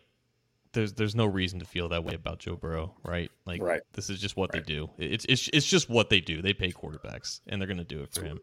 there's 0.73 0.93
there's 0.95 1.15
no 1.15 1.27
reason 1.27 1.59
to 1.61 1.65
feel 1.65 1.89
that 1.91 2.05
way 2.05 2.15
about 2.15 2.39
Joe 2.39 2.57
Burrow, 2.57 2.95
right? 3.05 3.31
Like 3.47 3.63
right. 3.63 3.81
this 3.93 4.11
is 4.11 4.19
just 4.19 4.37
what 4.37 4.51
right. 4.53 4.65
they 4.65 4.75
do. 4.75 4.91
It's 4.99 5.25
it's 5.29 5.49
it's 5.53 5.67
just 5.67 5.89
what 5.89 6.11
they 6.11 6.21
do. 6.21 6.43
They 6.43 6.55
pay 6.55 6.73
quarterbacks, 6.73 7.41
and 7.47 7.61
they're 7.61 7.69
gonna 7.69 7.85
do 7.85 8.01
it 8.01 8.13
for 8.13 8.25
him. 8.25 8.41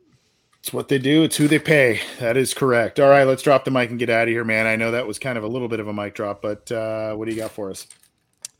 It's 0.59 0.73
what 0.73 0.89
they 0.89 0.99
do. 0.99 1.23
It's 1.23 1.37
who 1.37 1.47
they 1.47 1.59
pay. 1.59 2.01
That 2.19 2.35
is 2.35 2.53
correct. 2.53 2.99
All 2.99 3.09
right, 3.09 3.23
let's 3.23 3.41
drop 3.41 3.63
the 3.63 3.71
mic 3.71 3.89
and 3.89 3.97
get 3.97 4.09
out 4.09 4.23
of 4.23 4.29
here, 4.29 4.43
man. 4.43 4.67
I 4.67 4.75
know 4.75 4.91
that 4.91 5.07
was 5.07 5.17
kind 5.17 5.37
of 5.37 5.43
a 5.43 5.47
little 5.47 5.69
bit 5.69 5.79
of 5.79 5.87
a 5.87 5.93
mic 5.93 6.15
drop, 6.15 6.41
but 6.41 6.69
uh, 6.71 7.13
what 7.15 7.27
do 7.27 7.33
you 7.33 7.39
got 7.39 7.51
for 7.51 7.69
us? 7.69 7.87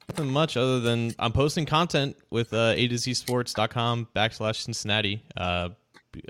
Nothing 0.08 0.32
much 0.32 0.58
other 0.58 0.80
than 0.80 1.14
I'm 1.20 1.34
posting 1.34 1.66
content 1.66 2.16
with 2.30 2.54
uh, 2.54 2.74
A 2.76 2.88
to 2.88 2.98
Z 2.98 3.14
Sports.com 3.14 4.08
backslash 4.16 4.62
Cincinnati. 4.64 5.24
Uh, 5.36 5.70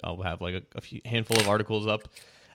I'll 0.04 0.22
have 0.22 0.42
like 0.42 0.56
a, 0.56 0.64
a 0.76 0.82
few 0.82 1.02
handful 1.06 1.40
of 1.40 1.48
articles 1.48 1.88
up 1.88 2.02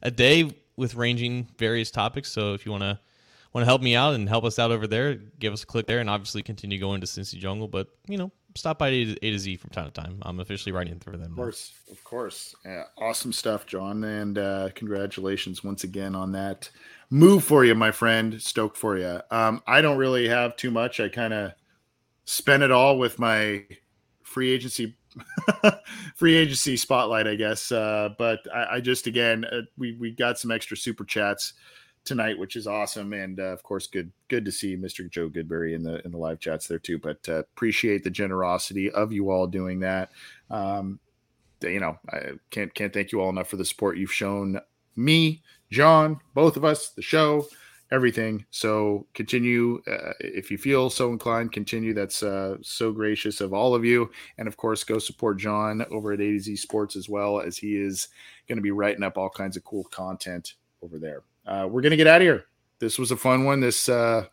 a 0.02 0.10
day 0.10 0.52
with 0.76 0.96
ranging 0.96 1.48
various 1.56 1.90
topics. 1.90 2.30
So 2.30 2.52
if 2.52 2.66
you 2.66 2.72
want 2.72 2.82
to 2.82 2.98
want 3.54 3.62
to 3.62 3.66
help 3.66 3.82
me 3.82 3.94
out 3.94 4.14
and 4.14 4.28
help 4.28 4.44
us 4.44 4.58
out 4.58 4.72
over 4.72 4.86
there, 4.86 5.14
give 5.14 5.52
us 5.52 5.62
a 5.62 5.66
click 5.66 5.86
there, 5.86 6.00
and 6.00 6.10
obviously 6.10 6.42
continue 6.42 6.78
going 6.78 7.00
to 7.00 7.06
Cincy 7.06 7.38
Jungle. 7.38 7.68
But 7.68 7.88
you 8.08 8.18
know, 8.18 8.32
stop 8.56 8.78
by 8.78 8.88
A 8.88 9.14
to, 9.14 9.38
Z 9.38 9.56
from 9.56 9.70
time 9.70 9.86
to 9.86 9.92
time. 9.92 10.18
I'm 10.22 10.40
officially 10.40 10.72
writing 10.72 10.98
for 10.98 11.16
them. 11.16 11.30
Of 11.30 11.36
course, 11.36 11.72
of 11.90 12.02
course. 12.04 12.54
Yeah, 12.64 12.84
awesome 12.98 13.32
stuff, 13.32 13.64
John, 13.64 14.02
and 14.02 14.36
uh, 14.36 14.70
congratulations 14.74 15.62
once 15.62 15.84
again 15.84 16.14
on 16.16 16.32
that 16.32 16.68
move 17.10 17.44
for 17.44 17.64
you, 17.64 17.74
my 17.76 17.92
friend. 17.92 18.42
Stoked 18.42 18.76
for 18.76 18.98
you. 18.98 19.20
Um, 19.30 19.62
I 19.66 19.80
don't 19.80 19.98
really 19.98 20.28
have 20.28 20.56
too 20.56 20.72
much. 20.72 20.98
I 20.98 21.08
kind 21.08 21.32
of 21.32 21.52
spent 22.24 22.62
it 22.62 22.72
all 22.72 22.98
with 22.98 23.18
my 23.18 23.64
free 24.22 24.50
agency 24.50 24.96
free 26.16 26.34
agency 26.34 26.76
spotlight, 26.76 27.28
I 27.28 27.36
guess. 27.36 27.70
Uh, 27.70 28.08
but 28.18 28.40
I, 28.52 28.76
I, 28.76 28.80
just 28.80 29.06
again, 29.06 29.44
uh, 29.44 29.60
we 29.78 29.92
we 29.92 30.10
got 30.10 30.40
some 30.40 30.50
extra 30.50 30.76
super 30.76 31.04
chats 31.04 31.52
tonight, 32.04 32.38
which 32.38 32.56
is 32.56 32.66
awesome, 32.66 33.12
and 33.12 33.40
uh, 33.40 33.44
of 33.44 33.62
course, 33.62 33.86
good 33.86 34.12
good 34.28 34.44
to 34.44 34.52
see 34.52 34.76
Mr. 34.76 35.10
Joe 35.10 35.28
Goodberry 35.28 35.74
in 35.74 35.82
the 35.82 36.04
in 36.04 36.12
the 36.12 36.18
live 36.18 36.40
chats 36.40 36.66
there 36.66 36.78
too. 36.78 36.98
But 36.98 37.26
uh, 37.28 37.38
appreciate 37.38 38.04
the 38.04 38.10
generosity 38.10 38.90
of 38.90 39.12
you 39.12 39.30
all 39.30 39.46
doing 39.46 39.80
that. 39.80 40.10
Um, 40.50 41.00
you 41.62 41.80
know, 41.80 41.98
I 42.10 42.32
can't 42.50 42.72
can't 42.74 42.92
thank 42.92 43.12
you 43.12 43.20
all 43.20 43.30
enough 43.30 43.48
for 43.48 43.56
the 43.56 43.64
support 43.64 43.96
you've 43.96 44.12
shown 44.12 44.60
me, 44.96 45.42
John, 45.70 46.20
both 46.34 46.56
of 46.56 46.64
us, 46.64 46.90
the 46.90 47.02
show, 47.02 47.46
everything. 47.90 48.44
So 48.50 49.06
continue 49.14 49.82
uh, 49.86 50.12
if 50.20 50.50
you 50.50 50.58
feel 50.58 50.90
so 50.90 51.10
inclined. 51.10 51.52
Continue. 51.52 51.94
That's 51.94 52.22
uh, 52.22 52.58
so 52.62 52.92
gracious 52.92 53.40
of 53.40 53.54
all 53.54 53.74
of 53.74 53.84
you, 53.84 54.10
and 54.38 54.46
of 54.46 54.56
course, 54.56 54.84
go 54.84 54.98
support 54.98 55.38
John 55.38 55.84
over 55.90 56.12
at 56.12 56.20
A 56.20 56.32
to 56.32 56.40
Z 56.40 56.56
Sports 56.56 56.96
as 56.96 57.08
well 57.08 57.40
as 57.40 57.56
he 57.56 57.76
is 57.76 58.08
going 58.46 58.58
to 58.58 58.62
be 58.62 58.72
writing 58.72 59.02
up 59.02 59.16
all 59.16 59.30
kinds 59.30 59.56
of 59.56 59.64
cool 59.64 59.84
content 59.84 60.54
over 60.82 60.98
there 60.98 61.22
uh, 61.46 61.66
we're 61.70 61.82
gonna 61.82 61.96
get 61.96 62.06
out 62.06 62.20
of 62.20 62.26
here. 62.26 62.44
This 62.78 62.98
was 62.98 63.10
a 63.10 63.16
fun 63.16 63.44
one. 63.44 63.60
This 63.60 63.88
uh, 63.88 64.26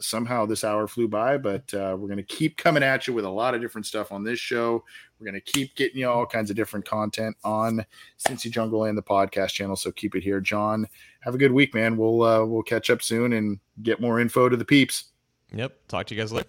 somehow 0.00 0.46
this 0.46 0.64
hour 0.64 0.86
flew 0.86 1.08
by, 1.08 1.38
but 1.38 1.72
uh, 1.74 1.96
we're 1.98 2.08
gonna 2.08 2.22
keep 2.22 2.56
coming 2.56 2.82
at 2.82 3.06
you 3.06 3.14
with 3.14 3.24
a 3.24 3.30
lot 3.30 3.54
of 3.54 3.60
different 3.60 3.86
stuff 3.86 4.12
on 4.12 4.24
this 4.24 4.38
show. 4.38 4.84
We're 5.18 5.26
gonna 5.26 5.40
keep 5.40 5.74
getting 5.76 5.98
you 5.98 6.08
all 6.08 6.26
kinds 6.26 6.50
of 6.50 6.56
different 6.56 6.86
content 6.86 7.36
on 7.44 7.84
Cincy 8.18 8.50
Jungle 8.50 8.84
and 8.84 8.96
the 8.96 9.02
podcast 9.02 9.50
channel. 9.50 9.76
So 9.76 9.90
keep 9.92 10.14
it 10.14 10.22
here, 10.22 10.40
John. 10.40 10.86
Have 11.20 11.34
a 11.34 11.38
good 11.38 11.52
week, 11.52 11.74
man. 11.74 11.96
We'll 11.96 12.22
uh, 12.22 12.44
we'll 12.44 12.62
catch 12.62 12.90
up 12.90 13.02
soon 13.02 13.32
and 13.34 13.58
get 13.82 14.00
more 14.00 14.20
info 14.20 14.48
to 14.48 14.56
the 14.56 14.64
peeps. 14.64 15.04
Yep. 15.54 15.88
Talk 15.88 16.06
to 16.06 16.14
you 16.14 16.20
guys 16.20 16.32
later. 16.32 16.48